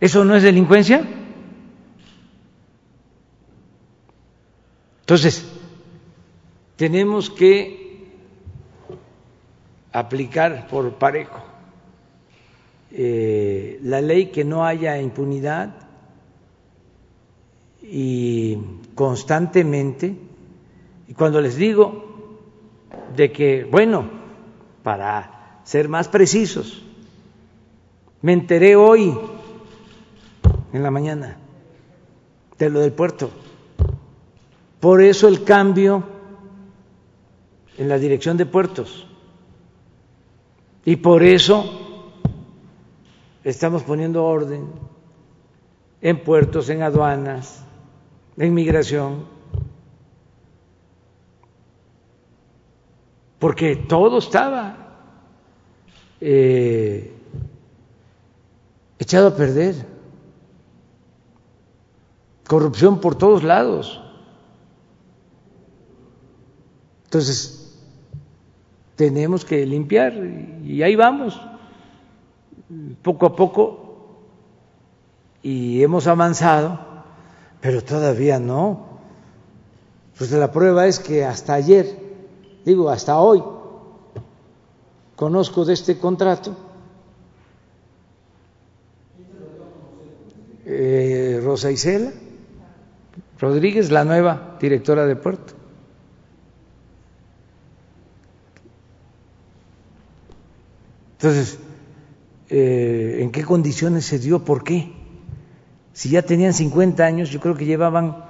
[0.00, 1.06] ¿Eso no es delincuencia?
[5.02, 5.46] Entonces,
[6.74, 8.08] tenemos que
[9.92, 11.38] aplicar por parejo
[12.90, 15.83] eh, la ley que no haya impunidad
[17.86, 18.58] y
[18.94, 20.16] constantemente,
[21.06, 22.38] y cuando les digo
[23.14, 24.08] de que, bueno,
[24.82, 26.82] para ser más precisos,
[28.22, 29.14] me enteré hoy
[30.72, 31.36] en la mañana
[32.58, 33.30] de lo del puerto.
[34.80, 36.04] Por eso el cambio
[37.76, 39.06] en la dirección de puertos.
[40.86, 42.12] Y por eso
[43.42, 44.68] estamos poniendo orden
[46.00, 47.63] en puertos, en aduanas,
[48.36, 49.24] en migración,
[53.38, 54.76] porque todo estaba
[56.20, 57.12] eh,
[58.98, 59.74] echado a perder,
[62.46, 64.00] corrupción por todos lados.
[67.04, 67.78] Entonces,
[68.96, 70.14] tenemos que limpiar
[70.64, 71.40] y ahí vamos,
[73.02, 73.84] poco a poco,
[75.42, 76.93] y hemos avanzado,
[77.64, 78.84] pero todavía no.
[80.18, 81.98] Pues la prueba es que hasta ayer,
[82.62, 83.42] digo, hasta hoy,
[85.16, 86.54] conozco de este contrato.
[90.66, 92.12] Eh, Rosa Isela
[93.38, 95.54] Rodríguez, la nueva directora de puerto.
[101.12, 101.58] Entonces,
[102.50, 104.44] eh, ¿en qué condiciones se dio?
[104.44, 105.03] ¿Por qué?
[105.94, 108.22] Si ya tenían 50 años, yo creo que llevaban,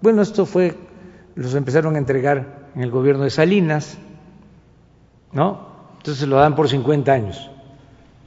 [0.00, 0.76] bueno, esto fue,
[1.34, 3.98] los empezaron a entregar en el gobierno de Salinas,
[5.32, 5.66] ¿no?
[5.96, 7.50] Entonces lo dan por 50 años.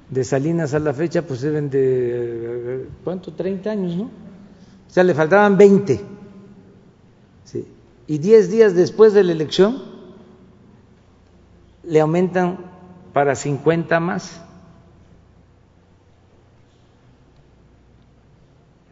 [0.09, 3.31] De Salinas a la fecha, pues deben de, ¿cuánto?
[3.31, 4.03] 30 años, ¿no?
[4.03, 6.01] O sea, le faltaban 20.
[7.45, 7.65] ¿sí?
[8.11, 9.81] y diez días después de la elección
[11.83, 12.57] le aumentan
[13.13, 14.41] para 50 más.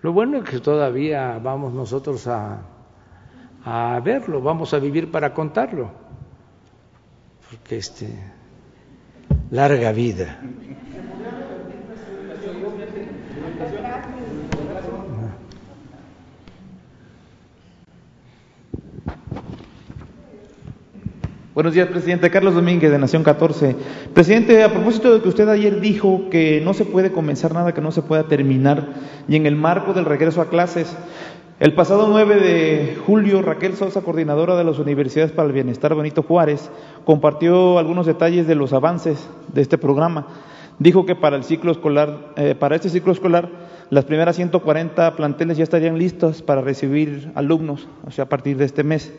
[0.02, 2.62] Lo bueno es que todavía vamos nosotros a,
[3.66, 5.92] a verlo, vamos a vivir para contarlo,
[7.50, 8.08] porque este
[9.52, 10.40] larga vida.
[21.56, 22.30] Buenos días, presidente.
[22.30, 23.76] Carlos Domínguez, de Nación 14.
[24.14, 27.82] Presidente, a propósito de que usted ayer dijo que no se puede comenzar nada que
[27.82, 28.90] no se pueda terminar,
[29.28, 30.96] y en el marco del regreso a clases,
[31.60, 36.22] el pasado 9 de julio, Raquel Sosa, coordinadora de las Universidades para el Bienestar Benito
[36.22, 36.70] Juárez,
[37.04, 40.28] compartió algunos detalles de los avances de este programa.
[40.78, 43.50] Dijo que para el ciclo escolar, eh, para este ciclo escolar,
[43.90, 48.66] las primeras 140 planteles ya estarían listos para recibir alumnos, o sea, a partir de
[48.66, 49.12] este mes.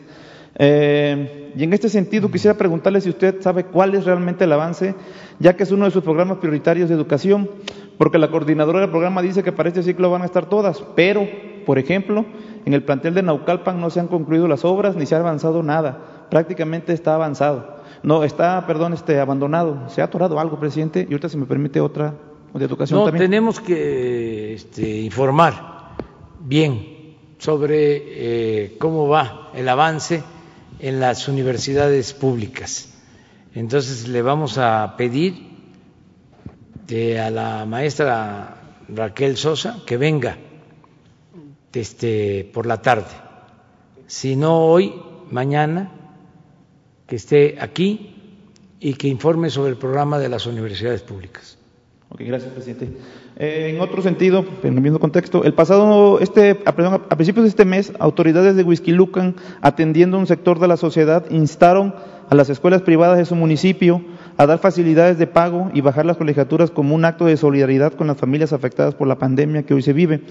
[0.55, 4.95] Eh, y en este sentido quisiera preguntarle si usted sabe cuál es realmente el avance,
[5.39, 7.49] ya que es uno de sus programas prioritarios de educación,
[7.97, 11.27] porque la coordinadora del programa dice que para este ciclo van a estar todas, pero,
[11.65, 12.25] por ejemplo,
[12.65, 15.63] en el plantel de Naucalpan no se han concluido las obras ni se ha avanzado
[15.63, 17.81] nada, prácticamente está avanzado.
[18.03, 19.87] No, está, perdón, este, abandonado.
[19.89, 21.01] ¿Se ha atorado algo, presidente?
[21.07, 22.15] Y ahorita, si me permite, otra
[22.53, 23.29] de educación no, también.
[23.29, 25.93] tenemos que este, informar
[26.39, 30.23] bien sobre eh, cómo va el avance
[30.81, 32.89] en las universidades públicas.
[33.53, 35.51] Entonces le vamos a pedir
[37.19, 40.37] a la maestra Raquel Sosa que venga
[41.71, 43.11] este, por la tarde.
[44.07, 44.93] Si no hoy,
[45.29, 45.91] mañana,
[47.07, 48.15] que esté aquí
[48.79, 51.57] y que informe sobre el programa de las universidades públicas.
[52.09, 52.89] Ok, gracias, presidente.
[53.37, 57.65] Eh, en otro sentido, en el mismo contexto, el pasado, este, a, principios de este
[57.65, 61.95] mes, autoridades de Huizquilucan, atendiendo a un sector de la sociedad, instaron
[62.29, 64.01] a las escuelas privadas de su municipio
[64.37, 68.07] a dar facilidades de pago y bajar las colegiaturas como un acto de solidaridad con
[68.07, 70.21] las familias afectadas por la pandemia que hoy se vive.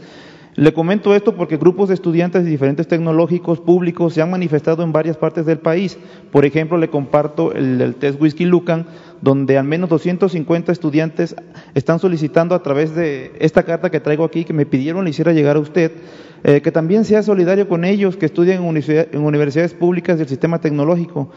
[0.56, 4.92] Le comento esto porque grupos de estudiantes de diferentes tecnológicos públicos se han manifestado en
[4.92, 5.96] varias partes del país.
[6.32, 8.86] Por ejemplo, le comparto el, del test Whisky Lucan,
[9.22, 11.36] donde al menos 250 estudiantes
[11.74, 15.32] están solicitando a través de esta carta que traigo aquí, que me pidieron le hiciera
[15.32, 15.92] llegar a usted,
[16.42, 21.30] eh, que también sea solidario con ellos que estudian en, universidades públicas del sistema tecnológico.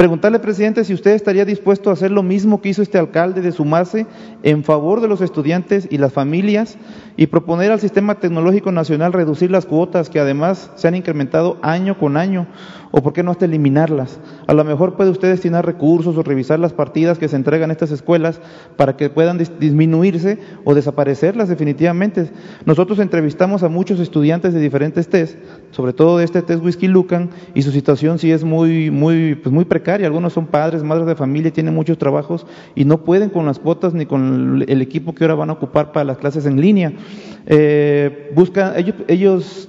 [0.00, 3.52] Preguntarle, presidente, si usted estaría dispuesto a hacer lo mismo que hizo este alcalde, de
[3.52, 4.06] sumarse
[4.42, 6.78] en favor de los estudiantes y las familias
[7.18, 11.98] y proponer al sistema tecnológico nacional reducir las cuotas que además se han incrementado año
[11.98, 12.46] con año
[12.92, 14.18] o por qué no hasta eliminarlas.
[14.46, 17.74] A lo mejor puede usted destinar recursos o revisar las partidas que se entregan a
[17.74, 18.40] estas escuelas
[18.78, 22.30] para que puedan disminuirse o desaparecerlas definitivamente.
[22.64, 25.36] Nosotros entrevistamos a muchos estudiantes de diferentes test,
[25.72, 29.52] sobre todo de este test Whisky Lucan, y su situación sí es muy, muy, pues
[29.52, 29.89] muy precaria.
[29.92, 33.94] Algunos son padres, madres de familia, tienen muchos trabajos y no pueden con las cuotas
[33.94, 36.92] ni con el equipo que ahora van a ocupar para las clases en línea.
[37.46, 39.68] Eh, buscan, ellos, ellos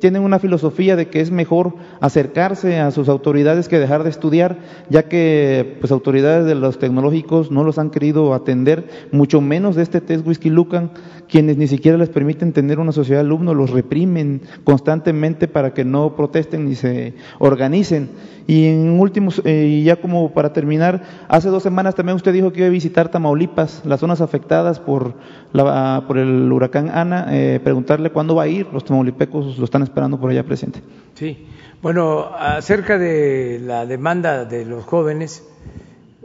[0.00, 4.58] tienen una filosofía de que es mejor acercarse a sus autoridades que dejar de estudiar,
[4.90, 9.82] ya que pues autoridades de los tecnológicos no los han querido atender, mucho menos de
[9.82, 10.90] este test Whisky Lucan,
[11.28, 15.84] quienes ni siquiera les permiten tener una sociedad de alumnos, los reprimen constantemente para que
[15.84, 18.10] no protesten ni se organicen.
[18.46, 22.52] Y en últimos, eh, y ya como para terminar, hace dos semanas también usted dijo
[22.52, 25.14] que iba a visitar Tamaulipas, las zonas afectadas por,
[25.54, 30.18] por el huracán Ana, eh, preguntarle cuándo va a ir, los tamaulipecos lo están esperando
[30.18, 30.82] por allá presente.
[31.14, 31.46] Sí,
[31.80, 35.46] bueno, acerca de la demanda de los jóvenes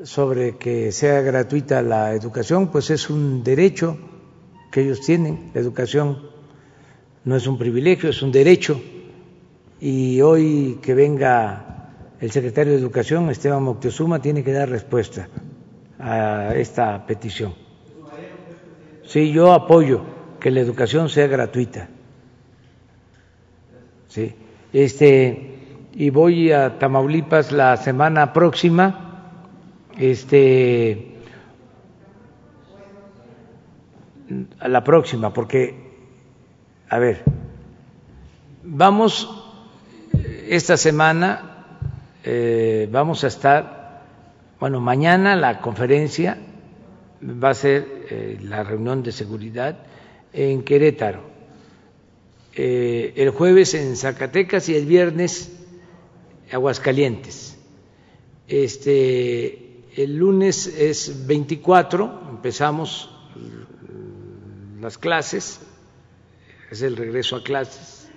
[0.04, 3.98] sobre que sea gratuita la educación, pues es un derecho
[4.72, 5.52] que ellos tienen.
[5.54, 6.18] La educación
[7.24, 8.82] no es un privilegio, es un derecho.
[9.80, 11.70] Y hoy que venga
[12.20, 15.30] el secretario de Educación, Esteban Moctezuma, tiene que dar respuesta
[16.00, 17.69] a esta petición.
[19.10, 20.02] Sí, yo apoyo
[20.40, 21.90] que la educación sea gratuita.
[24.08, 24.36] Sí.
[24.72, 29.48] Este, y voy a Tamaulipas la semana próxima.
[29.98, 31.18] Este,
[34.60, 35.74] a la próxima, porque,
[36.88, 37.24] a ver,
[38.64, 39.28] vamos,
[40.48, 41.80] esta semana
[42.24, 44.04] eh, vamos a estar,
[44.60, 46.38] bueno, mañana la conferencia
[47.24, 49.86] va a ser eh, la reunión de seguridad
[50.34, 51.22] en Querétaro,
[52.56, 55.52] eh, el jueves en Zacatecas y el viernes
[56.52, 57.58] Aguascalientes.
[58.48, 63.16] Este, el lunes es 24, empezamos
[64.82, 65.60] las clases,
[66.72, 68.10] es el regreso a clases,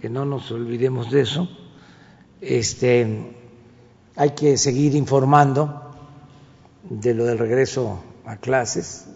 [0.00, 1.48] que no nos olvidemos de eso.
[2.40, 3.34] Este,
[4.16, 5.94] hay que seguir informando
[6.90, 9.06] de lo del regreso a clases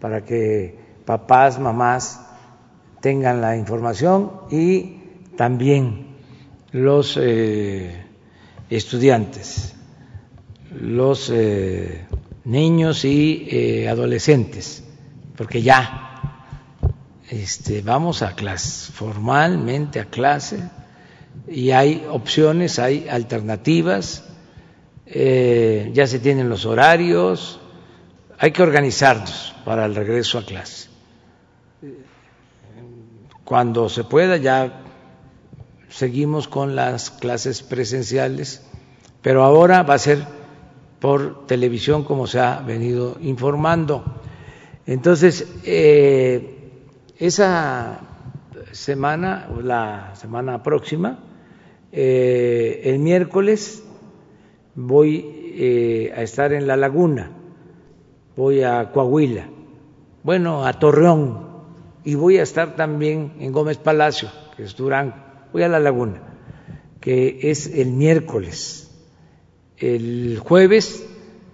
[0.00, 2.20] para que papás, mamás
[3.00, 4.96] tengan la información y
[5.36, 6.16] también
[6.72, 8.04] los eh,
[8.68, 9.74] estudiantes,
[10.72, 12.04] los eh,
[12.44, 14.82] niños y eh, adolescentes,
[15.36, 16.42] porque ya
[17.30, 20.58] este, vamos a clase, formalmente a clase,
[21.46, 24.24] y hay opciones, hay alternativas,
[25.06, 27.60] ya se tienen los horarios,
[28.38, 30.88] hay que organizarnos para el regreso a clase.
[33.44, 34.82] Cuando se pueda ya
[35.88, 38.64] seguimos con las clases presenciales,
[39.22, 40.24] pero ahora va a ser
[41.00, 44.04] por televisión como se ha venido informando.
[44.86, 46.70] Entonces, eh,
[47.18, 48.00] esa
[48.72, 51.18] semana, la semana próxima,
[51.90, 53.82] eh, el miércoles
[54.74, 57.32] voy eh, a estar en La Laguna,
[58.38, 59.48] voy a Coahuila,
[60.22, 61.48] bueno, a Torreón,
[62.04, 65.16] y voy a estar también en Gómez Palacio, que es Durango,
[65.52, 66.22] voy a La Laguna,
[67.00, 68.94] que es el miércoles.
[69.76, 71.04] El jueves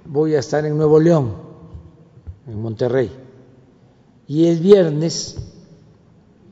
[0.05, 1.35] voy a estar en Nuevo León,
[2.47, 3.11] en Monterrey,
[4.27, 5.39] y el viernes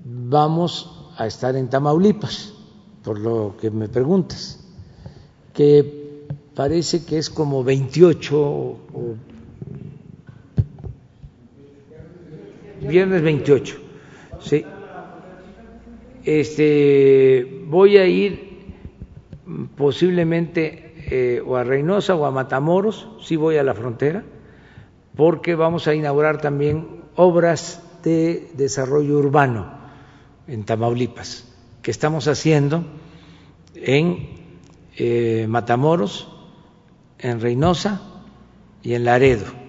[0.03, 2.55] vamos a estar en Tamaulipas,
[3.05, 4.65] por lo que me preguntas,
[5.53, 8.79] que parece que es como 28 o
[12.83, 13.77] viernes 28.
[14.41, 14.65] Sí.
[16.25, 18.53] Este voy a ir
[19.77, 24.25] posiblemente eh, o a Reynosa o a Matamoros, sí voy a la frontera,
[25.17, 29.79] porque vamos a inaugurar también obras de desarrollo urbano
[30.47, 31.53] en Tamaulipas,
[31.83, 32.85] que estamos haciendo
[33.75, 34.29] en
[34.97, 36.29] eh, Matamoros,
[37.19, 38.01] en Reynosa
[38.83, 39.61] y en Laredo.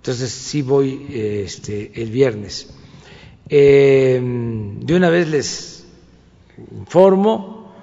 [0.00, 2.72] Entonces sí voy este, el viernes.
[3.48, 4.18] Eh,
[4.80, 5.86] de una vez les
[6.72, 7.74] informo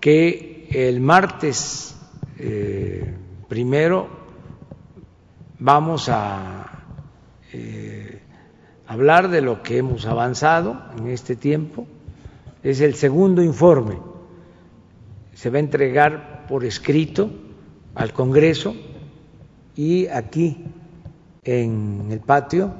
[0.00, 1.94] que el martes
[2.38, 3.14] eh,
[3.46, 4.08] primero
[5.58, 6.62] vamos a
[8.86, 11.86] hablar de lo que hemos avanzado en este tiempo.
[12.62, 13.98] Es el segundo informe.
[15.34, 17.30] Se va a entregar por escrito
[17.94, 18.74] al Congreso
[19.74, 20.64] y aquí
[21.46, 22.74] en el patio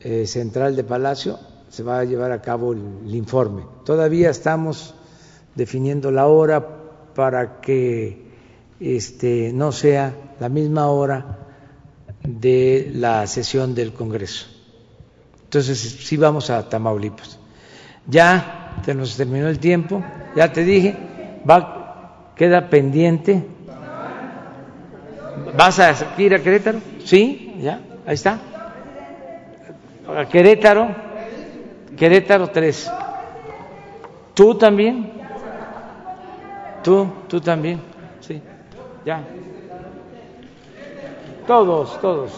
[0.00, 3.62] eh, central de Palacio se va a llevar a cabo el, informe.
[3.84, 4.94] Todavía estamos
[5.56, 6.64] definiendo la hora
[7.14, 8.26] para que
[8.78, 11.38] este, no sea la misma hora
[12.22, 14.46] de la sesión del Congreso.
[15.42, 17.38] Entonces, sí vamos a Tamaulipas.
[18.06, 20.02] Ya se nos terminó el tiempo,
[20.36, 20.96] ya te dije,
[21.48, 23.44] va, queda pendiente.
[25.56, 26.80] ¿Vas a ir a Querétaro?
[27.04, 28.38] Sí, ya, ahí está.
[30.30, 30.88] Querétaro,
[31.96, 32.90] Querétaro 3.
[34.34, 35.12] ¿Tú también?
[36.82, 37.08] ¿Tú?
[37.28, 37.80] ¿Tú también?
[38.20, 38.40] Sí,
[39.04, 39.22] ya.
[41.46, 42.32] Todos, todos.